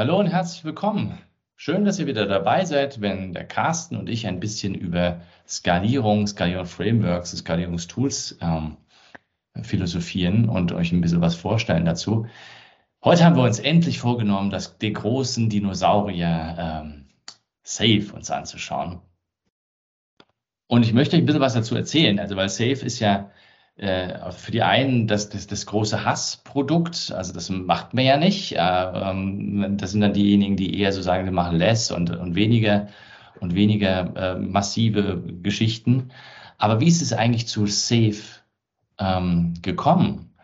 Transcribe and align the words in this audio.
Hallo 0.00 0.18
und 0.18 0.28
herzlich 0.28 0.64
willkommen. 0.64 1.18
Schön, 1.56 1.84
dass 1.84 1.98
ihr 1.98 2.06
wieder 2.06 2.24
dabei 2.24 2.64
seid, 2.64 3.02
wenn 3.02 3.34
der 3.34 3.46
Carsten 3.46 3.96
und 3.96 4.08
ich 4.08 4.26
ein 4.26 4.40
bisschen 4.40 4.74
über 4.74 5.20
Skalierung, 5.46 6.26
Skalierungsframeworks, 6.26 7.32
Skalierungstools 7.32 8.38
ähm, 8.40 8.78
philosophieren 9.60 10.48
und 10.48 10.72
euch 10.72 10.90
ein 10.92 11.02
bisschen 11.02 11.20
was 11.20 11.34
vorstellen 11.34 11.84
dazu. 11.84 12.26
Heute 13.04 13.26
haben 13.26 13.36
wir 13.36 13.42
uns 13.42 13.58
endlich 13.58 13.98
vorgenommen, 13.98 14.48
das, 14.48 14.78
den 14.78 14.94
großen 14.94 15.50
Dinosaurier 15.50 16.56
ähm, 16.58 17.04
Safe 17.62 18.10
uns 18.14 18.30
anzuschauen. 18.30 19.00
Und 20.66 20.82
ich 20.82 20.94
möchte 20.94 21.16
euch 21.16 21.22
ein 21.22 21.26
bisschen 21.26 21.42
was 21.42 21.52
dazu 21.52 21.76
erzählen, 21.76 22.18
also 22.18 22.36
weil 22.36 22.48
Safe 22.48 22.86
ist 22.86 23.00
ja 23.00 23.30
äh, 23.80 24.30
für 24.32 24.52
die 24.52 24.62
einen 24.62 25.06
das, 25.06 25.30
das, 25.30 25.46
das 25.46 25.64
große 25.64 26.04
Hassprodukt, 26.04 27.12
also 27.16 27.32
das 27.32 27.48
macht 27.48 27.94
man 27.94 28.04
ja 28.04 28.18
nicht. 28.18 28.52
Äh, 28.52 28.58
ähm, 28.58 29.78
das 29.78 29.92
sind 29.92 30.02
dann 30.02 30.12
diejenigen, 30.12 30.56
die 30.56 30.78
eher 30.78 30.92
so 30.92 31.00
sagen, 31.00 31.24
wir 31.24 31.32
machen 31.32 31.56
less 31.56 31.90
und, 31.90 32.10
und 32.10 32.34
weniger 32.34 32.88
und 33.40 33.54
weniger 33.54 34.14
äh, 34.16 34.38
massive 34.38 35.22
Geschichten. 35.42 36.10
Aber 36.58 36.80
wie 36.80 36.88
ist 36.88 37.00
es 37.00 37.14
eigentlich 37.14 37.48
zu 37.48 37.66
Safe 37.66 38.20
ähm, 38.98 39.54
gekommen? 39.62 40.34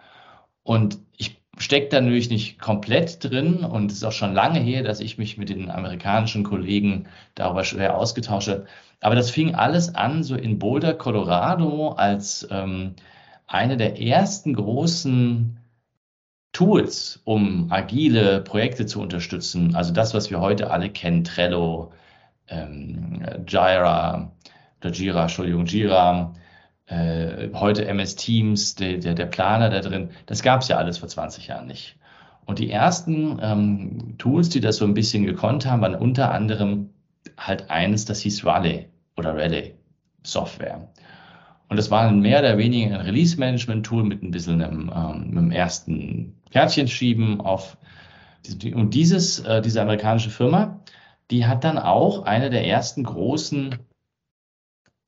Und 0.63 0.99
ich 1.19 1.43
stecke 1.59 1.89
da 1.91 2.01
natürlich 2.01 2.31
nicht 2.31 2.59
komplett 2.59 3.23
drin 3.23 3.65
und 3.65 3.91
es 3.91 3.99
ist 3.99 4.05
auch 4.05 4.13
schon 4.13 4.33
lange 4.33 4.61
her, 4.61 4.83
dass 4.83 5.01
ich 5.01 5.19
mich 5.19 5.37
mit 5.37 5.51
den 5.51 5.71
amerikanischen 5.71 6.43
Kollegen 6.43 7.07
darüber 7.35 7.65
schwer 7.65 7.99
ausgetauscht 7.99 8.49
habe. 8.49 8.67
Aber 9.03 9.15
das 9.15 9.31
fing 9.31 9.55
alles 9.55 9.95
an 9.95 10.23
so 10.23 10.37
in 10.37 10.59
Boulder, 10.59 10.95
Colorado, 10.95 11.91
als 11.91 12.49
ähm, 12.51 12.95
eine 13.47 13.77
der 13.77 14.01
ersten 14.01 14.55
großen 14.55 15.59
Tools, 16.53 17.21
um 17.25 17.71
agile 17.71 18.41
Projekte 18.41 18.87
zu 18.87 19.01
unterstützen. 19.01 19.75
Also 19.75 19.93
das, 19.93 20.15
was 20.15 20.31
wir 20.31 20.41
heute 20.41 20.71
alle 20.71 20.91
kennen, 20.91 21.25
Trello, 21.25 21.93
ähm, 22.49 23.23
Jira, 23.47 24.33
Jira, 24.83 25.23
Entschuldigung, 25.23 25.67
Jira, 25.67 26.33
äh, 26.87 27.51
heute 27.53 27.87
MS 27.87 28.17
Teams, 28.17 28.75
der, 28.77 28.99
der, 28.99 29.15
der 29.15 29.27
Planer 29.27 29.71
da 29.71 29.81
drin, 29.81 30.11
das 30.27 30.43
gab 30.43 30.63
es 30.63 30.69
ja 30.69 30.77
alles 30.77 30.99
vor 30.99 31.09
20 31.09 31.49
Jahren 31.49 31.67
nicht. 31.67 31.97
Und 32.47 32.61
die 32.61 32.71
ersten 32.71 33.39
ähm, 33.43 34.15
Tools, 34.19 34.49
die 34.49 34.61
das 34.61 34.77
so 34.77 34.85
ein 34.85 34.95
bisschen 34.95 35.27
gekonnt 35.27 35.67
haben, 35.67 35.83
waren 35.83 35.97
unter 35.97 36.33
anderem 36.33 36.91
halt 37.37 37.71
eines, 37.71 38.05
das 38.05 38.21
hieß 38.21 38.45
Raleigh 38.47 38.89
oder 39.17 39.35
Raleigh 39.35 39.75
Software. 40.23 40.89
Und 41.69 41.77
das 41.77 41.91
war 41.91 42.11
mehr 42.11 42.41
oder 42.41 42.59
weniger 42.59 42.99
ein 42.99 43.07
Release-Management-Tool 43.07 44.05
mit 44.05 44.23
ein 44.23 44.31
bisschen 44.31 44.63
einem, 44.63 44.91
ähm, 44.95 45.39
einem 45.39 45.51
ersten 45.51 46.41
Kärtchen 46.51 46.89
schieben 46.89 47.41
auf 47.41 47.77
und 48.75 48.95
dieses, 48.95 49.41
äh, 49.41 49.61
diese 49.61 49.83
amerikanische 49.83 50.31
Firma, 50.31 50.81
die 51.31 51.47
hat 51.47 51.65
dann 51.65 51.79
auch 51.79 52.23
eine 52.23 52.51
der 52.51 52.67
ersten 52.67 53.03
großen 53.03 53.77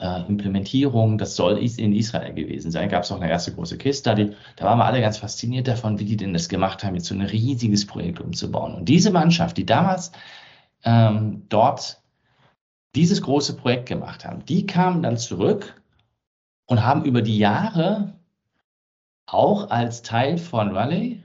äh, 0.00 0.26
Implementierungen, 0.28 1.18
das 1.18 1.36
soll 1.36 1.58
in 1.58 1.92
Israel 1.92 2.32
gewesen 2.34 2.70
sein, 2.70 2.88
gab 2.88 3.02
es 3.02 3.12
auch 3.12 3.20
eine 3.20 3.30
erste 3.30 3.52
große 3.52 3.78
Case-Study. 3.78 4.32
Da 4.56 4.64
waren 4.64 4.78
wir 4.78 4.84
alle 4.84 5.00
ganz 5.00 5.18
fasziniert 5.18 5.68
davon, 5.68 5.98
wie 5.98 6.04
die 6.04 6.16
denn 6.16 6.32
das 6.32 6.48
gemacht 6.48 6.84
haben, 6.84 6.94
jetzt 6.94 7.06
so 7.06 7.14
ein 7.14 7.22
riesiges 7.22 7.86
Projekt 7.86 8.20
umzubauen. 8.20 8.74
Und 8.74 8.88
diese 8.88 9.10
Mannschaft, 9.10 9.56
die 9.56 9.66
damals 9.66 10.12
ähm, 10.84 11.44
dort 11.48 12.00
dieses 12.94 13.22
große 13.22 13.56
Projekt 13.56 13.86
gemacht 13.86 14.24
haben, 14.24 14.44
die 14.44 14.66
kamen 14.66 15.02
dann 15.02 15.16
zurück 15.16 15.80
und 16.68 16.84
haben 16.84 17.04
über 17.04 17.22
die 17.22 17.38
Jahre 17.38 18.14
auch 19.26 19.70
als 19.70 20.02
Teil 20.02 20.38
von 20.38 20.76
Raleigh, 20.76 21.24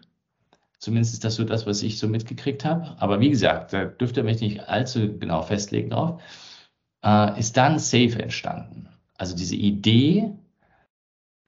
zumindest 0.79 1.13
ist 1.13 1.23
das 1.23 1.35
so 1.35 1.43
das, 1.43 1.67
was 1.67 1.83
ich 1.83 1.99
so 1.99 2.07
mitgekriegt 2.07 2.65
habe, 2.65 2.95
aber 2.97 3.19
wie 3.19 3.29
gesagt, 3.29 3.71
da 3.73 3.85
dürft 3.85 4.17
ihr 4.17 4.23
mich 4.23 4.41
nicht 4.41 4.67
allzu 4.67 5.17
genau 5.19 5.41
festlegen 5.43 5.91
drauf, 5.91 6.21
äh, 7.05 7.39
ist 7.39 7.55
dann 7.55 7.77
Safe 7.77 8.21
entstanden. 8.21 8.89
Also 9.17 9.35
diese 9.35 9.55
Idee, 9.55 10.31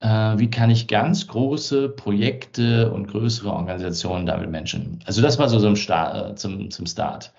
äh, 0.01 0.07
wie 0.37 0.49
kann 0.49 0.69
ich 0.69 0.87
ganz 0.87 1.27
große 1.27 1.89
Projekte 1.89 2.91
und 2.91 3.07
größere 3.07 3.51
Organisationen 3.51 4.25
damit 4.25 4.51
Menschen. 4.51 4.99
Also 5.05 5.21
das 5.21 5.39
war 5.39 5.49
so, 5.49 5.59
so 5.59 5.75
Start, 5.75 6.31
äh, 6.31 6.35
zum, 6.35 6.69
zum 6.69 6.85
Start. 6.85 7.33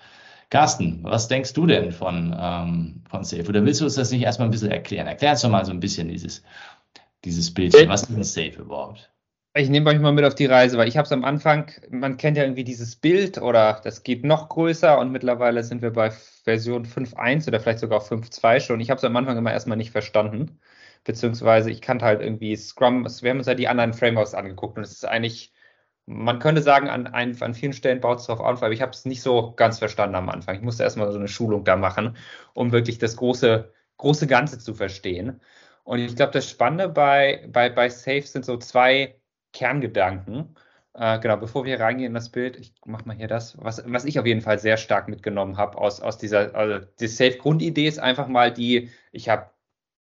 Carsten, 0.49 0.99
was 1.03 1.27
denkst 1.27 1.53
du 1.53 1.65
denn 1.65 1.91
von, 1.91 2.35
ähm, 2.39 3.03
von 3.09 3.23
Safe? 3.23 3.47
Oder 3.47 3.65
willst 3.65 3.81
du 3.81 3.85
uns 3.85 3.95
das 3.95 4.11
nicht 4.11 4.23
erstmal 4.23 4.47
ein 4.47 4.51
bisschen 4.51 4.71
erklären? 4.71 5.07
Erklär 5.07 5.31
uns 5.31 5.41
doch 5.41 5.49
mal 5.49 5.65
so 5.65 5.71
ein 5.71 5.79
bisschen 5.79 6.07
dieses, 6.07 6.43
dieses 7.25 7.53
Bildchen. 7.53 7.89
Was 7.89 8.03
ist 8.03 8.15
denn 8.15 8.23
Safe 8.23 8.61
überhaupt? 8.61 9.11
Ich 9.55 9.69
nehme 9.69 9.89
euch 9.89 9.99
mal 9.99 10.13
mit 10.13 10.23
auf 10.23 10.35
die 10.35 10.45
Reise, 10.45 10.77
weil 10.77 10.87
ich 10.87 10.97
habe 10.97 11.07
es 11.07 11.11
am 11.11 11.25
Anfang, 11.25 11.71
man 11.89 12.17
kennt 12.17 12.37
ja 12.37 12.43
irgendwie 12.43 12.63
dieses 12.63 12.95
Bild 12.95 13.39
oder 13.39 13.81
das 13.83 14.03
geht 14.03 14.23
noch 14.23 14.49
größer 14.49 14.99
und 14.99 15.11
mittlerweile 15.11 15.63
sind 15.63 15.81
wir 15.81 15.91
bei 15.91 16.11
Version 16.11 16.85
5.1 16.85 17.47
oder 17.47 17.59
vielleicht 17.59 17.79
sogar 17.79 18.01
5.2 18.01 18.59
schon. 18.59 18.79
Ich 18.79 18.91
habe 18.91 18.99
es 18.99 19.03
am 19.03 19.15
Anfang 19.15 19.35
immer 19.35 19.51
erstmal 19.51 19.77
nicht 19.77 19.91
verstanden, 19.91 20.59
beziehungsweise 21.05 21.71
ich 21.71 21.81
kannte 21.81 22.05
halt 22.05 22.21
irgendwie 22.21 22.55
Scrum, 22.55 23.05
wir 23.05 23.29
haben 23.31 23.39
uns 23.39 23.47
ja 23.47 23.55
die 23.55 23.67
anderen 23.67 23.93
Frameworks 23.93 24.35
angeguckt 24.35 24.77
und 24.77 24.83
es 24.83 24.91
ist 24.91 25.05
eigentlich 25.05 25.51
man 26.07 26.39
könnte 26.39 26.61
sagen, 26.61 26.89
an, 26.89 27.05
ein, 27.07 27.39
an 27.41 27.53
vielen 27.53 27.73
Stellen 27.73 27.99
baut 28.01 28.19
es 28.19 28.25
darauf 28.25 28.39
auf, 28.39 28.63
aber 28.63 28.71
ich 28.71 28.81
habe 28.81 28.91
es 28.91 29.05
nicht 29.05 29.21
so 29.21 29.53
ganz 29.55 29.79
verstanden 29.79 30.15
am 30.15 30.29
Anfang. 30.29 30.55
Ich 30.55 30.61
musste 30.61 30.83
erstmal 30.83 31.11
so 31.11 31.17
eine 31.19 31.27
Schulung 31.27 31.65
da 31.65 31.75
machen, 31.75 32.17
um 32.53 32.71
wirklich 32.71 32.97
das 32.97 33.17
große, 33.17 33.71
große 33.97 34.25
Ganze 34.25 34.57
zu 34.57 34.73
verstehen. 34.73 35.41
Und 35.83 35.99
ich 35.99 36.15
glaube, 36.15 36.31
das 36.31 36.49
Spannende 36.49 36.89
bei, 36.89 37.45
bei, 37.51 37.69
bei 37.69 37.89
Safe 37.89 38.21
sind 38.21 38.45
so 38.45 38.57
zwei 38.57 39.19
Kerngedanken. 39.51 40.55
Äh, 40.93 41.19
genau, 41.19 41.37
bevor 41.37 41.65
wir 41.65 41.79
reingehen 41.79 42.07
in 42.09 42.13
das 42.13 42.29
Bild, 42.29 42.57
ich 42.57 42.73
mache 42.85 43.05
mal 43.05 43.15
hier 43.15 43.27
das, 43.27 43.57
was, 43.61 43.83
was 43.85 44.05
ich 44.05 44.17
auf 44.19 44.25
jeden 44.25 44.41
Fall 44.41 44.59
sehr 44.59 44.77
stark 44.77 45.09
mitgenommen 45.09 45.57
habe 45.57 45.77
aus, 45.77 46.01
aus 46.01 46.17
dieser, 46.17 46.55
also 46.55 46.85
die 46.99 47.07
Safe-Grundidee 47.07 47.87
ist 47.87 47.99
einfach 47.99 48.27
mal 48.27 48.51
die, 48.51 48.91
ich 49.11 49.29
habe 49.29 49.49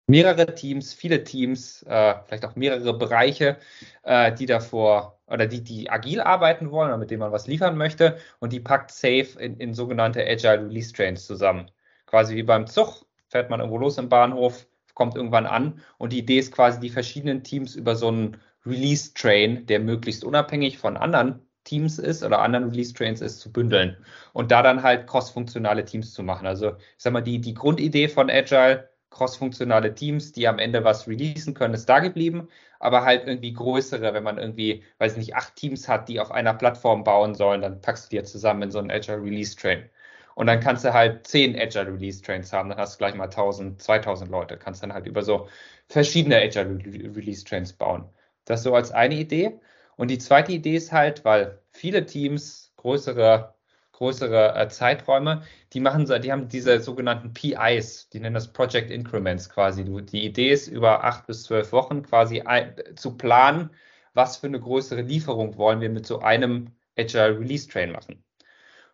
mehrere 0.08 0.56
Teams, 0.56 0.94
viele 0.94 1.24
Teams, 1.24 1.84
äh, 1.84 2.16
vielleicht 2.26 2.46
auch 2.46 2.56
mehrere 2.56 2.98
Bereiche, 2.98 3.58
äh, 4.04 4.34
die 4.34 4.48
davor 4.48 5.19
oder 5.30 5.48
die, 5.48 5.64
die 5.64 5.90
agil 5.90 6.22
arbeiten 6.22 6.72
wollen 6.72 6.90
oder 6.90 6.98
mit 6.98 7.12
denen 7.12 7.22
man 7.22 7.32
was 7.32 7.48
liefern 7.48 7.78
möchte 7.78 8.18
und 8.40 8.54
die 8.54 8.60
packt 8.60 8.92
Safe 8.92 9.28
in, 9.40 9.58
in 9.58 9.74
sogenannte 9.74 10.26
Agile 10.26 10.66
Release 10.66 10.94
Trains 10.94 11.26
zusammen. 11.26 11.72
Quasi 12.06 12.36
wie 12.36 12.44
beim 12.44 12.68
Zug 12.68 13.06
fährt 13.28 13.50
man 13.50 13.60
irgendwo 13.60 13.78
los 13.78 13.98
im 13.98 14.10
Bahnhof, 14.10 14.68
kommt 14.94 15.16
irgendwann 15.16 15.46
an 15.46 15.82
und 15.98 16.14
die 16.14 16.20
Idee 16.20 16.40
ist 16.40 16.52
quasi, 16.52 16.80
die 16.80 16.90
verschiedenen 16.90 17.44
Teams 17.44 17.76
über 17.76 17.96
so 17.96 18.08
einen 18.08 18.38
Release 18.66 19.14
Train, 19.14 19.66
der 19.68 19.80
möglichst 19.80 20.24
unabhängig 20.24 20.78
von 20.78 20.98
anderen 20.98 21.40
Teams 21.64 22.00
ist 22.00 22.24
oder 22.24 22.40
anderen 22.40 22.70
Release 22.70 22.94
Trains 22.94 23.22
ist, 23.22 23.40
zu 23.40 23.52
bündeln 23.52 23.98
und 24.34 24.52
da 24.52 24.64
dann 24.64 24.84
halt 24.84 25.08
cross-funktionale 25.08 25.86
Teams 25.86 26.14
zu 26.14 26.24
machen. 26.24 26.48
Also 26.48 26.70
ich 26.72 26.76
sag 26.98 27.14
mal, 27.14 27.22
die, 27.22 27.40
die 27.40 27.54
Grundidee 27.54 28.08
von 28.08 28.30
Agile 28.30 28.90
crossfunktionale 29.10 29.94
Teams, 29.96 30.32
die 30.32 30.48
am 30.48 30.60
Ende 30.60 30.84
was 30.84 31.08
releasen 31.08 31.54
können, 31.54 31.74
ist 31.74 31.88
da 31.88 32.00
geblieben, 32.00 32.48
aber 32.80 33.04
halt 33.06 33.28
irgendwie 33.28 33.54
größere, 33.54 34.14
wenn 34.14 34.24
man 34.24 34.38
irgendwie, 34.38 34.84
weiß 34.98 35.18
nicht, 35.18 35.36
acht 35.36 35.56
Teams 35.56 35.88
hat, 35.88 36.10
die 36.10 36.20
auf 36.20 36.32
einer 36.32 36.54
Plattform 36.54 37.04
bauen 37.04 37.36
sollen, 37.36 37.62
dann 37.62 37.82
packst 37.82 38.06
du 38.06 38.10
die 38.12 38.16
jetzt 38.18 38.32
zusammen 38.32 38.64
in 38.64 38.72
so 38.72 38.80
einen 38.80 38.92
Agile 38.92 39.22
Release 39.22 39.56
Train. 39.56 39.90
Und 40.36 40.48
dann 40.48 40.62
kannst 40.62 40.86
du 40.86 40.94
halt 40.94 41.28
zehn 41.28 41.56
Agile 41.60 41.88
Release 41.94 42.22
Trains 42.22 42.54
haben, 42.54 42.70
dann 42.70 42.78
hast 42.78 42.96
du 42.96 42.98
gleich 43.00 43.16
mal 43.16 43.30
1000, 43.30 43.82
2000 43.82 44.32
Leute, 44.32 44.58
kannst 44.58 44.82
dann 44.82 44.94
halt 44.94 45.06
über 45.06 45.22
so 45.22 45.50
verschiedene 45.88 46.38
Agile 46.38 46.80
Release 47.16 47.44
Trains 47.44 47.74
bauen. 47.74 48.10
Das 48.46 48.64
so 48.64 48.74
als 48.74 48.92
eine 48.92 49.16
Idee. 49.16 49.60
Und 49.98 50.10
die 50.10 50.18
zweite 50.18 50.54
Idee 50.54 50.76
ist 50.78 50.92
halt, 50.94 51.26
weil 51.26 51.60
viele 51.74 52.06
Teams 52.06 52.72
größere 52.78 53.54
größere 54.00 54.56
äh, 54.56 54.70
Zeiträume. 54.70 55.44
Die 55.74 55.82
machen 55.82 56.08
so, 56.08 56.18
die 56.18 56.32
haben 56.32 56.48
diese 56.48 56.80
sogenannten 56.80 57.34
PIs, 57.34 58.10
die 58.10 58.20
nennen 58.20 58.34
das 58.34 58.52
Project 58.54 58.92
Increments 58.92 59.50
quasi. 59.50 59.84
Die 59.84 60.26
Idee 60.26 60.52
ist, 60.52 60.68
über 60.68 61.04
acht 61.04 61.28
bis 61.28 61.44
zwölf 61.44 61.72
Wochen 61.74 62.02
quasi 62.04 62.42
ein, 62.42 62.76
zu 62.96 63.18
planen, 63.18 63.72
was 64.14 64.38
für 64.38 64.48
eine 64.48 64.60
größere 64.60 65.02
Lieferung 65.02 65.58
wollen 65.58 65.82
wir 65.82 65.90
mit 65.90 66.06
so 66.06 66.20
einem 66.20 66.72
Agile 66.98 67.38
Release 67.40 67.68
Train 67.68 67.92
machen. 67.92 68.24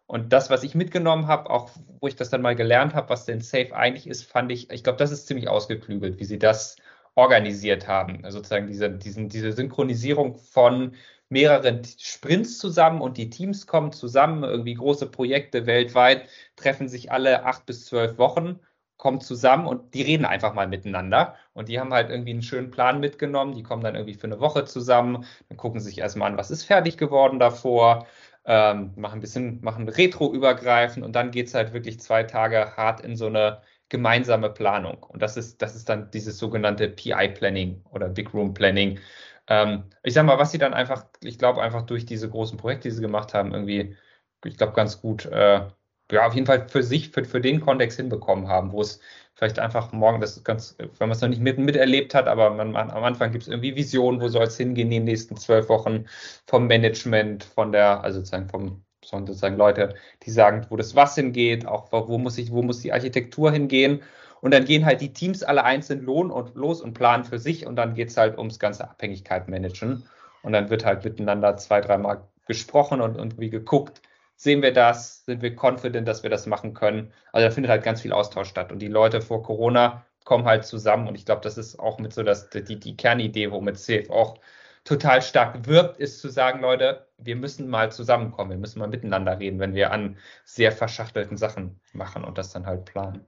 Und 0.07 0.33
das, 0.33 0.50
was 0.50 0.63
ich 0.63 0.75
mitgenommen 0.75 1.27
habe, 1.27 1.50
auch 1.50 1.69
wo 2.00 2.07
ich 2.07 2.15
das 2.15 2.29
dann 2.29 2.41
mal 2.41 2.56
gelernt 2.56 2.94
habe, 2.95 3.09
was 3.09 3.25
denn 3.25 3.41
Safe 3.41 3.75
eigentlich 3.75 4.07
ist, 4.07 4.24
fand 4.24 4.51
ich, 4.51 4.71
ich 4.71 4.83
glaube, 4.83 4.97
das 4.97 5.12
ist 5.12 5.27
ziemlich 5.27 5.47
ausgeklügelt, 5.47 6.19
wie 6.19 6.25
sie 6.25 6.39
das 6.39 6.77
organisiert 7.15 7.88
haben. 7.88 8.24
Also 8.24 8.39
sozusagen 8.39 8.68
diese, 8.68 8.89
diesen, 8.89 9.29
diese 9.29 9.51
Synchronisierung 9.51 10.35
von 10.35 10.95
mehreren 11.30 11.81
Sprints 11.83 12.57
zusammen 12.60 13.01
und 13.01 13.18
die 13.18 13.30
Teams 13.30 13.68
kommen 13.68 13.92
zusammen, 13.92 14.44
irgendwie 14.44 14.75
große 14.75 15.07
Projekte 15.07 15.66
weltweit, 15.66 16.27
treffen 16.56 16.88
sich 16.88 17.12
alle 17.12 17.44
acht 17.45 17.66
bis 17.66 17.86
zwölf 17.86 18.18
Wochen, 18.18 18.60
kommen 18.98 19.22
zusammen 19.22 19.68
und 19.68 19.94
die 19.94 20.01
reden 20.01 20.25
einfach 20.25 20.54
mal 20.54 20.68
miteinander. 20.68 21.36
Und 21.54 21.69
die 21.69 21.80
haben 21.80 21.94
halt 21.94 22.10
irgendwie 22.10 22.31
einen 22.31 22.42
schönen 22.42 22.72
Plan 22.72 23.00
mitgenommen, 23.00 23.54
die 23.54 23.63
kommen 23.63 23.83
dann 23.83 23.95
irgendwie 23.95 24.13
für 24.13 24.27
eine 24.27 24.39
Woche 24.39 24.66
zusammen, 24.66 25.25
dann 25.50 25.57
gucken 25.57 25.80
sich 25.80 25.98
erstmal 25.98 26.31
an, 26.31 26.38
was 26.38 26.51
ist 26.51 26.63
fertig 26.63 26.98
geworden 26.98 27.39
davor, 27.39 28.07
ähm, 28.45 28.94
machen 28.95 29.18
ein 29.18 29.22
bisschen, 29.22 29.60
machen 29.62 29.89
Retro-übergreifend 29.89 31.04
und 31.04 31.13
dann 31.13 31.31
geht 31.31 31.48
es 31.48 31.54
halt 31.56 31.74
wirklich 31.74 32.00
zwei 32.00 32.24
Tage 32.24 32.75
hart 32.77 33.01
in 33.01 33.16
so 33.16 33.27
eine 33.27 33.62
gemeinsame 33.89 34.50
Planung. 34.50 35.04
Und 35.04 35.22
das 35.22 35.38
ist, 35.38 35.62
das 35.62 35.75
ist 35.75 35.89
dann 35.89 36.10
dieses 36.12 36.38
sogenannte 36.38 36.89
PI-Planning 36.89 37.83
oder 37.92 38.10
Big 38.10 38.33
Room 38.33 38.54
Planning, 38.54 39.00
ähm, 39.47 39.86
ich 40.03 40.13
sag 40.13 40.25
mal, 40.25 40.38
was 40.39 40.51
sie 40.51 40.57
dann 40.57 40.74
einfach, 40.74 41.06
ich 41.21 41.38
glaube, 41.39 41.62
einfach 41.62 41.83
durch 41.83 42.06
diese 42.06 42.30
großen 42.30 42.57
Projekte, 42.57 42.89
die 42.89 42.95
sie 42.95 43.01
gemacht 43.01 43.33
haben, 43.33 43.53
irgendwie 43.53 43.95
ich 44.44 44.57
glaube, 44.57 44.74
ganz 44.74 45.01
gut, 45.01 45.25
äh, 45.25 45.68
ja, 46.12 46.27
auf 46.27 46.33
jeden 46.36 46.45
Fall 46.45 46.68
für 46.69 46.83
sich, 46.83 47.09
für, 47.12 47.25
für 47.25 47.42
den 47.42 47.62
Kontext 47.62 47.97
hinbekommen 47.97 48.47
haben, 48.47 48.71
wo 48.71 48.81
es 48.81 49.00
vielleicht 49.33 49.59
einfach 49.59 49.92
morgen, 49.92 50.21
das 50.21 50.38
ist 50.38 50.44
ganz, 50.45 50.75
wenn 50.77 51.09
man 51.09 51.12
es 51.12 51.21
noch 51.21 51.30
nicht 51.30 51.42
mit, 51.42 51.57
miterlebt 51.57 52.13
hat, 52.13 52.27
aber 52.27 52.51
man, 52.51 52.71
man, 52.71 52.92
am 52.92 53.03
Anfang 53.03 53.31
gibt 53.31 53.44
es 53.44 53.47
irgendwie 53.50 53.75
Visionen, 53.75 54.21
wo 54.21 54.27
soll 54.27 54.44
es 54.45 54.57
hingehen 54.57 54.88
in 54.88 54.92
den 54.92 55.03
nächsten 55.06 55.36
zwölf 55.38 55.68
Wochen 55.69 56.06
vom 56.48 56.68
Management, 56.68 57.44
von 57.44 57.71
der, 57.71 58.03
also 58.03 58.19
sozusagen 58.19 58.50
vom, 58.50 58.86
sozusagen 59.03 59.57
Leute, 59.57 59.95
die 60.24 60.31
sagen, 60.31 60.65
wo 60.69 60.77
das 60.77 60.95
was 60.95 61.15
hingeht, 61.15 61.65
auch 61.68 61.91
wo 61.91 62.18
muss 62.18 62.38
ich, 62.38 62.51
wo 62.51 62.62
muss 62.62 62.81
die 62.81 62.94
Architektur 62.94 63.51
hingehen. 63.51 64.01
Und 64.45 64.53
dann 64.53 64.65
gehen 64.65 64.86
halt 64.86 65.01
die 65.01 65.12
Teams 65.12 65.42
alle 65.42 65.63
einzeln 65.63 66.07
und 66.07 66.53
los 66.53 66.80
und 66.80 66.94
planen 66.94 67.24
für 67.24 67.39
sich 67.39 67.65
und 67.65 67.77
dann 67.77 67.95
geht 67.95 68.09
es 68.09 68.18
halt 68.18 68.38
ums 68.38 68.59
ganze 68.59 68.88
Abhängigkeit 68.88 69.47
managen. 69.47 70.07
Und 70.44 70.53
dann 70.53 70.69
wird 70.69 70.86
halt 70.86 71.03
miteinander 71.03 71.57
zwei, 71.57 71.81
dreimal 71.81 72.21
gesprochen 72.45 73.01
und 73.01 73.15
irgendwie 73.18 73.50
geguckt, 73.50 74.03
sehen 74.36 74.62
wir 74.62 74.71
das, 74.71 75.25
sind 75.25 75.42
wir 75.42 75.56
confident, 75.56 76.07
dass 76.07 76.21
wir 76.21 76.30
das 76.30 76.45
machen 76.45 76.75
können. 76.75 77.12
Also 77.31 77.47
da 77.47 77.51
findet 77.51 77.71
halt 77.71 77.83
ganz 77.83 78.01
viel 78.01 78.13
Austausch 78.13 78.47
statt. 78.47 78.71
Und 78.71 78.77
die 78.83 78.88
Leute 78.88 79.19
vor 79.19 79.42
Corona 79.42 80.06
kommen 80.25 80.45
halt 80.45 80.63
zusammen. 80.63 81.07
Und 81.07 81.15
ich 81.15 81.25
glaube, 81.25 81.41
das 81.41 81.57
ist 81.57 81.80
auch 81.80 81.98
mit 81.98 82.13
so 82.13 82.21
dass 82.21 82.51
die, 82.51 82.80
die 82.80 82.95
Kernidee, 82.95 83.50
womit 83.50 83.80
Safe 83.80 84.12
auch 84.12 84.38
total 84.83 85.24
stark 85.24 85.65
wirbt, 85.65 85.98
ist 85.98 86.19
zu 86.19 86.30
sagen, 86.30 86.62
Leute, 86.62 87.07
wir 87.18 87.36
müssen 87.36 87.68
mal 87.68 87.91
zusammenkommen, 87.91 88.51
wir 88.51 88.57
müssen 88.59 88.77
mal 88.77 88.89
miteinander 88.89 89.39
reden, 89.39 89.59
wenn 89.59 89.74
wir 89.74 89.91
an 89.91 90.18
sehr 90.44 90.71
verschachtelten 90.71 91.36
Sachen 91.36 91.80
machen 91.94 92.24
und 92.24 92.38
das 92.38 92.53
dann 92.53 92.68
halt 92.68 92.86
planen. 92.86 93.25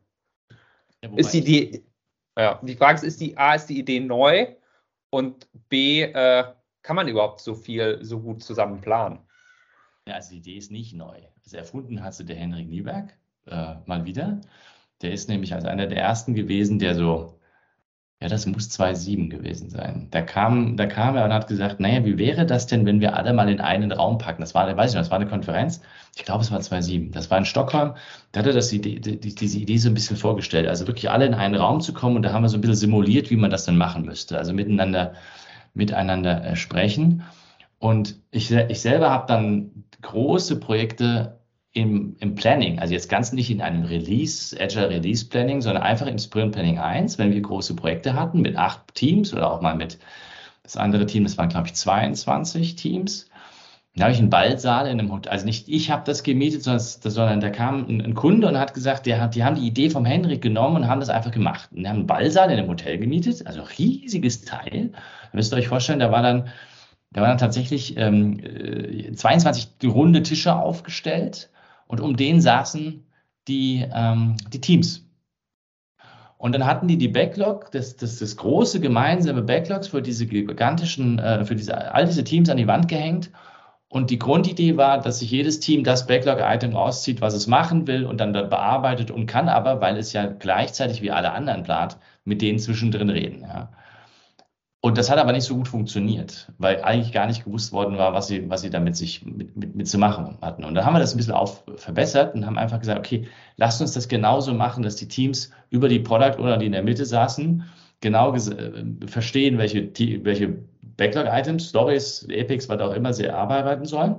Ja, 1.03 1.11
ist 1.15 1.31
die 1.31 1.39
Idee, 1.39 1.83
ja, 2.37 2.59
die 2.63 2.75
Frage 2.75 2.97
ist, 2.97 3.03
ist 3.03 3.21
die 3.21 3.37
A, 3.37 3.55
ist 3.55 3.67
die 3.67 3.79
Idee 3.79 3.99
neu 3.99 4.55
und 5.09 5.47
B, 5.69 6.03
äh, 6.03 6.43
kann 6.81 6.95
man 6.95 7.07
überhaupt 7.07 7.41
so 7.41 7.53
viel 7.53 7.99
so 8.01 8.19
gut 8.19 8.43
zusammen 8.43 8.81
planen? 8.81 9.19
Ja, 10.07 10.15
also 10.15 10.31
die 10.31 10.37
Idee 10.37 10.57
ist 10.57 10.71
nicht 10.71 10.93
neu. 10.93 11.21
Also 11.43 11.57
erfunden 11.57 12.03
hat 12.03 12.15
sie 12.15 12.25
der 12.25 12.37
Henrik 12.37 12.69
Nieberg 12.69 13.17
äh, 13.45 13.75
mal 13.85 14.05
wieder. 14.05 14.39
Der 15.01 15.11
ist 15.11 15.29
nämlich 15.29 15.53
als 15.53 15.65
einer 15.65 15.87
der 15.87 15.99
ersten 15.99 16.33
gewesen, 16.33 16.79
der 16.79 16.95
so, 16.95 17.36
ja, 18.19 18.27
das 18.29 18.47
muss 18.47 18.69
2007 18.69 19.29
gewesen 19.29 19.69
sein. 19.69 20.07
Da 20.09 20.23
kam, 20.23 20.75
da 20.75 20.87
kam 20.87 21.15
er 21.15 21.25
und 21.25 21.33
hat 21.33 21.47
gesagt, 21.47 21.79
naja, 21.79 22.03
wie 22.03 22.17
wäre 22.17 22.47
das 22.47 22.65
denn, 22.65 22.87
wenn 22.87 22.99
wir 22.99 23.15
alle 23.15 23.31
mal 23.31 23.47
in 23.47 23.61
einen 23.61 23.91
Raum 23.91 24.17
packen? 24.17 24.41
Das 24.41 24.55
war, 24.55 24.75
weiß 24.75 24.91
ich 24.91 24.95
noch, 24.95 25.01
das 25.01 25.11
war 25.11 25.19
eine 25.19 25.29
Konferenz. 25.29 25.81
Ich 26.15 26.25
glaube, 26.25 26.43
es 26.43 26.51
war 26.51 26.59
2007. 26.59 27.11
Das 27.11 27.29
war 27.29 27.37
in 27.37 27.45
Stockholm. 27.45 27.93
Da 28.31 28.39
hat 28.39 28.47
er 28.47 28.53
das 28.53 28.73
Idee, 28.73 28.99
die, 28.99 29.19
diese 29.19 29.59
Idee 29.59 29.77
so 29.77 29.89
ein 29.89 29.93
bisschen 29.93 30.17
vorgestellt. 30.17 30.67
Also 30.67 30.87
wirklich 30.87 31.11
alle 31.11 31.27
in 31.27 31.35
einen 31.35 31.53
Raum 31.53 31.79
zu 31.79 31.93
kommen 31.93 32.15
und 32.15 32.23
da 32.23 32.33
haben 32.33 32.41
wir 32.41 32.49
so 32.49 32.57
ein 32.57 32.61
bisschen 32.61 32.75
simuliert, 32.75 33.29
wie 33.29 33.35
man 33.35 33.51
das 33.51 33.65
dann 33.65 33.77
machen 33.77 34.03
müsste. 34.03 34.35
Also 34.35 34.51
miteinander, 34.51 35.13
miteinander 35.75 36.43
äh, 36.43 36.55
sprechen. 36.55 37.23
Und 37.77 38.15
ich, 38.31 38.51
ich 38.51 38.81
selber 38.81 39.11
habe 39.11 39.27
dann 39.27 39.83
große 40.01 40.59
Projekte 40.59 41.36
im, 41.77 42.15
im 42.19 42.33
Planning, 42.33 42.79
also 42.79 42.95
jetzt 42.95 43.07
ganz 43.07 43.33
nicht 43.33 43.51
in 43.51 43.61
einem 43.61 43.83
Release, 43.83 44.57
Agile 44.59 44.89
Release 44.89 45.23
Planning, 45.23 45.61
sondern 45.61 45.83
einfach 45.83 46.07
im 46.07 46.17
Sprint 46.17 46.53
Planning 46.53 46.79
1, 46.79 47.19
wenn 47.19 47.31
wir 47.31 47.39
große 47.39 47.75
Projekte 47.75 48.15
hatten 48.15 48.41
mit 48.41 48.57
acht 48.57 48.95
Teams 48.95 49.31
oder 49.31 49.51
auch 49.51 49.61
mal 49.61 49.75
mit 49.75 49.99
das 50.63 50.75
andere 50.75 51.05
Team, 51.05 51.23
das 51.23 51.37
waren 51.37 51.49
glaube 51.49 51.67
ich 51.67 51.75
22 51.75 52.77
Teams. 52.77 53.29
Da 53.95 54.05
habe 54.05 54.13
ich 54.13 54.19
einen 54.19 54.31
Ballsaal 54.31 54.87
in 54.87 54.99
einem 54.99 55.11
Hotel, 55.11 55.31
also 55.31 55.45
nicht 55.45 55.69
ich 55.69 55.91
habe 55.91 56.01
das 56.03 56.23
gemietet, 56.23 56.63
sondern, 56.63 56.79
sondern 56.81 57.41
da 57.41 57.49
kam 57.51 57.85
ein, 57.87 58.01
ein, 58.01 58.13
Kunde 58.15 58.47
und 58.47 58.57
hat 58.57 58.73
gesagt, 58.73 59.05
der 59.05 59.21
hat, 59.21 59.35
die 59.35 59.43
haben 59.43 59.55
die 59.55 59.67
Idee 59.67 59.91
vom 59.91 60.05
Henrik 60.05 60.41
genommen 60.41 60.77
und 60.77 60.87
haben 60.87 60.99
das 60.99 61.09
einfach 61.09 61.31
gemacht. 61.31 61.69
Und 61.71 61.83
die 61.83 61.87
haben 61.87 61.97
einen 61.97 62.07
Ballsaal 62.07 62.49
in 62.49 62.57
einem 62.57 62.69
Hotel 62.69 62.97
gemietet, 62.97 63.45
also 63.45 63.61
riesiges 63.77 64.41
Teil. 64.41 64.89
Da 64.91 65.29
müsst 65.33 65.53
ihr 65.53 65.57
euch 65.57 65.67
vorstellen, 65.67 65.99
da 65.99 66.11
war 66.11 66.23
dann 66.23 66.49
da 67.11 67.21
waren 67.21 67.29
dann 67.29 67.37
tatsächlich 67.37 67.95
ähm, 67.97 69.15
22 69.15 69.69
äh, 69.83 69.87
runde 69.87 70.23
Tische 70.23 70.55
aufgestellt 70.55 71.49
und 71.87 72.01
um 72.01 72.15
den 72.15 72.41
saßen 72.41 73.03
die, 73.47 73.85
ähm, 73.93 74.37
die 74.51 74.61
Teams. 74.61 75.07
Und 76.37 76.53
dann 76.53 76.65
hatten 76.65 76.87
die 76.87 76.97
die 76.97 77.07
Backlog, 77.07 77.71
das, 77.71 77.95
das, 77.95 78.19
das 78.19 78.37
große 78.37 78.79
gemeinsame 78.79 79.41
Backlogs 79.41 79.87
für 79.87 80.01
diese 80.01 80.27
gigantischen, 80.27 81.17
äh, 81.17 81.43
für 81.45 81.55
diese, 81.55 81.93
all 81.93 82.05
diese 82.05 82.23
Teams 82.23 82.49
an 82.49 82.57
die 82.57 82.67
Wand 82.67 82.87
gehängt. 82.87 83.31
Und 83.89 84.11
die 84.11 84.19
Grundidee 84.19 84.75
war, 84.77 84.99
dass 84.99 85.19
sich 85.19 85.31
jedes 85.31 85.59
Team 85.61 85.83
das 85.83 86.05
Backlog-Item 86.07 86.75
rauszieht, 86.75 87.21
was 87.21 87.33
es 87.33 87.47
machen 87.47 87.87
will 87.87 88.05
und 88.05 88.19
dann 88.19 88.33
bearbeitet 88.33 89.11
und 89.11 89.27
kann 89.27 89.47
aber, 89.47 89.79
weil 89.81 89.97
es 89.97 90.13
ja 90.13 90.25
gleichzeitig 90.27 91.01
wie 91.01 91.11
alle 91.11 91.31
anderen 91.31 91.63
plant, 91.63 91.97
mit 92.25 92.41
denen 92.41 92.59
zwischendrin 92.59 93.09
reden. 93.09 93.41
Ja. 93.41 93.69
Und 94.81 94.97
das 94.97 95.09
hat 95.09 95.17
aber 95.17 95.31
nicht 95.31 95.43
so 95.43 95.55
gut 95.55 95.67
funktioniert, 95.67 96.51
weil 96.59 96.83
eigentlich 96.83 97.11
gar 97.11 97.25
nicht 97.25 97.43
gewusst 97.43 97.73
worden 97.73 97.97
war, 97.97 98.13
was 98.13 98.27
sie, 98.27 98.47
was 98.49 98.61
sie 98.61 98.69
damit 98.69 98.95
sich 98.95 99.25
mit, 99.25 99.55
mit, 99.57 99.75
mit 99.75 99.87
zu 99.87 99.97
machen 99.97 100.37
hatten. 100.41 100.63
Und 100.63 100.75
dann 100.75 100.85
haben 100.85 100.93
wir 100.93 100.99
das 100.99 101.13
ein 101.13 101.17
bisschen 101.17 101.33
auf 101.33 101.63
verbessert 101.75 102.35
und 102.35 102.45
haben 102.45 102.57
einfach 102.59 102.79
gesagt, 102.79 102.99
okay, 102.99 103.27
lasst 103.57 103.81
uns 103.81 103.93
das 103.93 104.07
genauso 104.07 104.53
machen, 104.53 104.83
dass 104.83 104.95
die 104.95 105.07
Teams 105.07 105.51
über 105.71 105.89
die 105.89 105.99
Product 105.99 106.39
oder 106.39 106.57
die 106.57 106.67
in 106.67 106.73
der 106.73 106.83
Mitte 106.83 107.05
saßen, 107.05 107.63
genau 108.01 108.35
äh, 108.35 109.07
verstehen, 109.07 109.57
welche, 109.57 109.91
welche 110.23 110.59
Backlog-Items, 110.97 111.69
Stories, 111.69 112.23
Epics, 112.29 112.69
was 112.69 112.79
auch 112.79 112.93
immer 112.93 113.13
sie 113.13 113.29
arbeiten 113.29 113.85
sollen. 113.85 114.15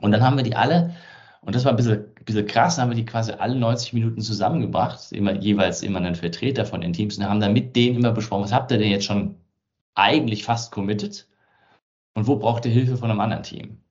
Und 0.00 0.12
dann 0.12 0.22
haben 0.22 0.36
wir 0.36 0.44
die 0.44 0.54
alle, 0.54 0.94
und 1.40 1.56
das 1.56 1.64
war 1.64 1.72
ein 1.72 1.76
bisschen, 1.76 2.04
bisschen 2.24 2.46
krass, 2.46 2.78
haben 2.78 2.90
wir 2.90 2.96
die 2.96 3.04
quasi 3.04 3.32
alle 3.32 3.56
90 3.56 3.92
Minuten 3.92 4.20
zusammengebracht, 4.20 5.12
immer, 5.12 5.32
jeweils 5.34 5.82
immer 5.82 5.98
einen 5.98 6.14
Vertreter 6.14 6.64
von 6.64 6.80
den 6.80 6.92
Teams 6.92 7.18
und 7.18 7.28
haben 7.28 7.40
dann 7.40 7.52
mit 7.52 7.74
denen 7.74 7.96
immer 7.96 8.12
besprochen, 8.12 8.44
was 8.44 8.52
habt 8.52 8.70
ihr 8.70 8.78
denn 8.78 8.90
jetzt 8.90 9.04
schon 9.04 9.34
eigentlich 9.98 10.44
fast 10.44 10.72
committed 10.72 11.26
und 12.14 12.26
wo 12.26 12.36
braucht 12.36 12.64
ihr 12.64 12.72
Hilfe 12.72 12.96
von 12.96 13.10
einem 13.10 13.20
anderen 13.20 13.42
Team? 13.42 13.82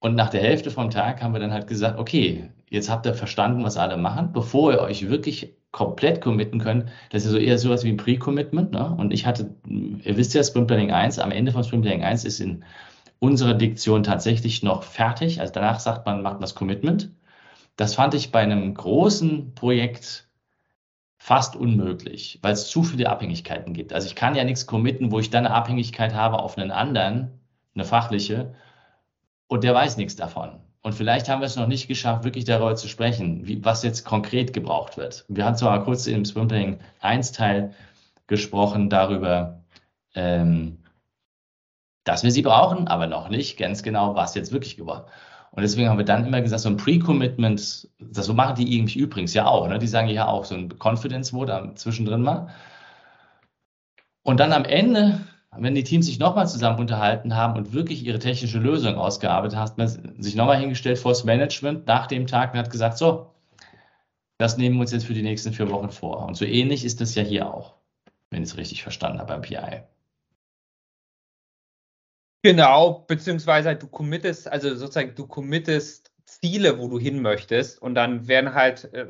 Und 0.00 0.14
nach 0.14 0.30
der 0.30 0.42
Hälfte 0.42 0.70
vom 0.70 0.90
Tag 0.90 1.22
haben 1.22 1.32
wir 1.32 1.40
dann 1.40 1.52
halt 1.52 1.66
gesagt, 1.66 1.98
okay, 1.98 2.50
jetzt 2.70 2.88
habt 2.88 3.06
ihr 3.06 3.14
verstanden, 3.14 3.64
was 3.64 3.76
alle 3.76 3.96
machen, 3.96 4.32
bevor 4.32 4.72
ihr 4.72 4.80
euch 4.80 5.08
wirklich 5.08 5.56
komplett 5.72 6.20
committen 6.20 6.60
könnt. 6.60 6.90
Das 7.10 7.24
ist 7.24 7.32
so 7.32 7.38
eher 7.38 7.58
sowas 7.58 7.82
wie 7.82 7.88
ein 7.88 7.96
Pre-Commitment. 7.96 8.72
Ne? 8.72 8.94
Und 8.96 9.12
ich 9.12 9.26
hatte, 9.26 9.54
ihr 9.66 10.16
wisst 10.16 10.34
ja, 10.34 10.44
Sprint 10.44 10.68
Planning 10.68 10.92
1, 10.92 11.18
am 11.18 11.32
Ende 11.32 11.50
von 11.50 11.64
Sprint 11.64 11.82
Planning 11.82 12.04
1 12.04 12.24
ist 12.24 12.40
in 12.40 12.64
unserer 13.18 13.54
Diktion 13.54 14.04
tatsächlich 14.04 14.62
noch 14.62 14.84
fertig. 14.84 15.40
Also 15.40 15.52
danach 15.52 15.80
sagt 15.80 16.06
man, 16.06 16.22
macht 16.22 16.42
das 16.42 16.54
Commitment. 16.54 17.10
Das 17.76 17.94
fand 17.94 18.14
ich 18.14 18.30
bei 18.30 18.40
einem 18.40 18.74
großen 18.74 19.54
Projekt 19.54 20.27
fast 21.18 21.56
unmöglich, 21.56 22.38
weil 22.42 22.52
es 22.52 22.68
zu 22.68 22.82
viele 22.82 23.10
Abhängigkeiten 23.10 23.74
gibt. 23.74 23.92
Also 23.92 24.06
ich 24.06 24.14
kann 24.14 24.34
ja 24.34 24.44
nichts 24.44 24.66
committen, 24.66 25.10
wo 25.10 25.18
ich 25.18 25.30
dann 25.30 25.46
eine 25.46 25.54
Abhängigkeit 25.54 26.14
habe 26.14 26.38
auf 26.38 26.56
einen 26.56 26.70
anderen, 26.70 27.40
eine 27.74 27.84
fachliche, 27.84 28.54
und 29.48 29.64
der 29.64 29.74
weiß 29.74 29.96
nichts 29.96 30.14
davon. 30.16 30.60
Und 30.82 30.94
vielleicht 30.94 31.28
haben 31.28 31.40
wir 31.40 31.46
es 31.46 31.56
noch 31.56 31.66
nicht 31.66 31.88
geschafft, 31.88 32.24
wirklich 32.24 32.44
darüber 32.44 32.76
zu 32.76 32.86
sprechen, 32.86 33.46
wie, 33.46 33.64
was 33.64 33.82
jetzt 33.82 34.04
konkret 34.04 34.52
gebraucht 34.52 34.96
wird. 34.96 35.24
Wir 35.28 35.44
haben 35.44 35.56
zwar 35.56 35.82
kurz 35.84 36.06
im 36.06 36.24
Swimplanning 36.24 36.78
1 37.00 37.32
Teil 37.32 37.74
gesprochen 38.26 38.88
darüber, 38.88 39.64
ähm, 40.14 40.78
dass 42.04 42.22
wir 42.22 42.30
sie 42.30 42.42
brauchen, 42.42 42.88
aber 42.88 43.06
noch 43.06 43.28
nicht 43.28 43.58
ganz 43.58 43.82
genau, 43.82 44.14
was 44.14 44.34
jetzt 44.34 44.52
wirklich 44.52 44.76
geworden 44.76 45.04
ist. 45.06 45.27
Und 45.52 45.62
deswegen 45.62 45.88
haben 45.88 45.98
wir 45.98 46.04
dann 46.04 46.26
immer 46.26 46.40
gesagt, 46.40 46.62
so 46.62 46.68
ein 46.68 46.76
Pre-Commitment, 46.76 47.88
das 47.98 48.26
so 48.26 48.34
machen 48.34 48.56
die 48.56 48.76
irgendwie 48.76 49.00
übrigens 49.00 49.34
ja 49.34 49.46
auch, 49.46 49.68
ne? 49.68 49.78
die 49.78 49.86
sagen 49.86 50.08
ja 50.08 50.26
auch 50.26 50.44
so 50.44 50.54
ein 50.54 50.68
Confidence 50.78 51.30
Vote 51.30 51.72
zwischendrin 51.74 52.22
mal. 52.22 52.48
Und 54.22 54.40
dann 54.40 54.52
am 54.52 54.64
Ende, 54.64 55.20
wenn 55.56 55.74
die 55.74 55.84
Teams 55.84 56.06
sich 56.06 56.18
nochmal 56.18 56.46
zusammen 56.46 56.78
unterhalten 56.78 57.34
haben 57.34 57.56
und 57.56 57.72
wirklich 57.72 58.04
ihre 58.04 58.18
technische 58.18 58.58
Lösung 58.58 58.96
ausgearbeitet 58.96 59.56
haben, 59.56 59.70
hat 59.70 59.78
man 59.78 60.22
sich 60.22 60.36
nochmal 60.36 60.58
hingestellt 60.58 60.98
vor 60.98 61.12
das 61.12 61.24
Management 61.24 61.86
nach 61.86 62.06
dem 62.06 62.26
Tag 62.26 62.52
und 62.52 62.58
hat 62.58 62.70
gesagt, 62.70 62.98
so, 62.98 63.32
das 64.38 64.56
nehmen 64.56 64.76
wir 64.76 64.82
uns 64.82 64.92
jetzt 64.92 65.06
für 65.06 65.14
die 65.14 65.22
nächsten 65.22 65.52
vier 65.52 65.70
Wochen 65.70 65.90
vor. 65.90 66.26
Und 66.26 66.36
so 66.36 66.44
ähnlich 66.44 66.84
ist 66.84 67.00
das 67.00 67.14
ja 67.14 67.22
hier 67.22 67.52
auch, 67.52 67.74
wenn 68.30 68.42
ich 68.42 68.50
es 68.50 68.56
richtig 68.56 68.82
verstanden 68.82 69.18
habe 69.18 69.32
beim 69.32 69.42
PI. 69.42 69.82
Genau, 72.42 73.04
beziehungsweise 73.08 73.74
du 73.74 73.88
committest, 73.88 74.46
also 74.48 74.74
sozusagen 74.76 75.14
du 75.16 75.26
committest 75.26 76.12
Ziele, 76.24 76.78
wo 76.78 76.88
du 76.88 76.98
hin 76.98 77.20
möchtest 77.20 77.80
und 77.82 77.94
dann 77.96 78.28
werden 78.28 78.54
halt, 78.54 78.92
äh, 78.94 79.06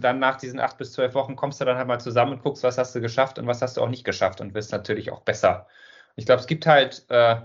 dann 0.00 0.18
nach 0.18 0.36
diesen 0.36 0.58
acht 0.58 0.78
bis 0.78 0.92
zwölf 0.92 1.14
Wochen 1.14 1.36
kommst 1.36 1.60
du 1.60 1.64
dann 1.64 1.76
halt 1.76 1.86
mal 1.86 2.00
zusammen 2.00 2.32
und 2.32 2.42
guckst, 2.42 2.62
was 2.64 2.78
hast 2.78 2.94
du 2.94 3.00
geschafft 3.00 3.38
und 3.38 3.46
was 3.46 3.62
hast 3.62 3.76
du 3.76 3.82
auch 3.82 3.88
nicht 3.88 4.04
geschafft 4.04 4.40
und 4.40 4.54
wirst 4.54 4.72
natürlich 4.72 5.12
auch 5.12 5.20
besser. 5.20 5.68
Ich 6.16 6.26
glaube, 6.26 6.40
es 6.40 6.46
gibt 6.48 6.66
halt 6.66 7.04
äh, 7.08 7.36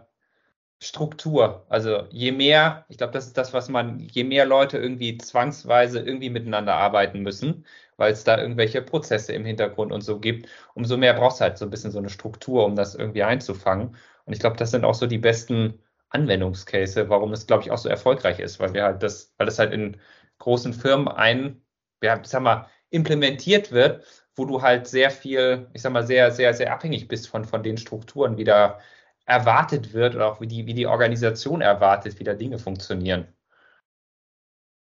Struktur. 0.80 1.66
Also 1.70 2.06
je 2.12 2.32
mehr, 2.32 2.86
ich 2.90 2.98
glaube, 2.98 3.14
das 3.14 3.28
ist 3.28 3.38
das, 3.38 3.54
was 3.54 3.70
man, 3.70 4.00
je 4.00 4.24
mehr 4.24 4.46
Leute 4.46 4.78
irgendwie 4.78 5.18
zwangsweise 5.18 6.00
irgendwie 6.02 6.30
miteinander 6.30 6.76
arbeiten 6.76 7.22
müssen, 7.22 7.66
weil 7.98 8.14
es 8.14 8.24
da 8.24 8.40
irgendwelche 8.40 8.82
Prozesse 8.84 9.34
im 9.34 9.46
Hintergrund 9.46 9.92
und 9.92 10.02
so 10.02 10.20
gibt, 10.20 10.48
umso 10.76 10.98
mehr 10.98 11.14
brauchst 11.14 11.40
du 11.42 11.46
halt 11.46 11.58
so 11.58 11.66
ein 11.66 11.72
bisschen 11.72 11.92
so 11.92 12.00
eine 12.00 12.10
Struktur, 12.10 12.66
um 12.66 12.76
das 12.76 12.96
irgendwie 12.96 13.24
einzufangen. 13.24 13.96
Und 14.28 14.34
ich 14.34 14.40
glaube, 14.40 14.58
das 14.58 14.72
sind 14.72 14.86
auch 14.86 14.94
so 14.94 15.08
die 15.08 15.18
besten 15.18 15.80
Anwendungscase, 16.10 17.10
warum 17.10 17.32
es, 17.34 17.48
glaube 17.48 17.64
ich, 17.64 17.72
auch 17.72 17.78
so 17.78 17.90
erfolgreich 17.90 18.40
ist, 18.40 18.60
weil 18.60 18.74
wir 18.74 18.84
halt 18.84 19.02
das, 19.02 19.34
weil 19.38 19.46
das 19.46 19.58
halt 19.58 19.74
in 19.74 19.98
großen 20.40 20.74
Firmen 20.74 21.08
ein, 21.08 21.62
ja, 22.04 22.20
sag 22.24 22.44
mal, 22.44 22.68
implementiert 22.90 23.72
wird, 23.72 24.06
wo 24.36 24.46
du 24.46 24.62
halt 24.62 24.88
sehr 24.88 25.12
viel, 25.12 25.70
ich 25.74 25.82
sag 25.82 25.94
mal, 25.94 26.06
sehr, 26.06 26.32
sehr, 26.32 26.54
sehr 26.54 26.74
abhängig 26.74 27.08
bist 27.08 27.30
von, 27.30 27.46
von 27.46 27.64
den 27.64 27.78
Strukturen, 27.78 28.38
wie 28.38 28.44
da 28.44 28.80
erwartet 29.26 29.94
wird 29.94 30.16
oder 30.16 30.28
auch 30.32 30.42
wie 30.42 30.48
die, 30.48 30.66
wie 30.66 30.74
die 30.74 30.88
Organisation 30.88 31.62
erwartet, 31.62 32.20
wie 32.20 32.24
da 32.26 32.34
Dinge 32.34 32.60
funktionieren. 32.60 33.28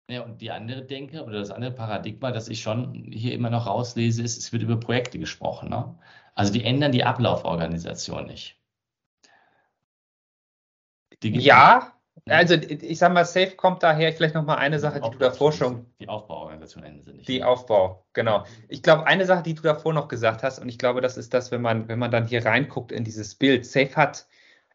Ja, 0.10 0.24
und 0.24 0.42
die 0.42 0.52
andere 0.52 0.84
Denke 0.84 1.24
oder 1.24 1.40
das 1.40 1.52
andere 1.52 1.72
Paradigma, 1.72 2.32
das 2.32 2.50
ich 2.50 2.62
schon 2.62 2.94
hier 2.94 3.34
immer 3.34 3.50
noch 3.50 3.68
rauslese, 3.68 4.24
ist, 4.24 4.38
es 4.38 4.52
wird 4.52 4.64
über 4.64 4.78
Projekte 4.78 5.20
gesprochen. 5.20 5.70
Ne? 5.70 5.98
Also 6.36 6.52
die 6.52 6.64
ändern 6.66 6.92
die 6.92 7.04
Ablauforganisation 7.04 8.26
nicht. 8.26 8.59
Ja, 11.24 11.94
also 12.28 12.56
ich 12.56 13.00
sag 13.00 13.14
mal, 13.14 13.26
Safe 13.26 13.52
kommt 13.52 13.84
daher, 13.84 14.14
vielleicht 14.14 14.36
nochmal 14.36 14.58
eine 14.58 14.80
Sache, 14.80 15.02
die, 15.02 15.10
du 15.10 15.18
davor 15.18 15.52
schon. 15.52 15.86
Die 16.00 16.08
Aufbauorganisation 16.08 16.84
ändern 16.84 17.04
sie 17.04 17.14
nicht. 17.14 17.28
Die 17.28 17.44
Aufbau, 17.44 18.06
genau. 18.14 18.46
Ich 18.68 18.84
glaube, 18.84 19.08
eine 19.08 19.26
Sache, 19.26 19.44
die 19.44 19.54
du 19.54 19.62
davor 19.62 19.94
noch 19.94 20.08
gesagt 20.08 20.44
hast, 20.44 20.60
und 20.60 20.70
ich 20.70 20.78
glaube, 20.78 21.02
das 21.02 21.18
ist 21.18 21.34
das, 21.34 21.52
wenn 21.52 21.62
man, 21.62 21.88
wenn 21.88 22.00
man 22.00 22.12
dann 22.12 22.26
hier 22.26 22.46
reinguckt 22.46 22.92
in 22.92 23.04
dieses 23.04 23.36
Bild. 23.36 23.66
Safe 23.66 23.96
hat, 23.96 24.28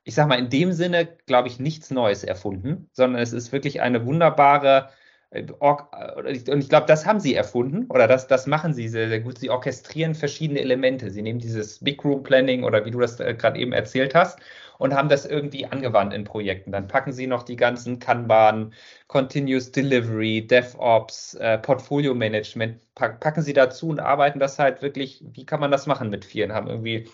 ich 0.04 0.14
sag 0.14 0.28
mal, 0.28 0.38
in 0.38 0.50
dem 0.50 0.72
Sinne, 0.72 1.06
glaube 1.26 1.48
ich, 1.48 1.58
nichts 1.58 1.90
Neues 1.90 2.24
erfunden, 2.24 2.88
sondern 2.92 3.22
es 3.22 3.32
ist 3.32 3.52
wirklich 3.52 3.80
eine 3.80 4.06
wunderbare 4.06 4.90
und 5.34 6.60
ich 6.60 6.68
glaube, 6.68 6.86
das 6.86 7.06
haben 7.06 7.18
sie 7.18 7.34
erfunden 7.34 7.86
oder 7.88 8.06
das, 8.06 8.28
das 8.28 8.46
machen 8.46 8.72
sie 8.72 8.88
sehr, 8.88 9.08
sehr 9.08 9.20
gut. 9.20 9.38
Sie 9.38 9.50
orchestrieren 9.50 10.14
verschiedene 10.14 10.60
Elemente. 10.60 11.10
Sie 11.10 11.22
nehmen 11.22 11.40
dieses 11.40 11.82
Big 11.82 12.04
Room 12.04 12.22
Planning 12.22 12.62
oder 12.62 12.84
wie 12.84 12.90
du 12.90 13.00
das 13.00 13.18
äh, 13.18 13.34
gerade 13.34 13.58
eben 13.58 13.72
erzählt 13.72 14.14
hast 14.14 14.38
und 14.78 14.94
haben 14.94 15.08
das 15.08 15.26
irgendwie 15.26 15.66
angewandt 15.66 16.12
in 16.14 16.24
Projekten. 16.24 16.72
Dann 16.72 16.86
packen 16.86 17.12
sie 17.12 17.26
noch 17.26 17.42
die 17.42 17.56
ganzen 17.56 17.98
Kanban, 17.98 18.72
Continuous 19.08 19.72
Delivery, 19.72 20.46
DevOps, 20.46 21.34
äh, 21.34 21.58
Portfolio 21.58 22.14
Management, 22.14 22.80
packen 22.94 23.42
sie 23.42 23.52
dazu 23.52 23.88
und 23.88 24.00
arbeiten 24.00 24.38
das 24.38 24.58
halt 24.58 24.82
wirklich, 24.82 25.24
wie 25.32 25.46
kann 25.46 25.60
man 25.60 25.70
das 25.70 25.86
machen 25.86 26.10
mit 26.10 26.24
vielen? 26.24 26.52
Haben 26.52 26.68
irgendwie 26.68 27.08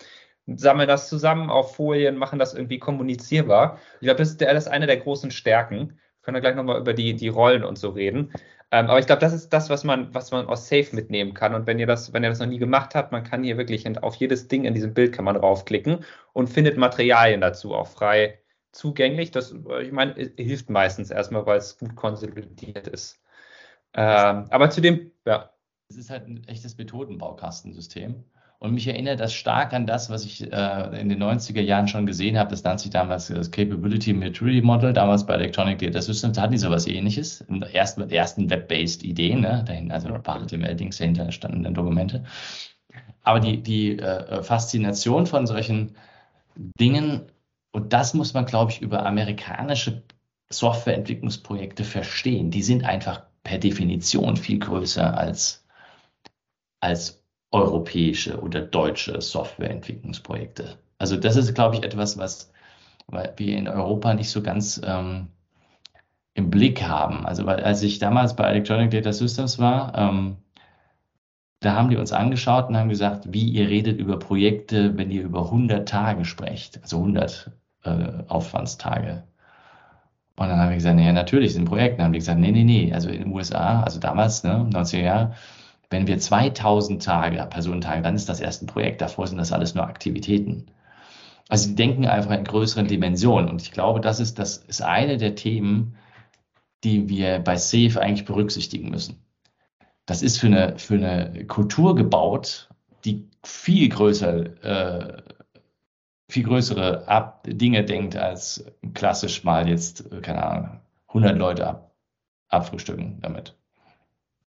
sammeln 0.47 0.87
das 0.87 1.09
zusammen 1.09 1.49
auf 1.49 1.75
Folien, 1.75 2.17
machen 2.17 2.39
das 2.39 2.53
irgendwie 2.53 2.79
kommunizierbar. 2.79 3.79
Ich 3.95 4.05
glaube, 4.05 4.19
das 4.19 4.29
ist, 4.29 4.41
das 4.41 4.65
ist 4.65 4.71
eine 4.71 4.87
der 4.87 4.97
großen 4.97 5.31
Stärken 5.31 5.99
können 6.21 6.35
wir 6.35 6.41
gleich 6.41 6.55
nochmal 6.55 6.79
über 6.79 6.93
die, 6.93 7.15
die 7.15 7.27
Rollen 7.27 7.63
und 7.63 7.77
so 7.77 7.89
reden. 7.89 8.31
Ähm, 8.71 8.89
aber 8.89 8.99
ich 8.99 9.05
glaube, 9.05 9.19
das 9.19 9.33
ist 9.33 9.49
das, 9.49 9.69
was 9.69 9.83
man, 9.83 10.13
was 10.13 10.31
man 10.31 10.47
aus 10.47 10.69
Safe 10.69 10.95
mitnehmen 10.95 11.33
kann. 11.33 11.53
Und 11.55 11.67
wenn 11.67 11.79
ihr 11.79 11.87
das, 11.87 12.13
wenn 12.13 12.23
ihr 12.23 12.29
das 12.29 12.39
noch 12.39 12.47
nie 12.47 12.57
gemacht 12.57 12.95
habt, 12.95 13.11
man 13.11 13.23
kann 13.23 13.43
hier 13.43 13.57
wirklich 13.57 13.85
auf 14.01 14.15
jedes 14.15 14.47
Ding 14.47 14.63
in 14.65 14.73
diesem 14.73 14.93
Bild 14.93 15.13
kann 15.13 15.25
man 15.25 15.35
draufklicken 15.35 16.05
und 16.33 16.47
findet 16.47 16.77
Materialien 16.77 17.41
dazu 17.41 17.73
auch 17.73 17.87
frei 17.87 18.39
zugänglich. 18.71 19.31
Das, 19.31 19.53
ich 19.81 19.91
meine, 19.91 20.13
hilft 20.37 20.69
meistens 20.69 21.11
erstmal, 21.11 21.45
weil 21.45 21.57
es 21.57 21.77
gut 21.77 21.95
konsolidiert 21.95 22.87
ist. 22.87 23.21
Ähm, 23.93 24.47
aber 24.49 24.69
zu 24.69 24.81
dem, 24.81 25.11
ja. 25.25 25.51
Es 25.89 25.97
ist 25.97 26.09
halt 26.09 26.27
ein 26.27 26.47
echtes 26.47 26.77
Methodenbaukastensystem. 26.77 28.23
Und 28.61 28.75
mich 28.75 28.85
erinnert 28.85 29.19
das 29.19 29.33
stark 29.33 29.73
an 29.73 29.87
das, 29.87 30.11
was 30.11 30.23
ich 30.23 30.53
äh, 30.53 31.01
in 31.01 31.09
den 31.09 31.23
90er 31.23 31.61
Jahren 31.61 31.87
schon 31.87 32.05
gesehen 32.05 32.37
habe. 32.37 32.51
Das 32.51 32.63
nannte 32.63 32.83
sich 32.83 32.91
damals 32.91 33.27
das 33.27 33.49
Capability 33.49 34.13
Maturity 34.13 34.61
Model, 34.61 34.93
damals 34.93 35.25
bei 35.25 35.33
Electronic 35.33 35.79
Data 35.79 35.99
Systems. 35.99 36.37
Hatten 36.37 36.51
die 36.51 36.59
sowas 36.59 36.85
ähnliches. 36.85 37.43
Erst, 37.73 37.97
ersten 37.97 38.51
Web-based 38.51 39.03
Ideen, 39.03 39.41
ne? 39.41 39.63
dahin, 39.65 39.91
also 39.91 40.13
ein 40.13 40.21
paar 40.21 40.45
HTML-Dings 40.45 40.99
dahinter 40.99 41.31
standen 41.31 41.63
dann 41.63 41.73
Dokumente. 41.73 42.23
Aber 43.23 43.39
die, 43.39 43.63
die 43.63 43.97
äh, 43.97 44.43
Faszination 44.43 45.25
von 45.25 45.47
solchen 45.47 45.95
Dingen, 46.55 47.21
und 47.71 47.93
das 47.93 48.13
muss 48.13 48.35
man, 48.35 48.45
glaube 48.45 48.73
ich, 48.73 48.79
über 48.79 49.07
amerikanische 49.07 50.03
Softwareentwicklungsprojekte 50.51 51.83
verstehen. 51.83 52.51
Die 52.51 52.61
sind 52.61 52.83
einfach 52.83 53.23
per 53.41 53.57
Definition 53.57 54.37
viel 54.37 54.59
größer 54.59 55.17
als, 55.17 55.65
als 56.79 57.20
europäische 57.51 58.41
oder 58.41 58.61
deutsche 58.61 59.21
Softwareentwicklungsprojekte. 59.21 60.77
Also 60.97 61.17
das 61.17 61.35
ist, 61.35 61.53
glaube 61.53 61.75
ich, 61.75 61.83
etwas, 61.83 62.17
was 62.17 62.51
wir 63.07 63.57
in 63.57 63.67
Europa 63.67 64.13
nicht 64.13 64.29
so 64.29 64.41
ganz 64.41 64.79
ähm, 64.83 65.27
im 66.33 66.49
Blick 66.49 66.83
haben. 66.83 67.25
Also 67.25 67.45
weil, 67.45 67.61
als 67.61 67.83
ich 67.83 67.99
damals 67.99 68.35
bei 68.35 68.45
Electronic 68.45 68.91
Data 68.91 69.11
Systems 69.11 69.59
war, 69.59 69.93
ähm, 69.97 70.37
da 71.59 71.75
haben 71.75 71.89
die 71.89 71.97
uns 71.97 72.11
angeschaut 72.11 72.69
und 72.69 72.77
haben 72.77 72.89
gesagt, 72.89 73.31
wie 73.31 73.47
ihr 73.49 73.69
redet 73.69 73.99
über 73.99 74.17
Projekte, 74.17 74.97
wenn 74.97 75.11
ihr 75.11 75.21
über 75.21 75.45
100 75.45 75.87
Tage 75.87 76.25
sprecht, 76.25 76.79
also 76.81 76.97
100 76.97 77.51
äh, 77.83 78.07
Aufwandstage. 78.27 79.23
Und 80.37 80.47
dann 80.47 80.59
haben 80.59 80.69
wir 80.69 80.77
gesagt, 80.77 80.95
naja, 80.95 81.13
natürlich 81.13 81.53
sind 81.53 81.65
Projekte. 81.65 81.97
Dann 81.97 82.05
haben 82.05 82.13
die 82.13 82.19
gesagt, 82.19 82.39
nee, 82.39 82.51
nee, 82.51 82.63
nee, 82.63 82.91
also 82.93 83.09
in 83.09 83.23
den 83.23 83.31
USA, 83.31 83.83
also 83.83 83.99
damals, 83.99 84.43
ne, 84.43 84.67
90er 84.71 85.01
Jahre, 85.01 85.35
wenn 85.91 86.07
wir 86.07 86.17
2000 86.17 87.03
Tage, 87.03 87.45
Personentage, 87.49 88.01
dann 88.01 88.15
ist 88.15 88.29
das 88.29 88.39
erst 88.39 88.63
ein 88.63 88.67
Projekt. 88.67 89.01
Davor 89.01 89.27
sind 89.27 89.37
das 89.37 89.51
alles 89.51 89.75
nur 89.75 89.85
Aktivitäten. 89.85 90.67
Also 91.49 91.69
die 91.69 91.75
denken 91.75 92.05
einfach 92.05 92.31
in 92.31 92.45
größeren 92.45 92.87
Dimensionen. 92.87 93.49
Und 93.49 93.61
ich 93.61 93.71
glaube, 93.71 93.99
das 93.99 94.21
ist, 94.21 94.39
das 94.39 94.57
ist 94.57 94.81
eine 94.81 95.17
der 95.17 95.35
Themen, 95.35 95.97
die 96.85 97.09
wir 97.09 97.39
bei 97.39 97.57
SAFE 97.57 97.99
eigentlich 97.99 98.25
berücksichtigen 98.25 98.89
müssen. 98.89 99.21
Das 100.05 100.21
ist 100.21 100.39
für 100.39 100.47
eine, 100.47 100.79
für 100.79 100.95
eine 100.95 101.45
Kultur 101.45 101.93
gebaut, 101.93 102.69
die 103.03 103.27
viel 103.43 103.89
größer, 103.89 104.63
äh, 104.63 105.21
viel 106.29 106.43
größere 106.43 107.07
Ab 107.09 107.43
Dinge 107.45 107.83
denkt 107.83 108.15
als 108.15 108.65
klassisch 108.93 109.43
mal 109.43 109.67
jetzt, 109.67 110.09
keine 110.21 110.43
Ahnung, 110.43 110.79
100 111.09 111.37
Leute 111.37 111.67
ab, 111.67 111.91
abfrühstücken 112.47 113.19
damit. 113.21 113.57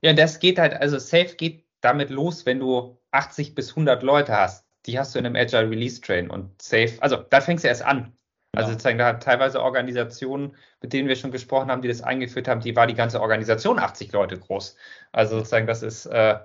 Ja, 0.01 0.13
das 0.13 0.39
geht 0.39 0.60
halt, 0.60 0.74
also 0.74 0.98
Safe 0.98 1.36
geht 1.36 1.65
damit 1.81 2.10
los, 2.10 2.46
wenn 2.46 2.60
du 2.60 2.98
80 3.12 3.55
bis 3.55 3.70
100 3.72 4.03
Leute 4.03 4.36
hast. 4.36 4.65
Die 4.86 4.98
hast 4.98 5.13
du 5.13 5.20
in 5.20 5.25
einem 5.25 5.36
Agile 5.36 5.70
Release 5.70 6.01
Train 6.01 6.29
und 6.29 6.60
Safe, 6.62 6.93
also 7.01 7.17
da 7.17 7.41
fängst 7.41 7.63
du 7.63 7.67
erst 7.67 7.84
an. 7.84 8.15
Also 8.53 8.67
ja. 8.67 8.74
sozusagen, 8.74 8.98
da 8.98 9.08
hat 9.08 9.24
teilweise 9.24 9.62
Organisationen, 9.62 10.55
mit 10.81 10.91
denen 10.91 11.08
wir 11.08 11.15
schon 11.15 11.31
gesprochen 11.31 11.72
haben, 11.72 11.81
die 11.81 11.88
das 11.88 12.01
eingeführt 12.01 12.48
haben, 12.48 12.60
die 12.62 12.75
war 12.75 12.86
die 12.86 12.96
ganze 12.96 13.22
Organisation 13.22 13.79
80 13.79 14.12
Leute 14.12 14.38
groß. 14.38 14.75
Also 15.13 15.38
sozusagen, 15.38 15.67
das 15.67 15.84
ist 15.84 16.05
äh, 16.08 16.38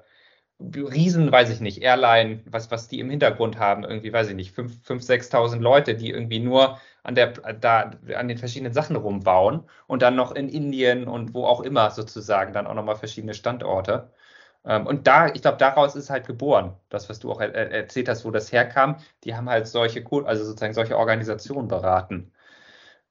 Riesen, 0.59 1.31
weiß 1.31 1.51
ich 1.51 1.61
nicht, 1.61 1.83
Airline, 1.83 2.41
was, 2.47 2.71
was 2.71 2.89
die 2.89 3.01
im 3.01 3.11
Hintergrund 3.11 3.59
haben, 3.59 3.85
irgendwie, 3.85 4.13
weiß 4.13 4.29
ich 4.31 4.35
nicht, 4.35 4.55
5.000, 4.55 5.05
6.000 5.05 5.61
Leute, 5.61 5.95
die 5.95 6.11
irgendwie 6.11 6.41
nur 6.41 6.79
an, 7.03 7.15
der, 7.15 7.33
da, 7.33 7.91
an 8.15 8.29
den 8.29 8.39
verschiedenen 8.39 8.73
Sachen 8.73 8.97
rumbauen 8.97 9.65
und 9.87 10.03
dann 10.03 10.17
noch 10.17 10.33
in 10.33 10.49
Indien 10.49 11.09
und 11.09 11.35
wo 11.35 11.45
auch 11.45 11.61
immer 11.61 11.91
sozusagen 11.91 12.53
dann 12.55 12.67
auch 12.67 12.75
nochmal 12.75 12.97
verschiedene 12.97 13.35
Standorte. 13.35 14.11
Ähm, 14.65 14.87
und 14.87 15.07
da, 15.07 15.29
ich 15.29 15.43
glaube, 15.43 15.59
daraus 15.59 15.95
ist 15.97 16.11
halt 16.11 16.27
geboren, 16.27 16.75
das, 16.89 17.09
was 17.09 17.21
du 17.21 17.31
auch 17.33 17.41
er 17.41 17.55
erzählt 17.55 18.09
hast, 18.09 18.25
wo 18.25 18.31
das 18.31 18.51
herkam. 18.53 18.97
Die 19.25 19.37
haben 19.37 19.49
halt 19.51 19.69
solche, 19.69 20.05
also 20.25 20.45
sozusagen 20.45 20.75
solche 20.75 20.99
Organisationen 20.99 21.69
beraten. 21.69 22.33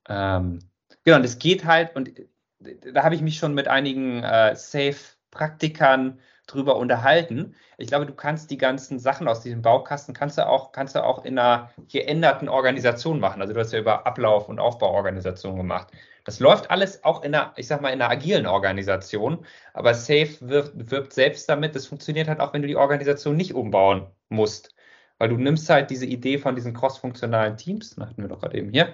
Ähm, 0.10 0.60
genau, 1.04 1.18
und 1.18 1.26
es 1.26 1.40
geht 1.40 1.66
halt, 1.66 1.96
und 1.96 2.12
da 2.60 3.04
habe 3.04 3.16
ich 3.16 3.22
mich 3.22 3.38
schon 3.38 3.54
mit 3.54 3.68
einigen 3.68 4.24
äh, 4.24 4.56
Safe-Praktikern 4.56 6.20
drüber 6.48 6.76
unterhalten. 6.78 7.56
Ich 7.78 7.88
glaube, 7.88 8.06
du 8.06 8.14
kannst 8.14 8.52
die 8.52 8.58
ganzen 8.58 9.00
Sachen 9.00 9.28
aus 9.28 9.42
diesem 9.42 9.62
Baukasten 9.62 10.14
kannst 10.14 10.38
du 10.38 10.48
auch, 10.48 10.72
kannst 10.72 10.96
du 10.96 11.04
auch 11.04 11.26
in 11.26 11.38
einer 11.38 11.72
geänderten 11.92 12.50
Organisation 12.50 13.20
machen. 13.20 13.42
Also 13.42 13.54
du 13.54 13.60
hast 13.60 13.74
ja 13.74 13.80
über 13.80 14.06
Ablauf- 14.06 14.50
und 14.50 14.60
Aufbauorganisation 14.60 15.58
gemacht. 15.58 15.88
Das 16.26 16.40
läuft 16.40 16.72
alles 16.72 17.04
auch 17.04 17.24
in 17.24 17.36
einer, 17.36 17.54
ich 17.56 17.68
sag 17.68 17.82
mal, 17.82 17.90
in 17.90 18.02
einer 18.02 18.12
agilen 18.12 18.48
Organisation, 18.48 19.46
aber 19.74 19.94
Safe 19.94 20.36
wirbt, 20.42 20.92
wirbt 20.92 21.14
selbst 21.14 21.48
damit. 21.50 21.76
Das 21.76 21.86
funktioniert 21.88 22.28
halt 22.28 22.40
auch, 22.40 22.54
wenn 22.54 22.64
du 22.64 22.68
die 22.68 22.76
Organisation 22.78 23.36
nicht 23.38 23.54
umbauen 23.54 24.08
musst. 24.30 24.76
Weil 25.18 25.30
du 25.30 25.38
nimmst 25.38 25.70
halt 25.70 25.92
diese 25.92 26.06
Idee 26.06 26.38
von 26.40 26.56
diesen 26.56 26.74
cross-funktionalen 26.74 27.58
Teams, 27.58 27.96
hatten 27.98 28.22
wir 28.22 28.28
doch 28.28 28.42
gerade 28.42 28.58
eben 28.58 28.72
hier, 28.72 28.94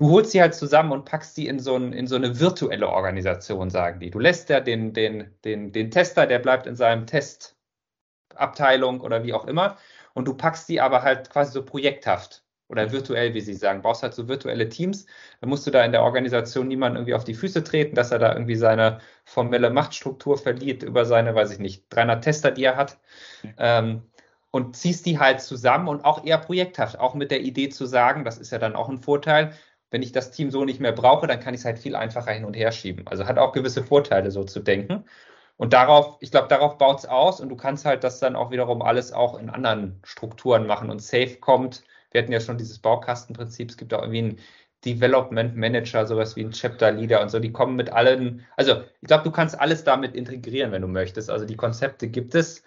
du 0.00 0.08
holst 0.08 0.32
sie 0.32 0.40
halt 0.40 0.54
zusammen 0.54 0.92
und 0.92 1.04
packst 1.04 1.34
sie 1.34 1.46
in 1.46 1.58
so, 1.60 1.76
ein, 1.76 1.92
in 1.92 2.06
so 2.06 2.16
eine 2.16 2.40
virtuelle 2.40 2.88
Organisation, 2.88 3.68
sagen 3.68 4.00
die. 4.00 4.10
Du 4.10 4.18
lässt 4.18 4.48
ja 4.48 4.60
den, 4.60 4.94
den, 4.94 5.30
den, 5.44 5.72
den 5.72 5.90
Tester, 5.90 6.26
der 6.26 6.38
bleibt 6.38 6.66
in 6.66 6.74
seinem 6.74 7.06
Testabteilung 7.06 9.02
oder 9.02 9.22
wie 9.24 9.34
auch 9.34 9.46
immer. 9.46 9.76
Und 10.14 10.26
du 10.26 10.32
packst 10.32 10.70
die 10.70 10.80
aber 10.80 11.02
halt 11.02 11.28
quasi 11.28 11.52
so 11.52 11.62
projekthaft 11.62 12.42
oder 12.68 12.92
virtuell, 12.92 13.34
wie 13.34 13.42
sie 13.42 13.52
sagen. 13.52 13.82
Brauchst 13.82 14.02
halt 14.02 14.14
so 14.14 14.26
virtuelle 14.26 14.70
Teams. 14.70 15.04
Dann 15.42 15.50
musst 15.50 15.66
du 15.66 15.70
da 15.70 15.84
in 15.84 15.92
der 15.92 16.02
Organisation 16.02 16.68
niemanden 16.68 16.96
irgendwie 16.96 17.14
auf 17.14 17.24
die 17.24 17.34
Füße 17.34 17.62
treten, 17.62 17.94
dass 17.94 18.10
er 18.10 18.20
da 18.20 18.32
irgendwie 18.32 18.56
seine 18.56 19.00
formelle 19.26 19.68
Machtstruktur 19.68 20.38
verliert 20.38 20.82
über 20.82 21.04
seine, 21.04 21.34
weiß 21.34 21.52
ich 21.52 21.58
nicht, 21.58 21.84
300 21.90 22.24
Tester, 22.24 22.50
die 22.52 22.64
er 22.64 22.76
hat. 22.76 22.98
Mhm. 23.42 23.54
Ähm, 23.58 24.02
und 24.50 24.76
ziehst 24.76 25.06
die 25.06 25.18
halt 25.18 25.40
zusammen 25.42 25.88
und 25.88 26.04
auch 26.04 26.24
eher 26.24 26.38
projekthaft, 26.38 26.98
auch 26.98 27.14
mit 27.14 27.30
der 27.30 27.40
Idee 27.42 27.68
zu 27.68 27.86
sagen, 27.86 28.24
das 28.24 28.38
ist 28.38 28.50
ja 28.50 28.58
dann 28.58 28.74
auch 28.74 28.88
ein 28.88 28.98
Vorteil, 28.98 29.52
wenn 29.90 30.02
ich 30.02 30.12
das 30.12 30.30
Team 30.30 30.50
so 30.50 30.64
nicht 30.64 30.80
mehr 30.80 30.92
brauche, 30.92 31.26
dann 31.26 31.40
kann 31.40 31.54
ich 31.54 31.60
es 31.60 31.64
halt 31.64 31.78
viel 31.78 31.96
einfacher 31.96 32.32
hin 32.32 32.44
und 32.44 32.54
her 32.54 32.72
schieben. 32.72 33.06
Also 33.08 33.26
hat 33.26 33.38
auch 33.38 33.52
gewisse 33.52 33.82
Vorteile, 33.84 34.30
so 34.30 34.44
zu 34.44 34.60
denken. 34.60 35.04
Und 35.56 35.72
darauf, 35.72 36.16
ich 36.20 36.30
glaube, 36.30 36.48
darauf 36.48 36.78
baut 36.78 37.00
es 37.00 37.06
aus 37.06 37.40
und 37.40 37.50
du 37.50 37.56
kannst 37.56 37.84
halt 37.84 38.02
das 38.04 38.18
dann 38.18 38.36
auch 38.36 38.50
wiederum 38.50 38.82
alles 38.82 39.12
auch 39.12 39.38
in 39.38 39.50
anderen 39.50 40.00
Strukturen 40.04 40.66
machen. 40.66 40.90
Und 40.90 41.02
Safe 41.02 41.36
kommt, 41.36 41.84
wir 42.12 42.22
hatten 42.22 42.32
ja 42.32 42.40
schon 42.40 42.56
dieses 42.56 42.78
Baukastenprinzip, 42.78 43.70
es 43.70 43.76
gibt 43.76 43.92
auch 43.92 44.02
irgendwie 44.02 44.18
einen 44.20 44.38
Development 44.84 45.56
Manager, 45.56 46.06
sowas 46.06 46.36
wie 46.36 46.44
ein 46.44 46.52
Chapter 46.52 46.92
Leader 46.92 47.20
und 47.20 47.28
so, 47.30 47.38
die 47.40 47.52
kommen 47.52 47.76
mit 47.76 47.90
allen, 47.90 48.46
also 48.56 48.82
ich 49.02 49.08
glaube, 49.08 49.24
du 49.24 49.30
kannst 49.30 49.60
alles 49.60 49.84
damit 49.84 50.14
integrieren, 50.14 50.72
wenn 50.72 50.82
du 50.82 50.88
möchtest. 50.88 51.28
Also 51.28 51.44
die 51.44 51.56
Konzepte 51.56 52.08
gibt 52.08 52.34
es. 52.34 52.62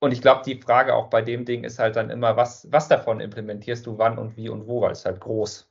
Und 0.00 0.12
ich 0.12 0.20
glaube, 0.22 0.42
die 0.44 0.60
Frage 0.60 0.94
auch 0.94 1.08
bei 1.08 1.22
dem 1.22 1.44
Ding 1.46 1.64
ist 1.64 1.78
halt 1.78 1.96
dann 1.96 2.10
immer, 2.10 2.36
was, 2.36 2.70
was 2.70 2.88
davon 2.88 3.20
implementierst 3.20 3.86
du 3.86 3.98
wann 3.98 4.18
und 4.18 4.36
wie 4.36 4.48
und 4.48 4.66
wo, 4.66 4.82
weil 4.82 4.92
es 4.92 5.04
halt 5.04 5.20
groß 5.20 5.69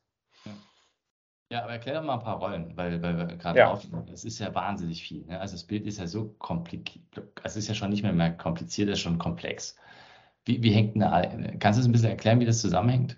Ja, 1.52 1.64
aber 1.64 1.72
erklär 1.74 1.96
doch 1.96 2.04
mal 2.04 2.14
ein 2.14 2.20
paar 2.20 2.38
Rollen, 2.38 2.78
weil, 2.78 3.02
weil 3.02 3.18
wir 3.18 3.26
gerade 3.38 3.58
Ja. 3.60 3.72
auf, 3.72 3.84
es 4.14 4.24
ist 4.24 4.38
ja 4.40 4.54
wahnsinnig 4.54 5.02
viel. 5.02 5.26
Ne? 5.26 5.40
Also 5.40 5.54
das 5.56 5.64
Bild 5.64 5.88
ist 5.88 5.98
ja 6.00 6.06
so 6.06 6.36
kompliziert, 6.38 7.04
es 7.44 7.56
ist 7.56 7.68
ja 7.68 7.74
schon 7.74 7.90
nicht 7.90 8.04
mehr, 8.04 8.14
mehr 8.14 8.32
kompliziert, 8.32 8.88
es 8.90 9.00
ist 9.00 9.02
schon 9.02 9.18
komplex. 9.18 9.76
Wie, 10.46 10.62
wie 10.62 10.72
hängt 10.72 10.94
denn 10.94 11.02
da, 11.02 11.22
kannst 11.60 11.80
du 11.80 11.82
es 11.82 11.88
ein 11.88 11.92
bisschen 11.92 12.10
erklären, 12.10 12.40
wie 12.40 12.46
das 12.46 12.62
zusammenhängt? 12.62 13.18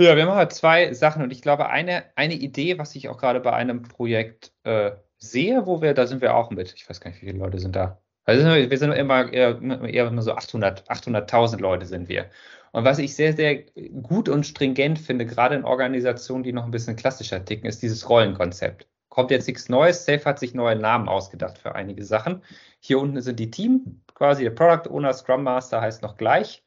Ja, 0.00 0.16
wir 0.16 0.26
machen 0.26 0.38
halt 0.38 0.52
zwei 0.52 0.92
Sachen 0.94 1.22
und 1.22 1.30
ich 1.30 1.42
glaube, 1.42 1.68
eine, 1.68 2.04
eine 2.16 2.34
Idee, 2.34 2.78
was 2.78 2.96
ich 2.96 3.08
auch 3.08 3.18
gerade 3.18 3.38
bei 3.38 3.52
einem 3.52 3.82
Projekt 3.82 4.52
äh, 4.64 4.92
sehe, 5.18 5.66
wo 5.66 5.80
wir, 5.80 5.94
da 5.94 6.06
sind 6.06 6.22
wir 6.22 6.34
auch 6.34 6.50
mit, 6.50 6.72
ich 6.74 6.88
weiß 6.88 7.00
gar 7.00 7.10
nicht, 7.10 7.22
wie 7.22 7.26
viele 7.26 7.38
Leute 7.38 7.58
sind 7.60 7.76
da. 7.76 8.00
Also 8.24 8.44
wir 8.46 8.78
sind 8.78 8.92
immer 8.92 9.32
eher, 9.32 9.60
eher 9.60 10.06
immer 10.06 10.22
so 10.22 10.32
800, 10.34 10.88
800.000 10.90 11.60
Leute 11.60 11.86
sind 11.86 12.08
wir. 12.08 12.30
Und 12.72 12.84
was 12.84 12.98
ich 12.98 13.14
sehr, 13.16 13.34
sehr 13.34 13.64
gut 14.02 14.28
und 14.28 14.46
stringent 14.46 14.98
finde, 14.98 15.26
gerade 15.26 15.56
in 15.56 15.64
Organisationen, 15.64 16.44
die 16.44 16.52
noch 16.52 16.64
ein 16.64 16.70
bisschen 16.70 16.96
klassischer 16.96 17.44
ticken, 17.44 17.68
ist 17.68 17.82
dieses 17.82 18.08
Rollenkonzept. 18.08 18.86
Kommt 19.08 19.30
jetzt 19.32 19.48
nichts 19.48 19.68
Neues. 19.68 20.04
Safe 20.04 20.24
hat 20.24 20.38
sich 20.38 20.54
neue 20.54 20.76
Namen 20.76 21.08
ausgedacht 21.08 21.58
für 21.58 21.74
einige 21.74 22.04
Sachen. 22.04 22.42
Hier 22.78 23.00
unten 23.00 23.20
sind 23.20 23.40
die 23.40 23.50
Team, 23.50 24.02
quasi 24.14 24.44
der 24.44 24.50
Product 24.50 24.88
Owner, 24.88 25.12
Scrum 25.12 25.42
Master 25.42 25.80
heißt 25.80 26.02
noch 26.02 26.16
gleich 26.16 26.62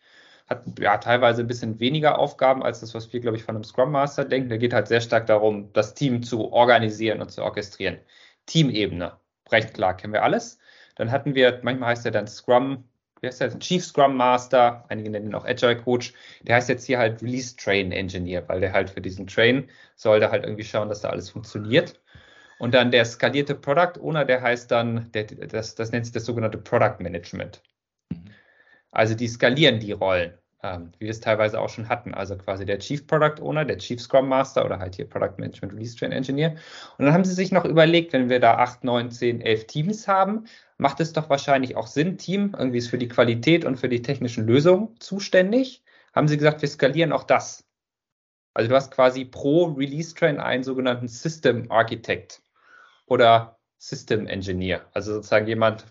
hat 0.47 0.79
ja 0.79 0.97
teilweise 0.97 1.41
ein 1.41 1.47
bisschen 1.47 1.79
weniger 1.79 2.19
Aufgaben 2.19 2.63
als 2.63 2.81
das, 2.81 2.93
was 2.93 3.11
wir, 3.13 3.19
glaube 3.19 3.37
ich, 3.37 3.43
von 3.43 3.55
einem 3.55 3.63
Scrum 3.63 3.91
Master 3.91 4.25
denken. 4.25 4.49
Der 4.49 4.57
geht 4.57 4.73
halt 4.73 4.87
sehr 4.87 5.01
stark 5.01 5.27
darum, 5.27 5.71
das 5.73 5.93
Team 5.93 6.23
zu 6.23 6.51
organisieren 6.51 7.21
und 7.21 7.31
zu 7.31 7.43
orchestrieren. 7.43 7.99
Teamebene, 8.45 9.13
recht 9.51 9.73
klar, 9.73 9.95
kennen 9.95 10.13
wir 10.13 10.23
alles. 10.23 10.59
Dann 10.95 11.11
hatten 11.11 11.35
wir, 11.35 11.59
manchmal 11.63 11.89
heißt 11.89 12.05
er 12.05 12.11
dann 12.11 12.27
Scrum, 12.27 12.83
wie 13.23 13.27
heißt 13.27 13.39
der? 13.39 13.57
Chief 13.59 13.83
Scrum 13.83 14.17
Master, 14.17 14.83
einige 14.89 15.09
nennen 15.09 15.27
ihn 15.27 15.35
auch 15.35 15.45
Agile 15.45 15.77
Coach. 15.77 16.13
Der 16.41 16.57
heißt 16.57 16.67
jetzt 16.67 16.85
hier 16.85 16.99
halt 16.99 17.23
Release 17.23 17.55
Train 17.55 17.93
Engineer, 17.93 18.47
weil 18.49 18.59
der 18.59 18.73
halt 18.73 18.89
für 18.89 18.99
diesen 18.99 19.27
Train 19.27 19.69
soll 19.95 20.19
da 20.19 20.29
halt 20.29 20.43
irgendwie 20.43 20.65
schauen, 20.65 20.89
dass 20.89 21.01
da 21.01 21.09
alles 21.09 21.29
funktioniert. 21.29 22.01
Und 22.59 22.73
dann 22.73 22.91
der 22.91 23.05
skalierte 23.05 23.55
Product 23.55 23.99
Owner, 24.01 24.25
der 24.25 24.41
heißt 24.41 24.69
dann, 24.69 25.09
der, 25.13 25.23
das, 25.23 25.75
das 25.75 25.91
nennt 25.91 26.05
sich 26.05 26.13
das 26.13 26.25
sogenannte 26.25 26.57
Product 26.57 26.97
Management. 26.99 27.63
Also 28.91 29.15
die 29.15 29.27
skalieren 29.27 29.79
die 29.79 29.93
Rollen, 29.93 30.37
ähm, 30.63 30.91
wie 30.97 31.05
wir 31.05 31.11
es 31.11 31.19
teilweise 31.19 31.59
auch 31.59 31.69
schon 31.69 31.89
hatten. 31.89 32.13
Also 32.13 32.37
quasi 32.37 32.65
der 32.65 32.79
Chief 32.79 33.05
Product 33.05 33.41
Owner, 33.41 33.65
der 33.65 33.77
Chief 33.77 34.01
Scrum 34.01 34.27
Master 34.29 34.65
oder 34.65 34.79
halt 34.79 34.95
hier 34.95 35.07
Product 35.07 35.35
Management 35.37 35.73
Release 35.73 35.95
Train 35.95 36.11
Engineer. 36.11 36.55
Und 36.97 37.05
dann 37.05 37.13
haben 37.13 37.25
sie 37.25 37.33
sich 37.33 37.51
noch 37.51 37.65
überlegt, 37.65 38.13
wenn 38.13 38.29
wir 38.29 38.39
da 38.39 38.55
8, 38.57 38.83
9, 38.83 39.11
10, 39.11 39.41
11 39.41 39.67
Teams 39.67 40.07
haben, 40.07 40.45
macht 40.77 40.99
es 41.01 41.13
doch 41.13 41.29
wahrscheinlich 41.29 41.75
auch 41.75 41.87
Sinn, 41.87 42.17
Team 42.17 42.55
irgendwie 42.57 42.77
ist 42.77 42.89
für 42.89 42.97
die 42.97 43.09
Qualität 43.09 43.65
und 43.65 43.77
für 43.77 43.89
die 43.89 44.01
technischen 44.01 44.47
Lösungen 44.47 44.95
zuständig. 44.99 45.83
Haben 46.13 46.27
sie 46.27 46.37
gesagt, 46.37 46.61
wir 46.61 46.69
skalieren 46.69 47.11
auch 47.11 47.23
das. 47.23 47.65
Also 48.53 48.69
du 48.69 48.75
hast 48.75 48.91
quasi 48.91 49.25
pro 49.25 49.65
Release 49.65 50.13
Train 50.13 50.39
einen 50.39 50.63
sogenannten 50.63 51.07
System 51.07 51.71
Architect 51.71 52.41
oder 53.07 53.57
System 53.79 54.27
Engineer. 54.27 54.85
Also 54.93 55.13
sozusagen 55.13 55.47
jemand, 55.47 55.85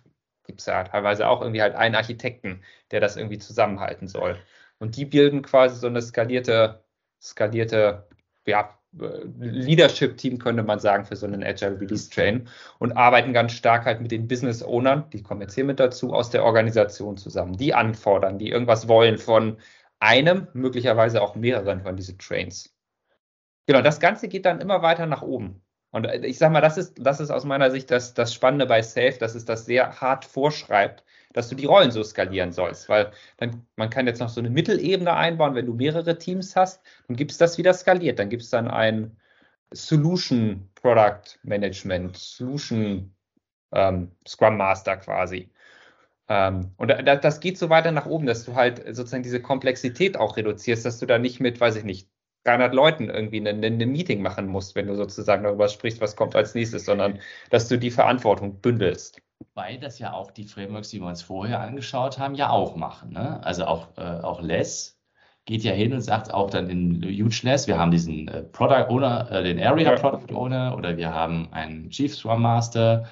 gibt 0.44 0.61
es 0.61 0.66
ja 0.66 0.84
teilweise 0.84 1.28
auch 1.28 1.40
irgendwie 1.40 1.62
halt 1.62 1.75
einen 1.75 1.94
Architekten, 1.94 2.62
der 2.90 3.00
das 3.00 3.16
irgendwie 3.16 3.38
zusammenhalten 3.38 4.08
soll. 4.08 4.37
Und 4.78 4.96
die 4.96 5.04
bilden 5.04 5.42
quasi 5.42 5.76
so 5.76 5.87
eine 5.87 6.02
skalierte, 6.02 6.84
skalierte, 7.20 8.08
ja, 8.46 8.78
Leadership-Team, 9.38 10.38
könnte 10.38 10.62
man 10.62 10.78
sagen, 10.78 11.04
für 11.06 11.16
so 11.16 11.26
einen 11.26 11.42
Agile 11.42 11.80
Release 11.80 12.11
Train 12.11 12.49
und 12.78 12.92
arbeiten 12.92 13.32
ganz 13.32 13.52
stark 13.52 13.87
halt 13.87 14.00
mit 14.02 14.11
den 14.11 14.28
Business 14.28 14.62
Ownern, 14.62 15.08
die 15.11 15.22
kommen 15.22 15.40
jetzt 15.40 15.54
hier 15.54 15.64
mit 15.64 15.80
dazu, 15.80 16.12
aus 16.12 16.30
der 16.30 16.44
Organisation 16.44 17.16
zusammen, 17.16 17.56
die 17.56 17.72
anfordern, 17.72 18.38
die 18.38 18.50
irgendwas 18.50 18.88
wollen 18.88 19.16
von 19.16 19.56
einem, 19.99 20.49
möglicherweise 20.52 21.22
auch 21.22 21.37
mehreren 21.37 21.82
von 21.82 21.96
diesen 21.96 22.18
Trains. 22.18 22.75
Genau, 23.66 23.80
das 23.80 24.00
Ganze 24.00 24.28
geht 24.28 24.44
dann 24.44 24.61
immer 24.61 24.82
weiter 24.82 25.06
nach 25.06 25.22
oben. 25.22 25.62
Und 25.92 26.06
ich 26.06 26.38
sage 26.38 26.52
mal, 26.54 26.62
das 26.62 26.78
ist, 26.78 26.94
das 26.99 27.20
ist 27.20 27.30
aus 27.30 27.44
meiner 27.44 27.70
Sicht 27.70 27.90
das, 27.90 28.14
das 28.14 28.32
Spannende 28.32 28.66
bei 28.66 28.80
Safe, 28.80 29.16
dass 29.20 29.34
es 29.34 29.44
das 29.44 29.66
sehr 29.66 30.00
hart 30.00 30.24
vorschreibt, 30.24 31.05
dass 31.35 31.50
du 31.50 31.55
die 31.55 31.66
Rollen 31.66 31.90
so 31.90 32.02
skalieren 32.02 32.50
sollst, 32.50 32.88
weil 32.88 33.12
dann, 33.37 33.66
man 33.76 33.90
kann 33.90 34.07
jetzt 34.07 34.18
noch 34.18 34.31
so 34.31 34.40
eine 34.40 34.48
Mittelebene 34.48 35.12
einbauen, 35.12 35.55
wenn 35.55 35.66
du 35.66 35.74
mehrere 35.74 36.18
Teams 36.18 36.57
hast, 36.57 36.83
dann 37.09 37.16
gibt 37.16 37.31
es 37.31 37.38
das 37.38 37.59
wieder 37.59 37.74
skaliert, 37.74 38.18
dann 38.18 38.31
gibt 38.31 38.42
es 38.42 38.48
dann 38.50 38.68
ein 38.68 39.16
Solution 39.70 40.70
Product 40.74 41.38
Management, 41.42 42.16
Solution 42.16 43.14
ähm, 43.72 44.12
Scrum 44.26 44.57
Master 44.57 44.96
quasi. 44.96 45.50
Ähm, 46.28 46.72
und 46.78 46.88
da, 46.88 47.16
das 47.16 47.40
geht 47.40 47.59
so 47.59 47.68
weiter 47.68 47.92
nach 47.92 48.07
oben, 48.07 48.24
dass 48.26 48.44
du 48.44 48.55
halt 48.55 48.83
sozusagen 48.94 49.22
diese 49.22 49.42
Komplexität 49.42 50.16
auch 50.16 50.38
reduzierst, 50.38 50.87
dass 50.87 50.98
du 50.98 51.07
da 51.07 51.18
nicht 51.18 51.40
mit, 51.40 51.61
weiß 51.61 51.76
ich 51.76 51.85
nicht, 51.85 52.09
300 52.44 52.74
Leuten 52.74 53.09
irgendwie 53.09 53.46
ein, 53.46 53.64
ein 53.64 53.78
Meeting 53.90 54.22
machen 54.22 54.46
musst, 54.46 54.74
wenn 54.74 54.87
du 54.87 54.96
sozusagen 54.96 55.44
darüber 55.44 55.68
sprichst, 55.68 56.00
was 56.00 56.16
kommt 56.16 56.35
als 56.35 56.55
nächstes, 56.55 56.85
sondern 56.85 57.20
dass 57.50 57.68
du 57.68 57.78
die 57.78 57.90
Verantwortung 57.90 58.61
bündelst. 58.61 59.20
Weil 59.55 59.78
das 59.78 59.98
ja 59.98 60.12
auch 60.12 60.31
die 60.31 60.44
Frameworks, 60.44 60.90
die 60.90 61.00
wir 61.00 61.09
uns 61.09 61.22
vorher 61.22 61.61
angeschaut 61.61 62.18
haben, 62.18 62.35
ja 62.35 62.50
auch 62.50 62.76
machen. 62.76 63.12
Ne? 63.12 63.44
Also 63.44 63.64
auch, 63.64 63.88
äh, 63.96 64.02
auch 64.02 64.40
Less 64.40 64.98
geht 65.44 65.62
ja 65.64 65.72
hin 65.72 65.92
und 65.92 66.00
sagt 66.00 66.33
auch 66.33 66.50
dann 66.50 66.70
in 66.70 67.02
Hugeless, 67.02 67.66
wir 67.66 67.78
haben 67.78 67.90
diesen 67.90 68.28
äh, 68.28 68.42
Product 68.42 68.88
Owner, 68.88 69.31
äh, 69.31 69.42
den 69.42 69.61
Area 69.61 69.94
ja. 69.94 69.98
Product 69.98 70.33
Owner 70.35 70.76
oder 70.76 70.96
wir 70.96 71.12
haben 71.12 71.48
einen 71.52 71.90
Chief 71.90 72.14
Scrum 72.14 72.42
Master. 72.42 73.07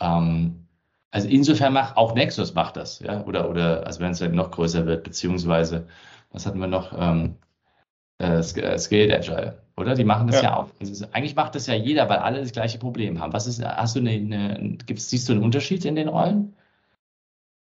Ähm, 0.00 0.68
also 1.10 1.28
insofern 1.28 1.72
macht 1.72 1.96
auch 1.96 2.14
Nexus 2.14 2.54
macht 2.54 2.76
das, 2.76 3.00
ja, 3.00 3.24
oder, 3.24 3.50
oder 3.50 3.84
also 3.86 4.00
wenn 4.00 4.12
es 4.12 4.20
dann 4.20 4.34
noch 4.34 4.52
größer 4.52 4.86
wird, 4.86 5.02
beziehungsweise, 5.02 5.88
was 6.30 6.46
hatten 6.46 6.60
wir 6.60 6.68
noch? 6.68 6.92
Ähm, 6.96 7.36
äh, 8.20 8.42
Scaled 8.42 9.12
Agile, 9.12 9.58
oder? 9.76 9.94
Die 9.94 10.04
machen 10.04 10.26
das 10.26 10.36
ja, 10.36 10.50
ja 10.50 10.56
auch. 10.56 10.68
Also 10.80 11.06
eigentlich 11.12 11.34
macht 11.34 11.54
das 11.54 11.66
ja 11.66 11.74
jeder, 11.74 12.08
weil 12.08 12.18
alle 12.18 12.40
das 12.40 12.52
gleiche 12.52 12.78
Problem 12.78 13.20
haben. 13.20 13.32
Was 13.32 13.46
ist, 13.46 13.64
hast 13.64 13.96
du 13.96 14.00
eine, 14.00 14.10
eine 14.10 14.78
gibt's, 14.86 15.08
siehst 15.10 15.28
du 15.28 15.32
einen 15.32 15.42
Unterschied 15.42 15.84
in 15.84 15.96
den 15.96 16.08
Rollen? 16.08 16.54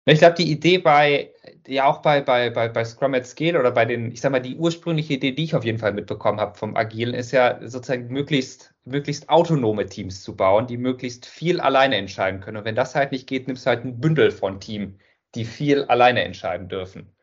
Ich 0.06 0.18
glaube, 0.18 0.34
die 0.34 0.52
Idee 0.52 0.80
bei, 0.80 1.32
ja 1.68 1.86
auch 1.86 2.02
bei, 2.02 2.22
bei, 2.22 2.50
bei, 2.50 2.70
bei 2.70 2.84
Scrum 2.84 3.14
at 3.14 3.28
Scale 3.28 3.60
oder 3.60 3.70
bei 3.70 3.86
den, 3.86 4.12
ich 4.12 4.20
sag 4.20 4.32
mal, 4.32 4.40
die 4.40 4.58
ursprüngliche 4.58 5.14
Idee, 5.14 5.32
die 5.32 5.44
ich 5.44 5.54
auf 5.54 5.64
jeden 5.64 5.78
Fall 5.78 5.94
mitbekommen 5.94 6.40
habe 6.40 6.58
vom 6.58 6.76
Agilen, 6.76 7.14
ist 7.14 7.32
ja 7.32 7.60
sozusagen 7.62 8.08
möglichst, 8.08 8.74
möglichst 8.84 9.30
autonome 9.30 9.86
Teams 9.86 10.24
zu 10.24 10.36
bauen, 10.36 10.66
die 10.66 10.78
möglichst 10.78 11.28
viel 11.28 11.62
alleine 11.62 11.98
entscheiden 11.98 12.42
können. 12.42 12.58
Und 12.58 12.66
wenn 12.66 12.76
das 12.76 12.96
halt 12.96 13.12
nicht 13.12 13.28
geht, 13.28 13.46
nimmst 13.48 13.68
du 13.68 13.70
halt 13.70 13.86
ein 13.86 14.00
Bündel 14.02 14.32
von 14.32 14.60
Team, 14.60 14.98
die 15.36 15.46
viel 15.46 15.84
alleine 15.84 16.24
entscheiden 16.24 16.68
dürfen. 16.68 17.16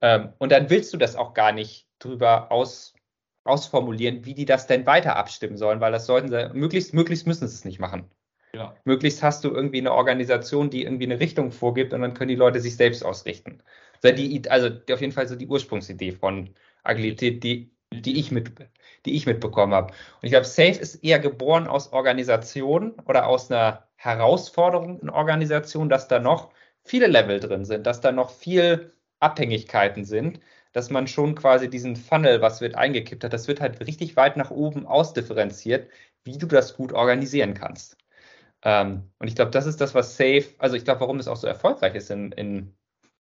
Ähm, 0.00 0.32
und 0.38 0.50
dann 0.50 0.68
willst 0.68 0.92
du 0.92 0.96
das 0.96 1.14
auch 1.14 1.32
gar 1.32 1.52
nicht 1.52 1.86
drüber 2.00 2.50
aus, 2.50 2.94
ausformulieren, 3.44 4.24
wie 4.24 4.34
die 4.34 4.44
das 4.44 4.66
denn 4.66 4.86
weiter 4.86 5.16
abstimmen 5.16 5.56
sollen, 5.56 5.80
weil 5.80 5.92
das 5.92 6.06
sollten 6.06 6.28
sie, 6.28 6.50
möglichst, 6.52 6.92
möglichst 6.94 7.26
müssen 7.26 7.46
sie 7.46 7.54
es 7.54 7.64
nicht 7.64 7.78
machen. 7.78 8.10
Ja. 8.52 8.74
Möglichst 8.84 9.22
hast 9.22 9.44
du 9.44 9.50
irgendwie 9.50 9.78
eine 9.78 9.92
Organisation, 9.92 10.70
die 10.70 10.82
irgendwie 10.82 11.04
eine 11.04 11.20
Richtung 11.20 11.52
vorgibt 11.52 11.92
und 11.92 12.00
dann 12.00 12.14
können 12.14 12.30
die 12.30 12.34
Leute 12.34 12.60
sich 12.60 12.76
selbst 12.76 13.04
ausrichten. 13.04 13.62
Also, 14.02 14.16
die, 14.16 14.50
also 14.50 14.68
auf 14.92 15.00
jeden 15.00 15.12
Fall 15.12 15.28
so 15.28 15.36
die 15.36 15.46
Ursprungsidee 15.46 16.12
von 16.12 16.50
Agilität, 16.82 17.44
die, 17.44 17.70
die, 17.92 18.18
ich, 18.18 18.32
mit, 18.32 18.52
die 19.06 19.14
ich 19.14 19.26
mitbekommen 19.26 19.74
habe. 19.74 19.92
Und 19.92 20.22
ich 20.22 20.30
glaube, 20.30 20.46
Safe 20.46 20.80
ist 20.80 20.96
eher 20.96 21.20
geboren 21.20 21.68
aus 21.68 21.92
Organisation 21.92 22.94
oder 23.06 23.28
aus 23.28 23.50
einer 23.50 23.88
Herausforderung 23.96 25.00
in 25.00 25.10
Organisation, 25.10 25.88
dass 25.88 26.08
da 26.08 26.18
noch 26.18 26.50
viele 26.82 27.06
Level 27.06 27.38
drin 27.38 27.64
sind, 27.64 27.86
dass 27.86 28.00
da 28.00 28.10
noch 28.10 28.30
viel 28.30 28.94
Abhängigkeiten 29.20 30.04
sind, 30.04 30.40
dass 30.72 30.90
man 30.90 31.06
schon 31.06 31.34
quasi 31.34 31.68
diesen 31.70 31.96
Funnel, 31.96 32.40
was 32.42 32.60
wird 32.60 32.74
eingekippt 32.76 33.24
hat, 33.24 33.32
das 33.32 33.48
wird 33.48 33.60
halt 33.60 33.80
richtig 33.86 34.16
weit 34.16 34.36
nach 34.36 34.50
oben 34.50 34.86
ausdifferenziert, 34.86 35.90
wie 36.24 36.38
du 36.38 36.46
das 36.46 36.76
gut 36.76 36.92
organisieren 36.92 37.54
kannst. 37.54 37.96
Ähm, 38.62 39.10
und 39.18 39.28
ich 39.28 39.34
glaube, 39.34 39.50
das 39.50 39.66
ist 39.66 39.80
das, 39.80 39.94
was 39.94 40.16
Safe, 40.16 40.44
also 40.58 40.76
ich 40.76 40.84
glaube, 40.84 41.00
warum 41.00 41.18
es 41.18 41.28
auch 41.28 41.36
so 41.36 41.46
erfolgreich 41.46 41.94
ist 41.94 42.10
in, 42.10 42.32
in 42.32 42.76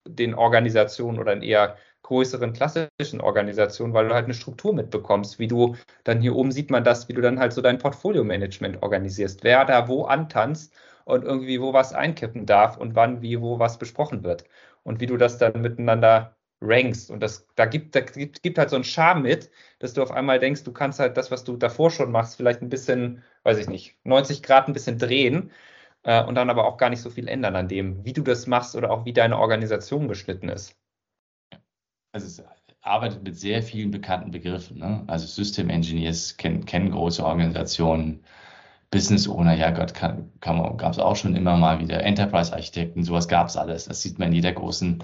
den 0.07 0.35
Organisationen 0.35 1.19
oder 1.19 1.33
in 1.33 1.43
eher 1.43 1.77
größeren 2.03 2.53
klassischen 2.53 3.21
Organisationen, 3.21 3.93
weil 3.93 4.09
du 4.09 4.15
halt 4.15 4.27
eine 4.27 4.35
Struktur 4.35 4.73
mitbekommst, 4.73 5.39
wie 5.39 5.49
du 5.49 5.77
dann 6.05 6.21
hier 6.21 6.37
oben 6.37 6.53
sieht 6.53 6.71
man 6.71 6.85
das, 6.85 7.09
wie 7.09 7.15
du 7.15 7.21
dann 7.21 7.41
halt 7.41 7.53
so 7.53 7.63
dein 7.63 7.79
Portfolio-Management 7.79 8.83
organisierst, 8.83 9.43
wer 9.45 9.65
da 9.65 9.89
wo 9.89 10.05
antanzt 10.05 10.73
und 11.05 11.25
irgendwie 11.25 11.61
wo 11.61 11.73
was 11.73 11.93
einkippen 11.93 12.47
darf 12.47 12.77
und 12.77 12.95
wann 12.95 13.23
wie 13.23 13.41
wo 13.41 13.59
was 13.59 13.79
besprochen 13.79 14.23
wird 14.23 14.45
und 14.85 15.01
wie 15.01 15.07
du 15.07 15.17
das 15.17 15.39
dann 15.39 15.61
miteinander 15.63 16.36
rankst. 16.61 17.11
Und 17.11 17.21
das, 17.21 17.47
da 17.55 17.67
gibt, 17.67 17.95
da 17.95 18.01
gibt, 18.01 18.43
gibt 18.43 18.59
halt 18.59 18.71
so 18.71 18.77
einen 18.77 18.85
Charme 18.85 19.23
mit, 19.23 19.51
dass 19.79 19.95
du 19.95 20.03
auf 20.03 20.11
einmal 20.11 20.39
denkst, 20.39 20.65
du 20.65 20.73
kannst 20.73 20.99
halt 21.01 21.17
das, 21.17 21.31
was 21.31 21.45
du 21.45 21.57
davor 21.57 21.91
schon 21.91 22.11
machst, 22.11 22.37
vielleicht 22.37 22.63
ein 22.63 22.69
bisschen, 22.69 23.23
weiß 23.45 23.59
ich 23.59 23.69
nicht, 23.69 23.97
90 24.05 24.43
Grad 24.43 24.69
ein 24.69 24.73
bisschen 24.73 24.99
drehen 24.99 25.51
äh, 26.03 26.23
und 26.25 26.35
dann 26.35 26.51
aber 26.51 26.67
auch 26.67 26.79
gar 26.79 26.91
nicht 26.91 27.03
so 27.03 27.11
viel 27.11 27.29
ändern 27.29 27.57
an 27.57 27.69
dem, 27.69 28.05
wie 28.05 28.13
du 28.13 28.23
das 28.23 28.47
machst 28.47 28.77
oder 28.77 28.91
auch 28.91 29.05
wie 29.05 29.13
deine 29.13 29.39
Organisation 29.39 30.09
geschnitten 30.09 30.49
ist. 30.49 30.77
Also 32.13 32.27
es 32.27 32.43
arbeitet 32.81 33.23
mit 33.25 33.37
sehr 33.37 33.63
vielen 33.63 33.91
bekannten 33.91 34.31
Begriffen. 34.31 34.79
Ne? 34.79 35.05
Also 35.07 35.27
System 35.27 35.69
Engineers 35.69 36.37
kennen, 36.37 36.65
kennen 36.65 36.91
große 36.91 37.25
Organisationen. 37.25 38.25
Business 38.91 39.29
Owner, 39.29 39.55
ja 39.55 39.73
Gott, 39.73 39.95
kann, 39.95 40.33
kann 40.41 40.77
gab 40.77 40.93
es 40.93 40.99
auch 40.99 41.17
schon 41.17 41.35
immer 41.35 41.57
mal 41.57 41.81
wieder. 41.81 42.03
Enterprise 42.05 42.53
Architekten, 42.53 43.03
sowas 43.03 43.27
gab 43.27 43.49
es 43.49 43.57
alles. 43.57 43.87
Das 43.87 44.01
sieht 44.01 44.19
man 44.19 44.29
in 44.29 44.35
jeder 44.35 44.53
großen 44.53 45.03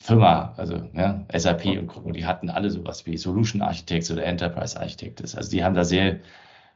Firma, 0.00 0.54
also 0.56 0.88
ja, 0.94 1.24
SAP 1.32 1.78
und 1.78 1.88
Co., 1.88 2.12
die 2.12 2.26
hatten 2.26 2.48
alle 2.50 2.70
sowas 2.70 3.06
wie 3.06 3.16
Solution 3.16 3.62
Architects 3.62 4.10
oder 4.10 4.24
Enterprise 4.24 4.78
Architects. 4.78 5.34
Also 5.34 5.50
die 5.50 5.64
haben 5.64 5.74
da 5.74 5.84
sehr, 5.84 6.20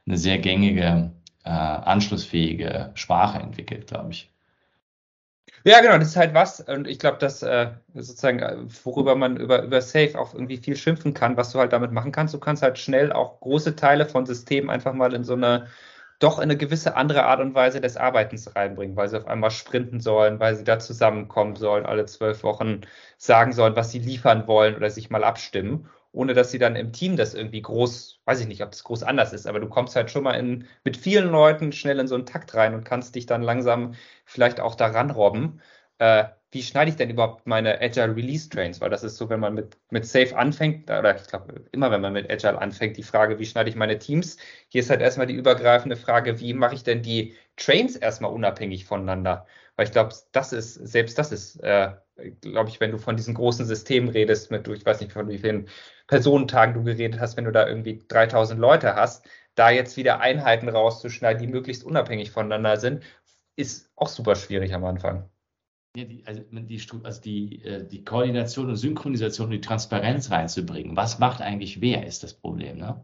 eine 0.05 0.17
sehr 0.17 0.37
gängige, 0.39 1.11
äh, 1.43 1.49
anschlussfähige 1.49 2.91
Sprache 2.95 3.39
entwickelt, 3.39 3.87
glaube 3.87 4.11
ich. 4.11 4.31
Ja, 5.63 5.79
genau, 5.81 5.97
das 5.97 6.09
ist 6.09 6.15
halt 6.15 6.33
was. 6.33 6.59
Und 6.61 6.87
ich 6.87 6.97
glaube, 6.97 7.19
dass 7.19 7.43
äh, 7.43 7.71
sozusagen, 7.93 8.39
äh, 8.39 8.57
worüber 8.83 9.15
man 9.15 9.37
über, 9.37 9.61
über 9.63 9.81
Safe 9.81 10.19
auch 10.19 10.33
irgendwie 10.33 10.57
viel 10.57 10.75
schimpfen 10.75 11.13
kann, 11.13 11.37
was 11.37 11.51
du 11.51 11.59
halt 11.59 11.71
damit 11.71 11.91
machen 11.91 12.11
kannst. 12.11 12.33
Du 12.33 12.39
kannst 12.39 12.63
halt 12.63 12.79
schnell 12.79 13.11
auch 13.13 13.39
große 13.41 13.75
Teile 13.75 14.05
von 14.07 14.25
Systemen 14.25 14.69
einfach 14.69 14.93
mal 14.93 15.13
in 15.13 15.23
so 15.23 15.33
eine 15.33 15.67
doch 16.21 16.37
in 16.37 16.43
eine 16.43 16.57
gewisse 16.57 16.95
andere 16.95 17.23
Art 17.25 17.39
und 17.41 17.55
Weise 17.55 17.81
des 17.81 17.97
Arbeitens 17.97 18.55
reinbringen, 18.55 18.95
weil 18.95 19.09
sie 19.09 19.17
auf 19.17 19.27
einmal 19.27 19.51
sprinten 19.51 19.99
sollen, 19.99 20.39
weil 20.39 20.55
sie 20.55 20.63
da 20.63 20.79
zusammenkommen 20.79 21.55
sollen, 21.55 21.85
alle 21.85 22.05
zwölf 22.05 22.43
Wochen 22.43 22.81
sagen 23.17 23.53
sollen, 23.53 23.75
was 23.75 23.91
sie 23.91 23.99
liefern 23.99 24.47
wollen 24.47 24.75
oder 24.75 24.89
sich 24.89 25.09
mal 25.09 25.23
abstimmen, 25.23 25.89
ohne 26.11 26.33
dass 26.33 26.51
sie 26.51 26.59
dann 26.59 26.75
im 26.75 26.91
Team 26.93 27.17
das 27.17 27.33
irgendwie 27.33 27.61
groß, 27.61 28.21
weiß 28.25 28.41
ich 28.41 28.47
nicht, 28.47 28.63
ob 28.63 28.71
das 28.71 28.83
groß 28.83 29.03
anders 29.03 29.33
ist, 29.33 29.47
aber 29.47 29.59
du 29.59 29.67
kommst 29.69 29.95
halt 29.95 30.11
schon 30.11 30.23
mal 30.23 30.33
in, 30.33 30.67
mit 30.83 30.97
vielen 30.97 31.29
Leuten 31.31 31.71
schnell 31.71 31.99
in 31.99 32.07
so 32.07 32.15
einen 32.15 32.25
Takt 32.25 32.53
rein 32.55 32.73
und 32.75 32.83
kannst 32.85 33.15
dich 33.15 33.25
dann 33.25 33.41
langsam 33.41 33.95
vielleicht 34.25 34.59
auch 34.59 34.75
daran 34.75 35.09
robben. 35.11 35.61
Äh, 35.97 36.25
wie 36.51 36.61
schneide 36.61 36.91
ich 36.91 36.97
denn 36.97 37.09
überhaupt 37.09 37.47
meine 37.47 37.79
Agile 37.81 38.15
Release 38.15 38.49
Trains? 38.49 38.81
Weil 38.81 38.89
das 38.89 39.03
ist 39.03 39.17
so, 39.17 39.29
wenn 39.29 39.39
man 39.39 39.53
mit, 39.53 39.77
mit 39.89 40.05
Safe 40.05 40.35
anfängt, 40.37 40.89
oder 40.89 41.15
ich 41.15 41.27
glaube, 41.27 41.63
immer 41.71 41.91
wenn 41.91 42.01
man 42.01 42.13
mit 42.13 42.29
Agile 42.29 42.59
anfängt, 42.59 42.97
die 42.97 43.03
Frage, 43.03 43.39
wie 43.39 43.45
schneide 43.45 43.69
ich 43.69 43.75
meine 43.77 43.97
Teams? 43.99 44.37
Hier 44.67 44.81
ist 44.81 44.89
halt 44.89 45.01
erstmal 45.01 45.27
die 45.27 45.33
übergreifende 45.35 45.95
Frage, 45.95 46.39
wie 46.41 46.53
mache 46.53 46.75
ich 46.75 46.83
denn 46.83 47.01
die 47.01 47.35
Trains 47.55 47.95
erstmal 47.95 48.31
unabhängig 48.31 48.85
voneinander? 48.85 49.45
Weil 49.77 49.85
ich 49.85 49.93
glaube, 49.93 50.13
das 50.33 50.51
ist, 50.53 50.73
selbst 50.75 51.17
das 51.17 51.31
ist, 51.31 51.55
äh, 51.63 51.93
glaube 52.41 52.69
ich, 52.69 52.79
wenn 52.81 52.91
du 52.91 52.97
von 52.97 53.15
diesen 53.15 53.33
großen 53.33 53.65
Systemen 53.65 54.09
redest, 54.09 54.51
mit, 54.51 54.67
ich 54.67 54.85
weiß 54.85 54.99
nicht, 54.99 55.13
von 55.13 55.29
wie 55.29 55.37
vielen 55.39 55.69
Personentagen 56.07 56.73
du 56.73 56.83
geredet 56.83 57.19
hast, 57.19 57.37
wenn 57.37 57.45
du 57.45 57.51
da 57.51 57.67
irgendwie 57.67 58.03
3000 58.07 58.59
Leute 58.59 58.95
hast, 58.95 59.25
da 59.55 59.69
jetzt 59.69 59.95
wieder 59.97 60.19
Einheiten 60.19 60.69
rauszuschneiden, 60.69 61.41
die 61.41 61.47
möglichst 61.47 61.83
unabhängig 61.85 62.31
voneinander 62.31 62.77
sind, 62.77 63.03
ist 63.55 63.89
auch 63.95 64.09
super 64.09 64.35
schwierig 64.35 64.73
am 64.73 64.83
Anfang. 64.85 65.29
Ja, 65.95 66.05
die, 66.05 66.23
also 66.25 66.41
die, 66.49 66.81
also 67.03 67.21
die, 67.21 67.65
äh, 67.65 67.85
die 67.85 68.05
Koordination 68.05 68.69
und 68.69 68.77
Synchronisation 68.77 69.47
und 69.47 69.51
die 69.51 69.61
Transparenz 69.61 70.31
reinzubringen. 70.31 70.95
Was 70.95 71.19
macht 71.19 71.41
eigentlich 71.41 71.81
wer, 71.81 72.05
ist 72.07 72.23
das 72.23 72.33
Problem. 72.33 72.77
Ne? 72.77 73.03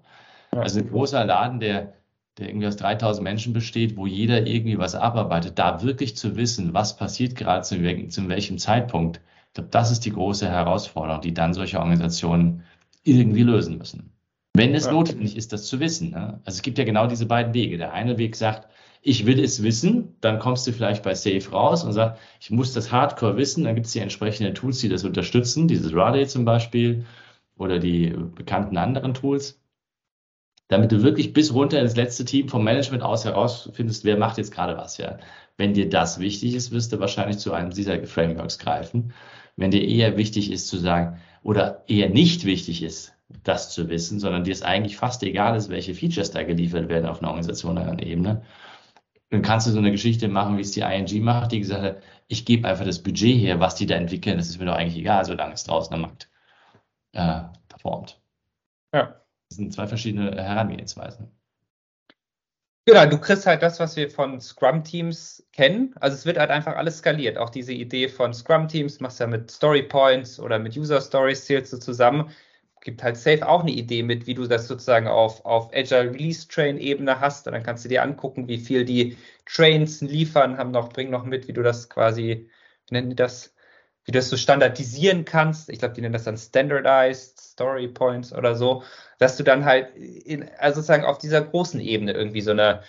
Also 0.51 0.79
ein 0.79 0.89
großer 0.89 1.25
Laden, 1.25 1.59
der, 1.59 1.93
der 2.37 2.47
irgendwie 2.47 2.67
aus 2.67 2.77
3000 2.77 3.23
Menschen 3.23 3.51
besteht, 3.51 3.97
wo 3.97 4.07
jeder 4.07 4.47
irgendwie 4.47 4.77
was 4.77 4.95
abarbeitet, 4.95 5.59
da 5.59 5.81
wirklich 5.81 6.15
zu 6.15 6.37
wissen, 6.37 6.73
was 6.73 6.95
passiert 6.95 7.35
gerade 7.35 7.63
zu, 7.63 7.75
zu 8.07 8.29
welchem 8.29 8.57
Zeitpunkt, 8.57 9.19
ich 9.47 9.53
glaube, 9.53 9.69
das 9.71 9.91
ist 9.91 10.05
die 10.05 10.11
große 10.11 10.47
Herausforderung, 10.47 11.21
die 11.21 11.33
dann 11.33 11.53
solche 11.53 11.79
Organisationen 11.79 12.63
irgendwie 13.03 13.43
lösen 13.43 13.77
müssen. 13.77 14.13
Wenn 14.53 14.73
es 14.73 14.85
ja. 14.85 14.91
notwendig 14.91 15.35
ist, 15.35 15.51
das 15.51 15.65
zu 15.67 15.79
wissen. 15.79 16.11
Ne? 16.11 16.39
Also 16.45 16.57
es 16.57 16.61
gibt 16.61 16.77
ja 16.77 16.85
genau 16.85 17.07
diese 17.07 17.25
beiden 17.25 17.53
Wege. 17.53 17.77
Der 17.77 17.93
eine 17.93 18.17
Weg 18.17 18.35
sagt, 18.35 18.69
ich 19.01 19.25
will 19.25 19.39
es 19.39 19.63
wissen, 19.63 20.15
dann 20.21 20.39
kommst 20.39 20.67
du 20.67 20.73
vielleicht 20.73 21.03
bei 21.03 21.13
Safe 21.13 21.49
raus 21.51 21.83
und 21.83 21.93
sagst, 21.93 22.21
ich 22.39 22.51
muss 22.51 22.73
das 22.73 22.91
Hardcore 22.91 23.37
wissen, 23.37 23.63
dann 23.63 23.75
gibt 23.75 23.87
es 23.87 23.93
die 23.93 23.99
entsprechenden 23.99 24.55
Tools, 24.55 24.79
die 24.79 24.89
das 24.89 25.03
unterstützen, 25.03 25.67
dieses 25.67 25.93
Rade 25.93 26.25
zum 26.27 26.45
Beispiel 26.45 27.05
oder 27.57 27.79
die 27.79 28.13
bekannten 28.35 28.77
anderen 28.77 29.13
Tools, 29.13 29.61
damit 30.67 30.91
du 30.91 31.03
wirklich 31.03 31.33
bis 31.33 31.53
runter 31.53 31.79
ins 31.79 31.95
letzte 31.95 32.25
Team 32.25 32.49
vom 32.49 32.63
Management 32.63 33.03
aus 33.03 33.25
herausfindest, 33.25 34.03
wer 34.03 34.17
macht 34.17 34.37
jetzt 34.37 34.51
gerade 34.51 34.77
was. 34.77 34.97
Ja. 34.97 35.17
Wenn 35.57 35.73
dir 35.73 35.89
das 35.89 36.19
wichtig 36.19 36.53
ist, 36.53 36.71
wirst 36.71 36.91
du 36.91 36.99
wahrscheinlich 36.99 37.37
zu 37.37 37.53
einem 37.53 37.71
dieser 37.71 38.03
Frameworks 38.05 38.59
greifen. 38.59 39.13
Wenn 39.55 39.71
dir 39.71 39.87
eher 39.87 40.17
wichtig 40.17 40.51
ist 40.51 40.67
zu 40.67 40.77
sagen, 40.77 41.19
oder 41.41 41.83
eher 41.87 42.09
nicht 42.09 42.45
wichtig 42.45 42.83
ist, 42.83 43.13
das 43.43 43.69
zu 43.69 43.89
wissen, 43.89 44.19
sondern 44.19 44.43
dir 44.43 44.51
es 44.51 44.61
eigentlich 44.61 44.97
fast 44.97 45.23
egal 45.23 45.55
ist, 45.55 45.69
welche 45.69 45.93
Features 45.93 46.31
da 46.31 46.43
geliefert 46.43 46.89
werden 46.89 47.05
auf 47.05 47.19
einer 47.19 47.29
organisationalen 47.29 47.99
Ebene, 47.99 48.43
dann 49.29 49.41
kannst 49.41 49.67
du 49.67 49.71
so 49.71 49.79
eine 49.79 49.91
Geschichte 49.91 50.27
machen, 50.27 50.57
wie 50.57 50.61
es 50.61 50.71
die 50.71 50.81
ING 50.81 51.23
macht, 51.23 51.51
die 51.51 51.59
gesagt 51.59 51.81
hat, 51.81 52.03
ich 52.27 52.45
gebe 52.45 52.67
einfach 52.67 52.85
das 52.85 53.03
Budget 53.03 53.37
her, 53.37 53.59
was 53.59 53.75
die 53.75 53.85
da 53.85 53.95
entwickeln, 53.95 54.37
das 54.37 54.47
ist 54.47 54.59
mir 54.59 54.65
doch 54.65 54.75
eigentlich 54.75 54.97
egal, 54.97 55.25
solange 55.25 55.53
es 55.53 55.63
draußen 55.63 55.93
am 55.93 56.01
Markt 56.01 56.29
äh, 57.13 57.41
performt. 57.67 58.19
Ja. 58.93 59.21
Das 59.49 59.57
sind 59.57 59.73
zwei 59.73 59.87
verschiedene 59.87 60.31
Herangehensweisen. 60.41 61.31
Genau, 62.85 63.05
du 63.05 63.17
kriegst 63.17 63.45
halt 63.45 63.61
das, 63.61 63.81
was 63.81 63.97
wir 63.97 64.09
von 64.09 64.39
Scrum-Teams 64.39 65.45
kennen. 65.51 65.93
Also 65.99 66.15
es 66.15 66.25
wird 66.25 66.37
halt 66.37 66.51
einfach 66.51 66.77
alles 66.77 66.99
skaliert. 66.99 67.37
Auch 67.37 67.49
diese 67.49 67.73
Idee 67.73 68.07
von 68.07 68.33
Scrum-Teams 68.33 69.01
machst 69.01 69.19
du 69.19 69.25
ja 69.25 69.29
mit 69.29 69.51
Story 69.51 69.83
Points 69.83 70.39
oder 70.39 70.57
mit 70.57 70.77
User 70.77 71.01
Stories 71.01 71.43
zählst 71.43 71.73
du 71.73 71.79
zusammen 71.79 72.29
gibt 72.87 73.03
halt 73.03 73.17
Safe 73.17 73.45
auch 73.45 73.63
eine 73.63 73.71
Idee 73.71 74.01
mit, 74.01 74.27
wie 74.27 74.33
du 74.33 74.47
das 74.47 74.65
sozusagen 74.69 75.09
auf, 75.09 75.43
auf 75.43 75.73
Agile 75.73 76.09
Release 76.13 76.47
Train 76.47 76.77
Ebene 76.77 77.19
hast. 77.19 77.45
Und 77.45 77.51
dann 77.51 77.61
kannst 77.61 77.83
du 77.83 77.89
dir 77.89 78.01
angucken, 78.01 78.47
wie 78.47 78.59
viel 78.59 78.85
die 78.85 79.17
Trains 79.45 79.99
liefern, 79.99 80.57
haben 80.57 80.71
noch, 80.71 80.87
bringen 80.87 81.11
noch 81.11 81.25
mit, 81.25 81.49
wie 81.49 81.53
du 81.53 81.63
das 81.63 81.89
quasi, 81.89 82.49
wie 82.87 82.93
nennen 82.93 83.09
die 83.09 83.17
das, 83.17 83.53
wie 84.05 84.13
du 84.13 84.19
das 84.19 84.29
so 84.29 84.37
standardisieren 84.37 85.25
kannst. 85.25 85.69
Ich 85.69 85.79
glaube, 85.79 85.95
die 85.95 86.01
nennen 86.01 86.13
das 86.13 86.23
dann 86.23 86.37
Standardized 86.37 87.37
Story 87.41 87.89
Points 87.89 88.31
oder 88.31 88.55
so, 88.55 88.83
dass 89.19 89.35
du 89.35 89.43
dann 89.43 89.65
halt 89.65 89.93
in, 89.97 90.49
also 90.57 90.75
sozusagen 90.75 91.03
auf 91.03 91.17
dieser 91.17 91.41
großen 91.41 91.81
Ebene 91.81 92.13
irgendwie 92.13 92.41
so 92.41 92.51
eine, 92.51 92.83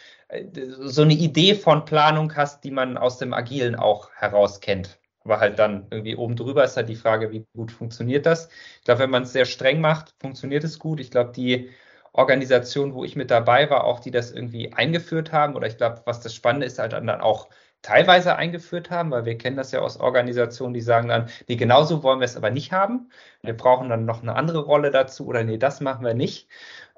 so 0.52 1.02
eine 1.02 1.14
Idee 1.14 1.56
von 1.56 1.84
Planung 1.84 2.36
hast, 2.36 2.62
die 2.62 2.70
man 2.70 2.96
aus 2.96 3.18
dem 3.18 3.34
Agilen 3.34 3.74
auch 3.74 4.12
heraus 4.12 4.60
kennt 4.60 5.00
aber 5.24 5.40
halt 5.40 5.58
dann 5.58 5.86
irgendwie 5.90 6.16
oben 6.16 6.36
drüber 6.36 6.64
ist 6.64 6.76
halt 6.76 6.88
die 6.88 6.96
Frage, 6.96 7.30
wie 7.30 7.46
gut 7.54 7.72
funktioniert 7.72 8.26
das. 8.26 8.48
Ich 8.78 8.84
glaube, 8.84 9.00
wenn 9.00 9.10
man 9.10 9.24
es 9.24 9.32
sehr 9.32 9.44
streng 9.44 9.80
macht, 9.80 10.14
funktioniert 10.20 10.64
es 10.64 10.78
gut. 10.78 11.00
Ich 11.00 11.10
glaube, 11.10 11.32
die 11.32 11.70
Organisation, 12.12 12.94
wo 12.94 13.04
ich 13.04 13.16
mit 13.16 13.30
dabei 13.30 13.68
war, 13.70 13.84
auch 13.84 14.00
die 14.00 14.10
das 14.10 14.30
irgendwie 14.32 14.72
eingeführt 14.72 15.32
haben, 15.32 15.54
oder 15.54 15.66
ich 15.66 15.76
glaube, 15.76 16.02
was 16.04 16.20
das 16.20 16.34
Spannende 16.34 16.66
ist, 16.66 16.78
halt 16.78 16.92
dann 16.92 17.08
auch 17.10 17.48
teilweise 17.82 18.34
eingeführt 18.36 18.90
haben, 18.90 19.10
weil 19.12 19.24
wir 19.24 19.38
kennen 19.38 19.56
das 19.56 19.70
ja 19.70 19.80
aus 19.80 20.00
Organisationen, 20.00 20.74
die 20.74 20.80
sagen 20.80 21.08
dann, 21.08 21.28
nee, 21.46 21.56
genauso 21.56 22.02
wollen 22.02 22.18
wir 22.18 22.24
es 22.24 22.36
aber 22.36 22.50
nicht 22.50 22.72
haben. 22.72 23.10
Wir 23.42 23.56
brauchen 23.56 23.88
dann 23.88 24.04
noch 24.04 24.22
eine 24.22 24.34
andere 24.34 24.60
Rolle 24.60 24.90
dazu 24.90 25.26
oder 25.26 25.44
nee, 25.44 25.58
das 25.58 25.80
machen 25.80 26.04
wir 26.04 26.14
nicht 26.14 26.48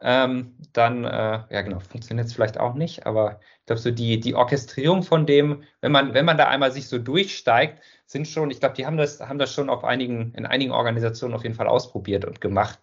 ähm, 0.00 0.56
dann, 0.72 1.04
äh, 1.04 1.08
ja 1.50 1.62
genau, 1.62 1.80
funktioniert 1.80 2.26
es 2.26 2.32
vielleicht 2.34 2.58
auch 2.58 2.74
nicht, 2.74 3.06
aber 3.06 3.40
ich 3.60 3.66
glaube, 3.66 3.80
so 3.80 3.90
die, 3.90 4.18
die 4.20 4.34
Orchestrierung 4.34 5.02
von 5.02 5.26
dem, 5.26 5.62
wenn 5.80 5.92
man, 5.92 6.14
wenn 6.14 6.24
man 6.24 6.38
da 6.38 6.48
einmal 6.48 6.72
sich 6.72 6.88
so 6.88 6.98
durchsteigt, 6.98 7.82
sind 8.10 8.26
schon, 8.26 8.50
ich 8.50 8.58
glaube, 8.58 8.74
die 8.74 8.86
haben 8.86 8.96
das, 8.96 9.20
haben 9.20 9.38
das 9.38 9.54
schon 9.54 9.70
auf 9.70 9.84
einigen, 9.84 10.34
in 10.34 10.44
einigen 10.44 10.72
Organisationen 10.72 11.32
auf 11.32 11.44
jeden 11.44 11.54
Fall 11.54 11.68
ausprobiert 11.68 12.24
und 12.24 12.40
gemacht, 12.40 12.80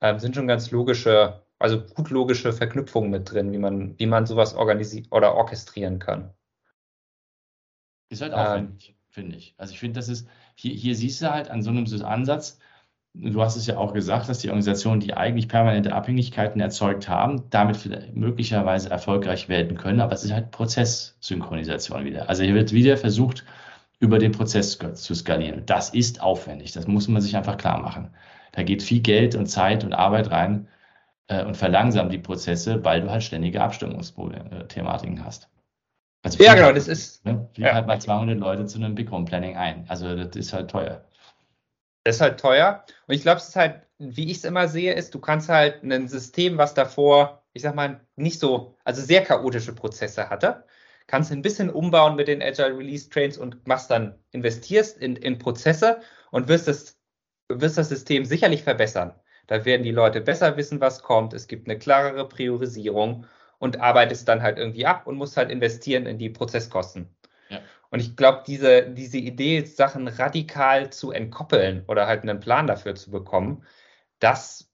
ähm, 0.00 0.18
sind 0.18 0.34
schon 0.34 0.46
ganz 0.46 0.70
logische, 0.70 1.42
also 1.58 1.82
gut 1.82 2.08
logische 2.08 2.54
Verknüpfungen 2.54 3.10
mit 3.10 3.30
drin, 3.30 3.52
wie 3.52 3.58
man, 3.58 3.98
wie 3.98 4.06
man 4.06 4.24
sowas 4.24 4.54
organisieren 4.54 5.06
oder 5.10 5.34
orchestrieren 5.34 5.98
kann. 5.98 6.32
Ist 8.08 8.22
halt 8.22 8.32
aufwendig, 8.32 8.88
ähm, 8.88 8.94
finde 9.10 9.36
ich. 9.36 9.54
Also 9.58 9.74
ich 9.74 9.80
finde, 9.80 10.00
das 10.00 10.08
ist, 10.08 10.26
hier, 10.54 10.72
hier 10.72 10.96
siehst 10.96 11.20
du 11.20 11.30
halt 11.30 11.50
an 11.50 11.60
so 11.60 11.68
einem 11.68 11.84
Ansatz, 12.02 12.58
du 13.12 13.42
hast 13.42 13.56
es 13.56 13.66
ja 13.66 13.76
auch 13.76 13.92
gesagt, 13.92 14.30
dass 14.30 14.38
die 14.38 14.48
Organisationen, 14.48 15.00
die 15.00 15.12
eigentlich 15.12 15.48
permanente 15.48 15.92
Abhängigkeiten 15.92 16.58
erzeugt 16.58 17.06
haben, 17.06 17.50
damit 17.50 18.14
möglicherweise 18.14 18.88
erfolgreich 18.88 19.50
werden 19.50 19.76
können. 19.76 20.00
Aber 20.00 20.14
es 20.14 20.24
ist 20.24 20.32
halt 20.32 20.52
Prozesssynchronisation 20.52 22.06
wieder. 22.06 22.30
Also 22.30 22.44
hier 22.44 22.54
wird 22.54 22.72
wieder 22.72 22.96
versucht, 22.96 23.44
über 24.00 24.18
den 24.18 24.32
Prozess 24.32 24.78
zu 24.78 25.14
skalieren. 25.14 25.64
Das 25.66 25.90
ist 25.90 26.20
aufwendig. 26.22 26.72
Das 26.72 26.86
muss 26.86 27.06
man 27.06 27.22
sich 27.22 27.36
einfach 27.36 27.58
klar 27.58 27.80
machen. 27.80 28.10
Da 28.52 28.62
geht 28.62 28.82
viel 28.82 29.00
Geld 29.00 29.34
und 29.34 29.46
Zeit 29.46 29.84
und 29.84 29.92
Arbeit 29.92 30.30
rein 30.30 30.66
äh, 31.28 31.44
und 31.44 31.56
verlangsamt 31.56 32.12
die 32.12 32.18
Prozesse, 32.18 32.84
weil 32.84 33.02
du 33.02 33.10
halt 33.10 33.22
ständige 33.22 33.62
Abstimmungsthematiken 33.62 35.24
hast. 35.24 35.48
Also 36.22 36.42
ja, 36.42 36.54
genau, 36.54 36.72
das 36.72 36.88
ist. 36.88 37.24
Ne, 37.24 37.48
ja. 37.56 37.74
halt 37.74 37.86
mal 37.86 38.00
200 38.00 38.38
Leute 38.38 38.66
zu 38.66 38.78
einem 38.78 38.94
Big 38.94 39.10
Home 39.10 39.26
Planning 39.26 39.56
ein. 39.56 39.84
Also 39.88 40.16
das 40.16 40.34
ist 40.36 40.52
halt 40.52 40.70
teuer. 40.70 41.04
Das 42.04 42.16
ist 42.16 42.20
halt 42.22 42.40
teuer. 42.40 42.84
Und 43.06 43.14
ich 43.14 43.22
glaube, 43.22 43.38
es 43.38 43.48
ist 43.48 43.56
halt, 43.56 43.82
wie 43.98 44.30
ich 44.30 44.38
es 44.38 44.44
immer 44.44 44.68
sehe, 44.68 44.94
ist, 44.94 45.14
du 45.14 45.18
kannst 45.18 45.50
halt 45.50 45.82
ein 45.82 46.08
System, 46.08 46.56
was 46.56 46.72
davor, 46.72 47.42
ich 47.52 47.62
sag 47.62 47.74
mal, 47.74 48.00
nicht 48.16 48.38
so, 48.38 48.76
also 48.84 49.02
sehr 49.02 49.22
chaotische 49.22 49.74
Prozesse 49.74 50.30
hatte, 50.30 50.64
kannst 51.10 51.32
ein 51.32 51.42
bisschen 51.42 51.70
umbauen 51.70 52.14
mit 52.14 52.28
den 52.28 52.40
Agile 52.40 52.78
Release 52.78 53.10
Trains 53.10 53.36
und 53.36 53.66
machst 53.66 53.90
dann, 53.90 54.14
investierst 54.30 54.96
in, 54.96 55.16
in 55.16 55.38
Prozesse 55.38 56.00
und 56.30 56.46
wirst 56.46 56.68
das, 56.68 57.00
wirst 57.48 57.76
das 57.78 57.88
System 57.88 58.24
sicherlich 58.24 58.62
verbessern. 58.62 59.12
Da 59.48 59.64
werden 59.64 59.82
die 59.82 59.90
Leute 59.90 60.20
besser 60.20 60.56
wissen, 60.56 60.80
was 60.80 61.02
kommt. 61.02 61.34
Es 61.34 61.48
gibt 61.48 61.66
eine 61.66 61.80
klarere 61.80 62.28
Priorisierung 62.28 63.26
und 63.58 63.80
arbeitest 63.80 64.28
dann 64.28 64.40
halt 64.40 64.56
irgendwie 64.56 64.86
ab 64.86 65.08
und 65.08 65.16
musst 65.16 65.36
halt 65.36 65.50
investieren 65.50 66.06
in 66.06 66.16
die 66.16 66.30
Prozesskosten. 66.30 67.08
Ja. 67.48 67.58
Und 67.90 67.98
ich 67.98 68.14
glaube, 68.14 68.44
diese, 68.46 68.88
diese 68.88 69.18
Idee, 69.18 69.64
Sachen 69.64 70.06
radikal 70.06 70.92
zu 70.92 71.10
entkoppeln 71.10 71.82
oder 71.88 72.06
halt 72.06 72.22
einen 72.22 72.38
Plan 72.38 72.68
dafür 72.68 72.94
zu 72.94 73.10
bekommen, 73.10 73.64
das 74.20 74.69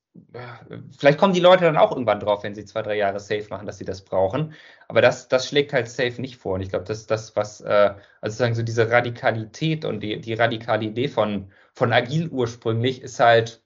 vielleicht 0.96 1.18
kommen 1.18 1.32
die 1.32 1.40
Leute 1.40 1.64
dann 1.64 1.76
auch 1.76 1.90
irgendwann 1.90 2.20
drauf, 2.20 2.42
wenn 2.42 2.54
sie 2.54 2.64
zwei, 2.64 2.82
drei 2.82 2.96
Jahre 2.96 3.20
Safe 3.20 3.46
machen, 3.50 3.66
dass 3.66 3.78
sie 3.78 3.84
das 3.84 4.02
brauchen. 4.04 4.54
Aber 4.88 5.00
das, 5.00 5.28
das 5.28 5.48
schlägt 5.48 5.72
halt 5.72 5.88
Safe 5.88 6.20
nicht 6.20 6.36
vor. 6.36 6.54
Und 6.54 6.62
ich 6.62 6.70
glaube, 6.70 6.84
das 6.84 6.98
ist 6.98 7.10
das, 7.10 7.36
was, 7.36 7.60
äh, 7.60 7.94
also 8.20 8.36
sagen 8.36 8.54
so 8.54 8.62
diese 8.62 8.90
Radikalität 8.90 9.84
und 9.84 10.00
die, 10.00 10.20
die 10.20 10.34
radikale 10.34 10.86
Idee 10.86 11.08
von, 11.08 11.50
von 11.74 11.92
Agil 11.92 12.28
ursprünglich 12.28 13.02
ist 13.02 13.20
halt, 13.20 13.62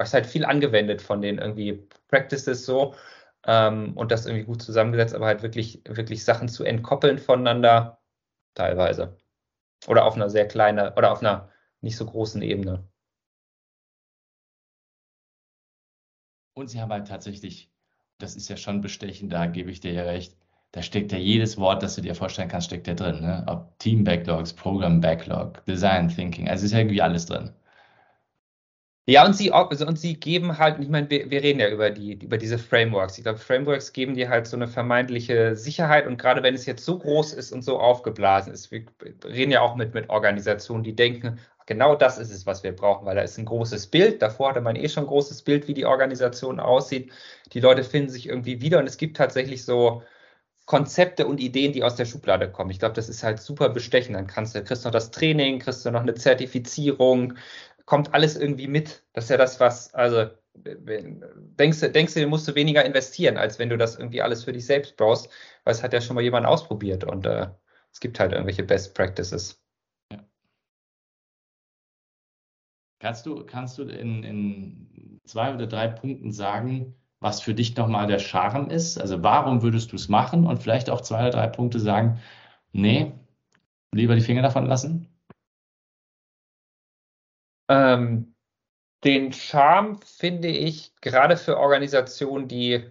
ist 0.00 0.14
halt 0.14 0.26
viel 0.26 0.44
angewendet 0.44 1.02
von 1.02 1.20
den 1.22 1.38
irgendwie 1.38 1.86
Practices 2.08 2.64
so 2.64 2.94
ähm, 3.46 3.92
und 3.96 4.12
das 4.12 4.26
irgendwie 4.26 4.44
gut 4.44 4.62
zusammengesetzt, 4.62 5.14
aber 5.14 5.26
halt 5.26 5.42
wirklich, 5.42 5.82
wirklich 5.86 6.24
Sachen 6.24 6.48
zu 6.48 6.64
entkoppeln 6.64 7.18
voneinander, 7.18 8.00
teilweise. 8.54 9.16
Oder 9.86 10.04
auf 10.04 10.16
einer 10.16 10.30
sehr 10.30 10.48
kleinen 10.48 10.92
oder 10.94 11.12
auf 11.12 11.20
einer 11.20 11.50
nicht 11.80 11.96
so 11.96 12.06
großen 12.06 12.42
Ebene. 12.42 12.88
Und 16.58 16.66
sie 16.66 16.80
haben 16.80 16.90
halt 16.90 17.06
tatsächlich, 17.06 17.70
das 18.18 18.34
ist 18.34 18.48
ja 18.48 18.56
schon 18.56 18.80
bestechend, 18.80 19.32
da 19.32 19.46
gebe 19.46 19.70
ich 19.70 19.78
dir 19.78 19.92
ja 19.92 20.02
recht, 20.02 20.34
da 20.72 20.82
steckt 20.82 21.12
ja 21.12 21.18
jedes 21.18 21.56
Wort, 21.56 21.84
das 21.84 21.94
du 21.94 22.02
dir 22.02 22.16
vorstellen 22.16 22.48
kannst, 22.48 22.66
steckt 22.66 22.88
ja 22.88 22.94
drin. 22.94 23.20
Ne? 23.20 23.44
Ob 23.46 23.78
Team 23.78 24.02
Backlogs, 24.02 24.52
Program 24.52 25.00
Backlog, 25.00 25.64
Design 25.66 26.08
Thinking, 26.08 26.48
also 26.48 26.64
ist 26.66 26.72
ja 26.72 26.78
irgendwie 26.78 27.00
alles 27.00 27.26
drin. 27.26 27.52
Ja, 29.06 29.24
und 29.24 29.34
sie, 29.34 29.52
also, 29.52 29.86
und 29.86 30.00
sie 30.00 30.18
geben 30.18 30.58
halt, 30.58 30.80
ich 30.80 30.88
meine, 30.88 31.08
wir, 31.08 31.30
wir 31.30 31.42
reden 31.44 31.60
ja 31.60 31.70
über, 31.70 31.90
die, 31.90 32.14
über 32.14 32.38
diese 32.38 32.58
Frameworks. 32.58 33.16
Ich 33.18 33.24
glaube, 33.24 33.38
Frameworks 33.38 33.92
geben 33.92 34.14
dir 34.14 34.28
halt 34.28 34.48
so 34.48 34.56
eine 34.56 34.66
vermeintliche 34.66 35.54
Sicherheit 35.54 36.08
und 36.08 36.18
gerade 36.18 36.42
wenn 36.42 36.54
es 36.56 36.66
jetzt 36.66 36.84
so 36.84 36.98
groß 36.98 37.34
ist 37.34 37.52
und 37.52 37.62
so 37.62 37.78
aufgeblasen 37.78 38.52
ist, 38.52 38.72
wir 38.72 38.84
reden 39.24 39.52
ja 39.52 39.60
auch 39.60 39.76
mit, 39.76 39.94
mit 39.94 40.10
Organisationen, 40.10 40.82
die 40.82 40.96
denken, 40.96 41.38
genau 41.68 41.94
das 41.94 42.18
ist 42.18 42.30
es, 42.32 42.46
was 42.46 42.62
wir 42.64 42.74
brauchen, 42.74 43.06
weil 43.06 43.14
da 43.14 43.22
ist 43.22 43.38
ein 43.38 43.44
großes 43.44 43.88
Bild. 43.88 44.22
Davor 44.22 44.50
hatte 44.50 44.62
man 44.62 44.74
eh 44.74 44.88
schon 44.88 45.04
ein 45.04 45.08
großes 45.08 45.42
Bild, 45.42 45.68
wie 45.68 45.74
die 45.74 45.84
Organisation 45.84 46.60
aussieht. 46.60 47.12
Die 47.52 47.60
Leute 47.60 47.84
finden 47.84 48.08
sich 48.08 48.26
irgendwie 48.26 48.62
wieder 48.62 48.78
und 48.78 48.86
es 48.86 48.96
gibt 48.96 49.18
tatsächlich 49.18 49.64
so 49.64 50.02
Konzepte 50.66 51.26
und 51.26 51.40
Ideen, 51.40 51.72
die 51.72 51.84
aus 51.84 51.96
der 51.96 52.06
Schublade 52.06 52.50
kommen. 52.50 52.70
Ich 52.70 52.78
glaube, 52.78 52.94
das 52.94 53.08
ist 53.10 53.22
halt 53.22 53.40
super 53.40 53.68
bestechend. 53.68 54.16
Dann 54.16 54.26
kannst 54.26 54.54
du, 54.54 54.64
kriegst 54.64 54.84
du 54.84 54.88
noch 54.88 54.92
das 54.94 55.10
Training, 55.10 55.58
kriegst 55.60 55.84
du 55.84 55.90
noch 55.90 56.00
eine 56.02 56.14
Zertifizierung, 56.14 57.34
kommt 57.84 58.14
alles 58.14 58.36
irgendwie 58.36 58.68
mit. 58.68 59.04
Das 59.12 59.24
ist 59.24 59.30
ja 59.30 59.36
das, 59.36 59.60
was, 59.60 59.94
also 59.94 60.26
denkst 60.54 61.80
du, 61.80 61.90
denkst 61.90 62.14
du, 62.14 62.26
musst 62.26 62.48
du 62.48 62.54
weniger 62.54 62.84
investieren, 62.84 63.36
als 63.36 63.58
wenn 63.58 63.68
du 63.68 63.76
das 63.76 63.96
irgendwie 63.96 64.22
alles 64.22 64.44
für 64.44 64.52
dich 64.52 64.66
selbst 64.66 64.96
brauchst, 64.96 65.28
weil 65.64 65.72
es 65.74 65.82
hat 65.82 65.92
ja 65.92 66.00
schon 66.00 66.16
mal 66.16 66.22
jemand 66.22 66.46
ausprobiert 66.46 67.04
und 67.04 67.26
äh, 67.26 67.48
es 67.92 68.00
gibt 68.00 68.18
halt 68.20 68.32
irgendwelche 68.32 68.64
Best 68.64 68.94
Practices. 68.94 69.62
Kannst 73.00 73.26
du, 73.26 73.44
kannst 73.44 73.78
du 73.78 73.82
in, 73.84 74.24
in 74.24 75.20
zwei 75.24 75.54
oder 75.54 75.66
drei 75.66 75.86
Punkten 75.88 76.32
sagen, 76.32 76.94
was 77.20 77.40
für 77.40 77.54
dich 77.54 77.76
nochmal 77.76 78.06
der 78.06 78.18
Charme 78.18 78.70
ist? 78.70 78.98
Also 78.98 79.22
warum 79.22 79.62
würdest 79.62 79.92
du 79.92 79.96
es 79.96 80.08
machen? 80.08 80.46
Und 80.46 80.62
vielleicht 80.62 80.90
auch 80.90 81.00
zwei 81.00 81.20
oder 81.20 81.30
drei 81.30 81.46
Punkte 81.46 81.78
sagen, 81.78 82.20
nee, 82.72 83.12
lieber 83.92 84.14
die 84.14 84.20
Finger 84.20 84.42
davon 84.42 84.66
lassen? 84.66 85.08
Ähm, 87.68 88.34
den 89.04 89.32
Charme 89.32 90.00
finde 90.00 90.48
ich 90.48 90.94
gerade 91.00 91.36
für 91.36 91.58
Organisationen, 91.58 92.48
die, 92.48 92.84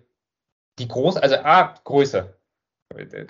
die 0.79 0.87
groß, 0.87 1.17
also 1.17 1.35
A, 1.37 1.75
Größe. 1.83 2.37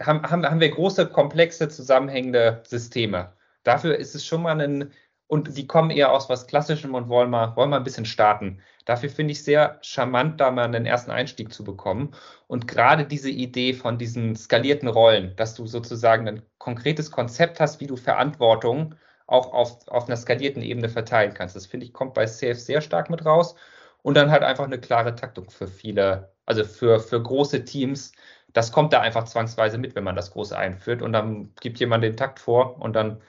Haben, 0.02 0.22
haben, 0.30 0.46
haben 0.46 0.60
wir 0.60 0.70
große, 0.70 1.10
komplexe, 1.10 1.70
zusammenhängende 1.70 2.62
Systeme. 2.68 3.34
Dafür 3.64 3.98
ist 3.98 4.14
es 4.14 4.26
schon 4.26 4.44
mal 4.44 4.62
ein, 4.62 4.92
und 5.28 5.58
die 5.58 5.68
kommen 5.68 5.90
eher 5.90 6.12
aus 6.12 6.30
was 6.30 6.48
Klassischem 6.48 6.96
und 6.96 7.10
wollen 7.10 7.30
mal, 7.30 7.56
wollen 7.56 7.70
mal 7.70 7.78
ein 7.78 7.84
bisschen 7.84 8.06
starten. 8.06 8.62
Dafür 8.86 9.10
finde 9.10 9.34
ich 9.34 9.44
sehr 9.44 9.78
charmant, 9.82 10.40
da 10.40 10.52
mal 10.52 10.64
einen 10.64 10.86
ersten 10.86 11.12
Einstieg 11.12 11.54
zu 11.54 11.66
bekommen. 11.66 12.12
Und 12.48 12.68
gerade 12.68 13.06
diese 13.06 13.30
Idee 13.30 13.74
von 13.74 13.98
diesen 13.98 14.36
skalierten 14.38 14.88
Rollen, 14.88 15.36
dass 15.36 15.54
du 15.56 15.68
sozusagen 15.68 16.28
ein 16.28 16.42
konkretes 16.58 17.12
Konzept 17.12 17.60
hast, 17.60 17.82
wie 17.82 17.88
du 17.88 17.98
Verantwortung 17.98 18.96
auch 19.28 19.54
auf, 19.54 19.86
auf 19.90 20.08
einer 20.08 20.16
skalierten 20.16 20.62
Ebene 20.62 20.88
verteilen 20.88 21.34
kannst. 21.34 21.58
Das 21.58 21.66
finde 21.66 21.86
ich, 21.86 21.94
kommt 21.94 22.14
bei 22.14 22.26
CF 22.26 22.58
sehr 22.58 22.80
stark 22.80 23.10
mit 23.10 23.26
raus. 23.26 23.56
Und 24.04 24.16
dann 24.16 24.32
halt 24.32 24.44
einfach 24.44 24.64
eine 24.64 24.80
klare 24.80 25.16
Taktung 25.16 25.50
für 25.50 25.68
viele, 25.68 26.32
also 26.46 26.64
für, 26.64 27.02
für 27.02 27.22
große 27.22 27.66
Teams. 27.66 28.14
Das 28.54 28.72
kommt 28.72 28.94
da 28.94 29.02
einfach 29.02 29.26
zwangsweise 29.26 29.78
mit, 29.78 29.96
wenn 29.96 30.06
man 30.06 30.16
das 30.16 30.32
Große 30.32 30.58
einführt. 30.58 31.02
Und 31.02 31.12
dann 31.12 31.54
gibt 31.60 31.80
jemand 31.80 32.06
den 32.06 32.16
Takt 32.16 32.40
vor 32.40 32.80
und 32.82 32.96
dann 32.96 33.22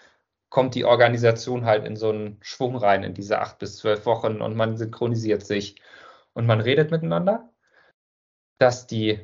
kommt 0.48 0.74
die 0.74 0.84
Organisation 0.84 1.64
halt 1.64 1.84
in 1.84 1.96
so 1.96 2.10
einen 2.10 2.38
Schwung 2.40 2.76
rein, 2.76 3.04
in 3.04 3.14
diese 3.14 3.40
acht 3.40 3.58
bis 3.58 3.76
zwölf 3.76 4.06
Wochen 4.06 4.40
und 4.40 4.56
man 4.56 4.76
synchronisiert 4.76 5.44
sich 5.44 5.80
und 6.32 6.46
man 6.46 6.60
redet 6.60 6.90
miteinander. 6.90 7.52
Dass 8.58 8.86
die 8.86 9.20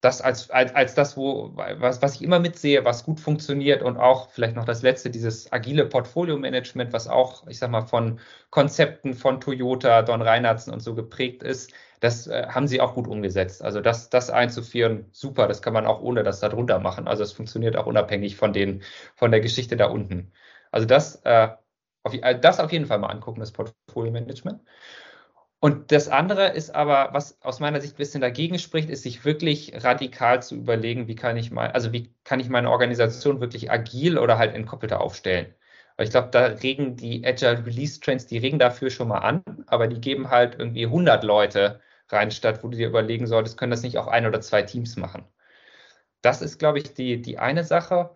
das 0.00 0.20
als, 0.20 0.50
als, 0.50 0.74
als 0.74 0.94
das, 0.94 1.16
wo, 1.16 1.50
was, 1.54 2.00
was 2.02 2.14
ich 2.14 2.22
immer 2.22 2.38
mitsehe, 2.38 2.84
was 2.84 3.04
gut 3.04 3.18
funktioniert 3.18 3.82
und 3.82 3.96
auch 3.96 4.30
vielleicht 4.30 4.54
noch 4.54 4.64
das 4.64 4.82
letzte, 4.82 5.10
dieses 5.10 5.52
agile 5.52 5.86
Portfolio-Management, 5.86 6.92
was 6.92 7.08
auch, 7.08 7.46
ich 7.48 7.58
sag 7.58 7.70
mal, 7.70 7.82
von 7.82 8.20
Konzepten 8.50 9.14
von 9.14 9.40
Toyota, 9.40 10.02
Don 10.02 10.22
Reinhardsen 10.22 10.72
und 10.72 10.80
so 10.80 10.94
geprägt 10.94 11.42
ist, 11.42 11.72
das 12.00 12.28
äh, 12.28 12.46
haben 12.48 12.68
sie 12.68 12.80
auch 12.80 12.94
gut 12.94 13.08
umgesetzt. 13.08 13.60
Also 13.62 13.80
das, 13.80 14.08
das 14.08 14.30
einzuführen, 14.30 15.06
super, 15.10 15.48
das 15.48 15.62
kann 15.62 15.72
man 15.72 15.86
auch 15.86 16.00
ohne 16.00 16.22
das 16.22 16.38
da 16.40 16.48
drunter 16.48 16.78
machen. 16.78 17.08
Also 17.08 17.24
es 17.24 17.32
funktioniert 17.32 17.76
auch 17.76 17.86
unabhängig 17.86 18.36
von 18.36 18.52
den, 18.52 18.82
von 19.16 19.32
der 19.32 19.40
Geschichte 19.40 19.76
da 19.76 19.86
unten. 19.86 20.32
Also 20.70 20.86
das, 20.86 21.16
äh, 21.24 21.48
auf, 22.04 22.14
äh, 22.14 22.38
das 22.38 22.60
auf 22.60 22.72
jeden 22.72 22.86
Fall 22.86 22.98
mal 22.98 23.08
angucken, 23.08 23.40
das 23.40 23.52
Portfolio-Management. 23.52 24.60
Und 25.60 25.90
das 25.90 26.08
andere 26.08 26.48
ist 26.50 26.70
aber, 26.74 27.08
was 27.12 27.40
aus 27.42 27.58
meiner 27.58 27.80
Sicht 27.80 27.94
ein 27.94 27.96
bisschen 27.96 28.20
dagegen 28.20 28.58
spricht, 28.60 28.90
ist 28.90 29.02
sich 29.02 29.24
wirklich 29.24 29.72
radikal 29.84 30.40
zu 30.42 30.54
überlegen, 30.54 31.08
wie 31.08 31.16
kann 31.16 31.36
ich 31.36 31.50
mal, 31.50 31.70
also 31.72 31.92
wie 31.92 32.14
kann 32.24 32.38
ich 32.38 32.48
meine 32.48 32.70
Organisation 32.70 33.40
wirklich 33.40 33.70
agil 33.70 34.18
oder 34.18 34.38
halt 34.38 34.54
entkoppelter 34.54 35.00
aufstellen. 35.00 35.52
Weil 35.96 36.06
ich 36.06 36.12
glaube, 36.12 36.28
da 36.30 36.46
regen 36.46 36.96
die 36.96 37.26
Agile 37.26 37.66
Release 37.66 37.98
Trends, 38.00 38.26
die 38.26 38.38
regen 38.38 38.60
dafür 38.60 38.90
schon 38.90 39.08
mal 39.08 39.18
an, 39.18 39.42
aber 39.66 39.88
die 39.88 40.00
geben 40.00 40.30
halt 40.30 40.56
irgendwie 40.58 40.86
100 40.86 41.24
Leute 41.24 41.80
rein, 42.08 42.30
statt 42.30 42.62
wo 42.62 42.68
du 42.68 42.76
dir 42.78 42.88
überlegen 42.88 43.26
solltest, 43.26 43.58
können 43.58 43.72
das 43.72 43.82
nicht 43.82 43.98
auch 43.98 44.06
ein 44.06 44.26
oder 44.26 44.40
zwei 44.40 44.62
Teams 44.62 44.96
machen. 44.96 45.24
Das 46.22 46.42
ist, 46.42 46.58
glaube 46.58 46.78
ich, 46.78 46.94
die, 46.94 47.20
die 47.22 47.38
eine 47.38 47.64
Sache. 47.64 48.10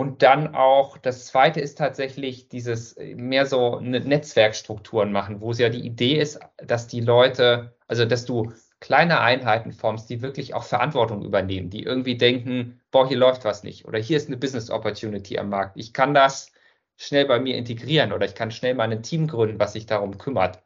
Und 0.00 0.22
dann 0.22 0.54
auch, 0.54 0.96
das 0.96 1.26
zweite 1.26 1.60
ist 1.60 1.76
tatsächlich 1.76 2.48
dieses 2.48 2.94
äh, 2.94 3.14
mehr 3.16 3.44
so 3.44 3.80
Netzwerkstrukturen 3.80 5.12
machen, 5.12 5.42
wo 5.42 5.50
es 5.50 5.58
ja 5.58 5.68
die 5.68 5.84
Idee 5.84 6.18
ist, 6.18 6.40
dass 6.56 6.86
die 6.86 7.02
Leute, 7.02 7.74
also 7.86 8.06
dass 8.06 8.24
du 8.24 8.50
kleine 8.80 9.20
Einheiten 9.20 9.72
formst, 9.72 10.08
die 10.08 10.22
wirklich 10.22 10.54
auch 10.54 10.62
Verantwortung 10.62 11.22
übernehmen, 11.22 11.68
die 11.68 11.82
irgendwie 11.82 12.16
denken, 12.16 12.80
boah, 12.90 13.06
hier 13.06 13.18
läuft 13.18 13.44
was 13.44 13.62
nicht 13.62 13.84
oder 13.84 13.98
hier 13.98 14.16
ist 14.16 14.28
eine 14.28 14.38
Business 14.38 14.70
Opportunity 14.70 15.38
am 15.38 15.50
Markt. 15.50 15.76
Ich 15.76 15.92
kann 15.92 16.14
das 16.14 16.50
schnell 16.96 17.26
bei 17.26 17.38
mir 17.38 17.58
integrieren 17.58 18.14
oder 18.14 18.24
ich 18.24 18.34
kann 18.34 18.50
schnell 18.50 18.72
mal 18.72 18.90
ein 18.90 19.02
Team 19.02 19.26
gründen, 19.26 19.58
was 19.58 19.74
sich 19.74 19.84
darum 19.84 20.16
kümmert 20.16 20.62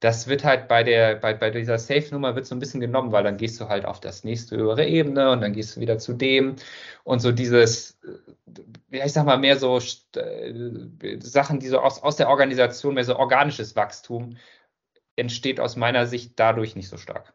das 0.00 0.26
wird 0.26 0.44
halt 0.44 0.68
bei 0.68 0.82
der, 0.82 1.16
bei, 1.16 1.34
bei 1.34 1.50
dieser 1.50 1.78
Safe-Nummer 1.78 2.34
wird 2.34 2.46
so 2.46 2.54
ein 2.54 2.58
bisschen 2.58 2.80
genommen, 2.80 3.12
weil 3.12 3.24
dann 3.24 3.36
gehst 3.36 3.60
du 3.60 3.68
halt 3.68 3.86
auf 3.86 4.00
das 4.00 4.24
nächste 4.24 4.56
höhere 4.56 4.86
Ebene 4.86 5.30
und 5.30 5.40
dann 5.40 5.52
gehst 5.52 5.76
du 5.76 5.80
wieder 5.80 5.98
zu 5.98 6.12
dem 6.12 6.56
und 7.04 7.20
so 7.20 7.32
dieses, 7.32 7.98
ja, 8.90 9.04
ich 9.04 9.12
sag 9.12 9.24
mal, 9.24 9.38
mehr 9.38 9.56
so 9.56 9.78
äh, 10.16 11.20
Sachen, 11.20 11.60
die 11.60 11.68
so 11.68 11.80
aus, 11.80 12.02
aus 12.02 12.16
der 12.16 12.28
Organisation, 12.28 12.94
mehr 12.94 13.04
so 13.04 13.16
organisches 13.16 13.76
Wachstum 13.76 14.36
entsteht 15.16 15.60
aus 15.60 15.76
meiner 15.76 16.06
Sicht 16.06 16.32
dadurch 16.36 16.76
nicht 16.76 16.88
so 16.88 16.96
stark. 16.96 17.32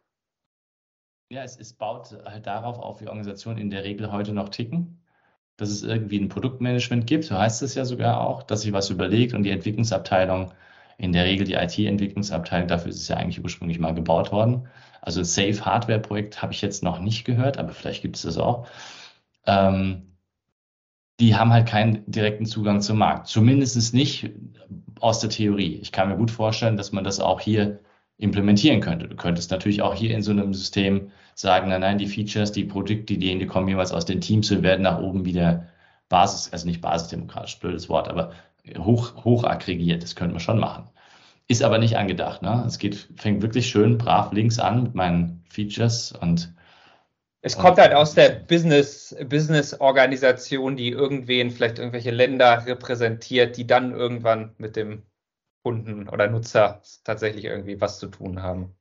Ja, 1.31 1.43
es, 1.43 1.57
es 1.57 1.73
baut 1.73 2.11
halt 2.25 2.45
darauf 2.45 2.77
auf, 2.79 3.01
wie 3.01 3.07
Organisationen 3.07 3.59
in 3.59 3.69
der 3.69 3.83
Regel 3.83 4.11
heute 4.11 4.33
noch 4.33 4.49
ticken 4.49 4.99
dass 5.59 5.69
es 5.69 5.83
irgendwie 5.83 6.19
ein 6.19 6.29
Produktmanagement 6.29 7.05
gibt, 7.05 7.25
so 7.25 7.37
heißt 7.37 7.61
es 7.61 7.75
ja 7.75 7.85
sogar 7.85 8.21
auch, 8.21 8.43
dass 8.43 8.61
sich 8.61 8.73
was 8.73 8.89
überlegt 8.89 9.33
und 9.33 9.43
die 9.43 9.51
Entwicklungsabteilung 9.51 10.51
in 10.99 11.13
der 11.13 11.25
Regel 11.25 11.47
die 11.47 11.53
IT-Entwicklungsabteilung, 11.53 12.67
dafür 12.67 12.89
ist 12.89 13.01
es 13.01 13.07
ja 13.07 13.15
eigentlich 13.15 13.41
ursprünglich 13.41 13.79
mal 13.79 13.93
gebaut 13.93 14.31
worden. 14.31 14.67
Also 15.01 15.23
Safe 15.23 15.65
Hardware 15.65 15.99
Projekt 15.99 16.41
habe 16.41 16.51
ich 16.51 16.61
jetzt 16.61 16.83
noch 16.83 16.99
nicht 16.99 17.23
gehört, 17.23 17.57
aber 17.57 17.69
vielleicht 17.69 18.01
gibt 18.01 18.17
es 18.17 18.23
das 18.23 18.37
auch. 18.37 18.67
Ähm, 19.47 20.17
die 21.21 21.35
haben 21.35 21.53
halt 21.53 21.67
keinen 21.67 22.03
direkten 22.05 22.45
Zugang 22.45 22.81
zum 22.81 22.97
Markt. 22.97 23.27
Zumindest 23.27 23.93
nicht 23.93 24.29
aus 24.99 25.21
der 25.21 25.29
Theorie. 25.29 25.75
Ich 25.81 25.93
kann 25.93 26.09
mir 26.09 26.17
gut 26.17 26.31
vorstellen, 26.31 26.75
dass 26.75 26.91
man 26.91 27.05
das 27.05 27.21
auch 27.21 27.39
hier 27.39 27.79
implementieren 28.17 28.81
könnte. 28.81 29.07
Du 29.07 29.15
könntest 29.15 29.51
natürlich 29.51 29.81
auch 29.81 29.95
hier 29.95 30.13
in 30.13 30.21
so 30.21 30.31
einem 30.31 30.53
System 30.53 31.11
sagen, 31.33 31.69
nein, 31.69 31.79
nein, 31.79 31.97
die 31.97 32.07
Features, 32.07 32.51
die 32.51 32.65
Produktideen, 32.65 33.39
die 33.39 33.47
kommen 33.47 33.69
jeweils 33.69 33.93
aus 33.93 34.03
den 34.03 34.19
Teams 34.19 34.51
und 34.51 34.63
werden 34.63 34.81
nach 34.81 34.99
oben 34.99 35.23
wieder 35.23 35.67
Basis, 36.09 36.51
also 36.51 36.67
nicht 36.67 36.81
basisdemokratisch, 36.81 37.59
blödes 37.59 37.87
Wort, 37.87 38.09
aber 38.09 38.33
hoch, 38.77 39.23
hoch 39.23 39.43
aggregiert. 39.43 40.03
Das 40.03 40.15
könnte 40.15 40.33
man 40.33 40.39
schon 40.39 40.59
machen. 40.59 40.89
Ist 41.47 41.63
aber 41.63 41.77
nicht 41.77 41.97
angedacht. 41.97 42.41
Ne? 42.41 42.63
Es 42.67 42.77
geht, 42.77 43.09
fängt 43.17 43.41
wirklich 43.41 43.67
schön 43.67 43.97
brav 43.97 44.31
links 44.31 44.59
an 44.59 44.83
mit 44.83 44.95
meinen 44.95 45.43
Features 45.49 46.11
und 46.11 46.53
es 47.41 47.57
kommt 47.57 47.77
halt 47.77 47.93
aus 47.93 48.15
der 48.15 48.31
Business, 48.31 49.15
Business-Organisation, 49.25 50.75
die 50.75 50.89
irgendwen, 50.89 51.51
vielleicht 51.51 51.79
irgendwelche 51.79 52.11
Länder 52.11 52.65
repräsentiert, 52.65 53.55
die 53.55 53.65
dann 53.65 53.93
irgendwann 53.93 54.55
mit 54.57 54.75
dem 54.75 55.03
Kunden 55.63 56.09
oder 56.09 56.27
Nutzer 56.27 56.81
tatsächlich 57.05 57.45
irgendwie 57.45 57.79
was 57.79 57.99
zu 57.99 58.07
tun 58.07 58.41
haben. 58.41 58.75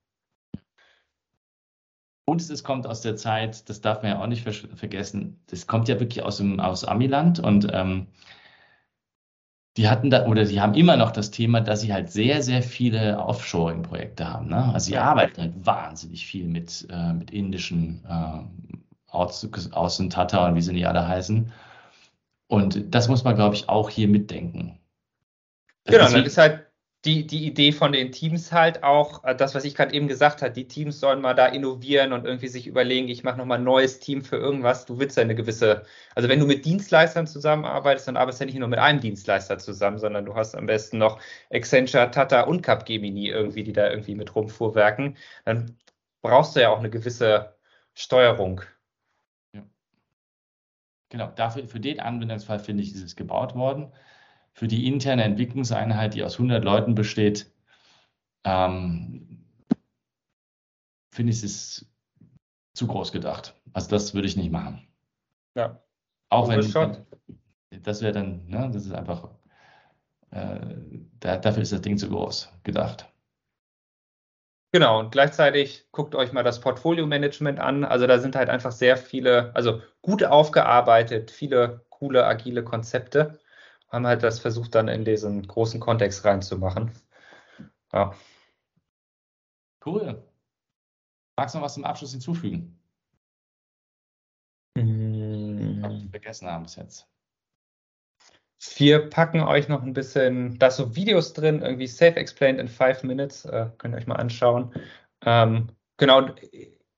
Und 2.24 2.42
es 2.42 2.64
kommt 2.64 2.86
aus 2.86 3.00
der 3.00 3.16
Zeit, 3.16 3.68
das 3.68 3.80
darf 3.80 4.02
man 4.02 4.12
ja 4.12 4.22
auch 4.22 4.26
nicht 4.26 4.42
ver 4.42 4.52
vergessen, 4.52 5.42
das 5.46 5.66
kommt 5.66 5.88
ja 5.88 5.98
wirklich 5.98 6.22
aus, 6.24 6.38
dem, 6.38 6.60
aus 6.60 6.84
Amiland 6.84 7.40
und 7.40 7.68
ähm, 7.72 8.08
die 9.78 9.88
hatten 9.88 10.10
da 10.10 10.26
oder 10.26 10.44
die 10.44 10.60
haben 10.60 10.74
immer 10.74 10.96
noch 10.96 11.12
das 11.12 11.30
Thema, 11.30 11.60
dass 11.60 11.82
sie 11.82 11.92
halt 11.92 12.10
sehr, 12.10 12.42
sehr 12.42 12.62
viele 12.64 13.16
Offshoring-Projekte 13.18 14.28
haben. 14.28 14.48
Ne? 14.48 14.72
Also 14.74 14.86
sie 14.86 14.94
ja. 14.94 15.04
arbeiten 15.04 15.40
halt 15.40 15.54
wahnsinnig 15.64 16.26
viel 16.26 16.48
mit, 16.48 16.88
äh, 16.90 17.12
mit 17.12 17.30
indischen 17.30 18.04
äh, 18.08 18.40
Aus, 19.08 19.48
Außen 19.70 20.10
Tata 20.10 20.48
und 20.48 20.56
wie 20.56 20.62
sie 20.62 20.72
nicht 20.72 20.88
alle 20.88 21.06
heißen. 21.06 21.52
Und 22.48 22.92
das 22.92 23.08
muss 23.08 23.22
man, 23.22 23.36
glaube 23.36 23.54
ich, 23.54 23.68
auch 23.68 23.88
hier 23.88 24.08
mitdenken. 24.08 24.80
Das 25.84 25.94
genau, 25.94 26.10
dann 26.10 26.24
ist 26.24 26.38
halt 26.38 26.66
die, 27.04 27.26
die 27.26 27.46
Idee 27.46 27.70
von 27.72 27.92
den 27.92 28.10
Teams 28.10 28.50
halt 28.52 28.82
auch, 28.82 29.22
äh, 29.24 29.34
das, 29.34 29.54
was 29.54 29.64
ich 29.64 29.74
gerade 29.76 29.94
eben 29.94 30.08
gesagt 30.08 30.42
habe, 30.42 30.52
die 30.52 30.66
Teams 30.66 30.98
sollen 30.98 31.20
mal 31.20 31.34
da 31.34 31.46
innovieren 31.46 32.12
und 32.12 32.24
irgendwie 32.24 32.48
sich 32.48 32.66
überlegen, 32.66 33.08
ich 33.08 33.22
mache 33.22 33.38
nochmal 33.38 33.58
ein 33.58 33.64
neues 33.64 34.00
Team 34.00 34.22
für 34.24 34.36
irgendwas. 34.36 34.84
Du 34.84 34.98
willst 34.98 35.16
ja 35.16 35.22
eine 35.22 35.36
gewisse, 35.36 35.84
also 36.16 36.28
wenn 36.28 36.40
du 36.40 36.46
mit 36.46 36.64
Dienstleistern 36.64 37.26
zusammenarbeitest, 37.28 38.08
dann 38.08 38.16
arbeitest 38.16 38.40
du 38.40 38.44
ja 38.44 38.46
nicht 38.46 38.58
nur 38.58 38.68
mit 38.68 38.80
einem 38.80 39.00
Dienstleister 39.00 39.58
zusammen, 39.58 39.98
sondern 39.98 40.24
du 40.24 40.34
hast 40.34 40.56
am 40.56 40.66
besten 40.66 40.98
noch 40.98 41.20
Accenture, 41.50 42.10
Tata 42.10 42.42
und 42.42 42.62
Capgemini 42.62 43.28
irgendwie, 43.28 43.62
die 43.62 43.72
da 43.72 43.88
irgendwie 43.90 44.16
mit 44.16 44.34
rumfuhrwerken. 44.34 45.16
Dann 45.44 45.76
brauchst 46.22 46.56
du 46.56 46.60
ja 46.60 46.70
auch 46.70 46.78
eine 46.80 46.90
gewisse 46.90 47.56
Steuerung. 47.94 48.62
Genau, 51.10 51.28
dafür, 51.36 51.66
für 51.68 51.80
den 51.80 52.00
Anwendungsfall 52.00 52.58
finde 52.58 52.82
ich, 52.82 52.94
ist 52.94 53.02
es 53.02 53.16
gebaut 53.16 53.54
worden 53.54 53.92
für 54.58 54.66
die 54.66 54.88
interne 54.88 55.22
Entwicklungseinheit, 55.22 56.14
die 56.14 56.24
aus 56.24 56.34
100 56.34 56.64
Leuten 56.64 56.96
besteht, 56.96 57.48
ähm, 58.42 59.44
finde 61.14 61.32
ich 61.32 61.44
es 61.44 61.86
zu 62.74 62.88
groß 62.88 63.12
gedacht. 63.12 63.54
Also 63.72 63.88
das 63.90 64.14
würde 64.14 64.26
ich 64.26 64.36
nicht 64.36 64.50
machen. 64.50 64.88
Ja. 65.56 65.80
Auch 66.30 66.48
wenn 66.48 66.64
schon. 66.64 67.06
das 67.70 68.02
wäre 68.02 68.12
dann, 68.12 68.48
ne, 68.48 68.68
das 68.72 68.84
ist 68.84 68.92
einfach, 68.92 69.30
äh, 70.32 70.58
da, 71.20 71.36
dafür 71.36 71.62
ist 71.62 71.72
das 71.72 71.82
Ding 71.82 71.96
zu 71.96 72.08
groß 72.08 72.52
gedacht. 72.64 73.06
Genau, 74.72 74.98
und 74.98 75.12
gleichzeitig 75.12 75.86
guckt 75.92 76.16
euch 76.16 76.32
mal 76.32 76.42
das 76.42 76.60
Portfolio-Management 76.60 77.60
an. 77.60 77.84
Also 77.84 78.08
da 78.08 78.18
sind 78.18 78.34
halt 78.34 78.50
einfach 78.50 78.72
sehr 78.72 78.96
viele, 78.96 79.54
also 79.54 79.82
gut 80.02 80.24
aufgearbeitet, 80.24 81.30
viele 81.30 81.86
coole, 81.90 82.26
agile 82.26 82.64
Konzepte 82.64 83.38
haben 83.88 84.06
halt 84.06 84.22
das 84.22 84.40
versucht, 84.40 84.74
dann 84.74 84.88
in 84.88 85.04
diesen 85.04 85.46
großen 85.46 85.80
Kontext 85.80 86.24
reinzumachen. 86.24 86.92
Ja. 87.92 88.14
Cool. 89.84 90.22
Magst 91.36 91.54
du 91.54 91.58
noch 91.58 91.64
was 91.64 91.74
zum 91.74 91.84
Abschluss 91.84 92.12
hinzufügen? 92.12 92.78
Hm. 94.76 96.08
Vergessen 96.10 96.48
haben 96.48 96.64
bis 96.64 96.76
jetzt. 96.76 97.08
Wir 98.76 99.08
packen 99.08 99.40
euch 99.40 99.68
noch 99.68 99.82
ein 99.82 99.92
bisschen, 99.92 100.58
da 100.58 100.70
so 100.70 100.96
Videos 100.96 101.32
drin, 101.32 101.62
irgendwie 101.62 101.86
Safe 101.86 102.16
Explained 102.16 102.58
in 102.58 102.68
Five 102.68 103.04
Minutes, 103.04 103.44
äh, 103.44 103.70
könnt 103.78 103.94
ihr 103.94 103.98
euch 103.98 104.08
mal 104.08 104.16
anschauen. 104.16 104.74
Ähm, 105.24 105.68
genau, 105.96 106.30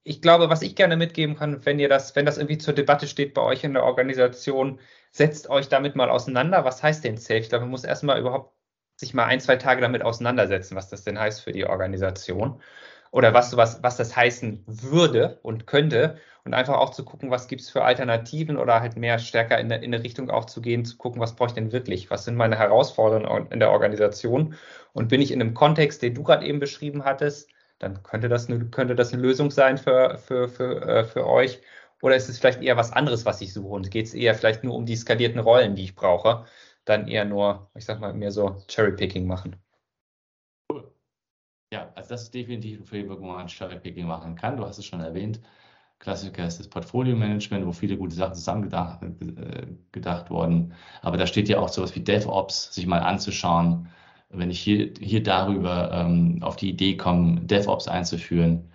ich 0.04 0.22
glaube, 0.22 0.48
was 0.48 0.62
ich 0.62 0.74
gerne 0.74 0.96
mitgeben 0.96 1.36
kann, 1.36 1.64
wenn 1.66 1.78
ihr 1.78 1.90
das, 1.90 2.16
wenn 2.16 2.24
das 2.24 2.38
irgendwie 2.38 2.58
zur 2.58 2.72
Debatte 2.72 3.06
steht 3.06 3.34
bei 3.34 3.42
euch 3.42 3.62
in 3.62 3.74
der 3.74 3.84
Organisation, 3.84 4.80
setzt 5.10 5.50
euch 5.50 5.68
damit 5.68 5.96
mal 5.96 6.10
auseinander. 6.10 6.64
Was 6.64 6.82
heißt 6.82 7.04
denn 7.04 7.16
Safe? 7.16 7.38
Ich 7.40 7.48
glaube, 7.48 7.64
man 7.64 7.70
muss 7.70 7.84
erstmal 7.84 8.20
überhaupt 8.20 8.54
sich 8.96 9.14
mal 9.14 9.24
ein, 9.24 9.40
zwei 9.40 9.56
Tage 9.56 9.80
damit 9.80 10.02
auseinandersetzen, 10.02 10.76
was 10.76 10.88
das 10.90 11.04
denn 11.04 11.18
heißt 11.18 11.42
für 11.42 11.52
die 11.52 11.66
Organisation 11.66 12.60
oder 13.12 13.34
was, 13.34 13.56
was, 13.56 13.82
was 13.82 13.96
das 13.96 14.14
heißen 14.16 14.62
würde 14.66 15.40
und 15.42 15.66
könnte 15.66 16.18
und 16.44 16.54
einfach 16.54 16.76
auch 16.76 16.90
zu 16.90 17.04
gucken, 17.04 17.30
was 17.30 17.48
gibt 17.48 17.62
es 17.62 17.70
für 17.70 17.82
Alternativen 17.82 18.56
oder 18.56 18.80
halt 18.80 18.96
mehr 18.96 19.18
stärker 19.18 19.58
in, 19.58 19.70
in 19.70 19.94
eine 19.94 20.02
Richtung 20.02 20.30
auch 20.30 20.44
zu 20.44 20.60
gehen, 20.60 20.84
zu 20.84 20.96
gucken, 20.96 21.20
was 21.20 21.34
brauche 21.34 21.48
ich 21.48 21.54
denn 21.54 21.72
wirklich, 21.72 22.10
was 22.10 22.24
sind 22.24 22.36
meine 22.36 22.58
Herausforderungen 22.58 23.50
in 23.50 23.58
der 23.58 23.70
Organisation 23.72 24.54
und 24.92 25.08
bin 25.08 25.20
ich 25.20 25.32
in 25.32 25.40
einem 25.40 25.54
Kontext, 25.54 26.02
den 26.02 26.14
du 26.14 26.22
gerade 26.22 26.46
eben 26.46 26.60
beschrieben 26.60 27.04
hattest, 27.04 27.50
dann 27.78 28.02
könnte 28.02 28.28
das 28.28 28.48
eine, 28.48 28.66
könnte 28.66 28.94
das 28.94 29.12
eine 29.12 29.22
Lösung 29.22 29.50
sein 29.50 29.78
für, 29.78 30.18
für, 30.18 30.48
für, 30.48 30.82
äh, 30.82 31.04
für 31.04 31.26
euch. 31.26 31.60
Oder 32.02 32.16
ist 32.16 32.28
es 32.28 32.38
vielleicht 32.38 32.62
eher 32.62 32.76
was 32.76 32.92
anderes, 32.92 33.26
was 33.26 33.40
ich 33.40 33.52
suche? 33.52 33.68
Und 33.68 33.90
geht 33.90 34.06
es 34.06 34.14
eher 34.14 34.34
vielleicht 34.34 34.64
nur 34.64 34.74
um 34.74 34.86
die 34.86 34.96
skalierten 34.96 35.40
Rollen, 35.40 35.74
die 35.74 35.84
ich 35.84 35.94
brauche? 35.94 36.46
Dann 36.84 37.08
eher 37.08 37.24
nur, 37.24 37.70
ich 37.76 37.84
sag 37.84 38.00
mal, 38.00 38.14
mehr 38.14 38.30
so 38.30 38.56
Cherry-Picking 38.68 39.26
machen. 39.26 39.56
Cool. 40.70 40.90
Ja, 41.72 41.92
also 41.94 42.10
das 42.10 42.22
ist 42.22 42.34
definitiv 42.34 42.80
ein 42.80 42.84
Framework, 42.84 43.20
wo 43.20 43.26
man 43.26 43.46
Cherry-Picking 43.46 44.06
machen 44.06 44.34
kann. 44.36 44.56
Du 44.56 44.64
hast 44.64 44.78
es 44.78 44.86
schon 44.86 45.00
erwähnt. 45.00 45.40
Klassiker 45.98 46.46
ist 46.46 46.58
das 46.58 46.68
Portfolio-Management, 46.68 47.66
wo 47.66 47.72
viele 47.72 47.98
gute 47.98 48.16
Sachen 48.16 48.34
zusammengedacht 48.34 49.02
äh, 49.02 49.66
gedacht 49.92 50.30
wurden. 50.30 50.74
Aber 51.02 51.18
da 51.18 51.26
steht 51.26 51.48
ja 51.48 51.58
auch 51.58 51.68
sowas 51.68 51.94
wie 51.94 52.00
DevOps, 52.00 52.74
sich 52.74 52.86
mal 52.86 53.00
anzuschauen 53.00 53.88
wenn 54.30 54.50
ich 54.50 54.60
hier, 54.60 54.92
hier 55.00 55.22
darüber 55.22 55.90
ähm, 55.92 56.38
auf 56.42 56.56
die 56.56 56.70
Idee 56.70 56.96
komme, 56.96 57.40
DevOps 57.42 57.88
einzuführen, 57.88 58.70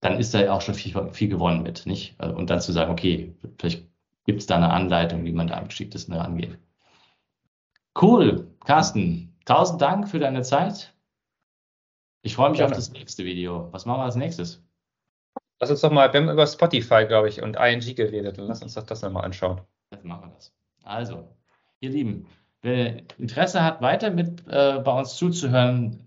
dann 0.00 0.18
ist 0.18 0.34
da 0.34 0.42
ja 0.42 0.52
auch 0.52 0.60
schon 0.60 0.74
viel, 0.74 1.10
viel 1.12 1.28
gewonnen 1.28 1.62
mit, 1.62 1.86
nicht? 1.86 2.14
Also, 2.18 2.36
und 2.36 2.50
dann 2.50 2.60
zu 2.60 2.72
sagen, 2.72 2.90
okay, 2.90 3.34
vielleicht 3.58 3.86
gibt 4.24 4.40
es 4.40 4.46
da 4.46 4.56
eine 4.56 4.70
Anleitung, 4.70 5.24
wie 5.24 5.32
man 5.32 5.46
da 5.46 5.56
am 5.56 5.68
geschicktesten 5.68 6.14
rangeht. 6.14 6.58
Cool, 8.00 8.54
Carsten, 8.64 9.34
tausend 9.44 9.82
Dank 9.82 10.08
für 10.08 10.18
deine 10.18 10.42
Zeit. 10.42 10.94
Ich 12.22 12.34
freue 12.34 12.50
mich 12.50 12.58
Gerne. 12.58 12.72
auf 12.72 12.76
das 12.76 12.92
nächste 12.92 13.24
Video. 13.24 13.68
Was 13.72 13.86
machen 13.86 14.00
wir 14.00 14.04
als 14.04 14.16
nächstes? 14.16 14.62
Lass 15.58 15.70
uns 15.70 15.80
doch 15.80 15.90
mal, 15.90 16.12
wir 16.12 16.20
haben 16.20 16.30
über 16.30 16.46
Spotify, 16.46 17.04
glaube 17.06 17.28
ich, 17.28 17.42
und 17.42 17.56
ING 17.56 17.80
geredet. 17.94 18.36
Lass 18.38 18.62
uns 18.62 18.74
doch 18.74 18.84
das 18.84 19.02
nochmal 19.02 19.24
anschauen. 19.24 19.60
Jetzt 19.90 20.04
machen 20.04 20.28
wir 20.28 20.34
das. 20.34 20.52
Also, 20.82 21.28
ihr 21.80 21.90
Lieben, 21.90 22.26
Wer 22.62 23.02
Interesse 23.18 23.62
hat, 23.62 23.80
weiter 23.80 24.10
mit 24.10 24.46
äh, 24.46 24.80
bei 24.84 24.98
uns 24.98 25.16
zuzuhören, 25.16 26.06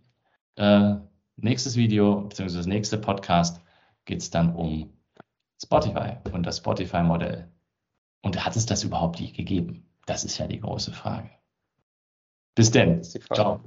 äh, 0.56 0.96
nächstes 1.38 1.76
Video 1.76 2.22
bzw. 2.22 2.58
das 2.58 2.68
nächste 2.68 2.98
Podcast 3.00 3.62
geht 4.06 4.22
es 4.22 4.30
dann 4.30 4.56
um 4.56 4.94
Spotify 5.62 6.18
und 6.32 6.46
das 6.46 6.58
Spotify-Modell. 6.58 7.52
Und 8.22 8.46
hat 8.46 8.56
es 8.56 8.66
das 8.66 8.84
überhaupt 8.84 9.20
je 9.20 9.32
gegeben? 9.32 9.89
Das 10.06 10.24
ist 10.24 10.38
ja 10.38 10.48
die 10.48 10.60
große 10.60 10.92
Frage. 10.92 11.30
Bis 12.56 12.72
denn. 12.72 13.04
Ciao. 13.04 13.62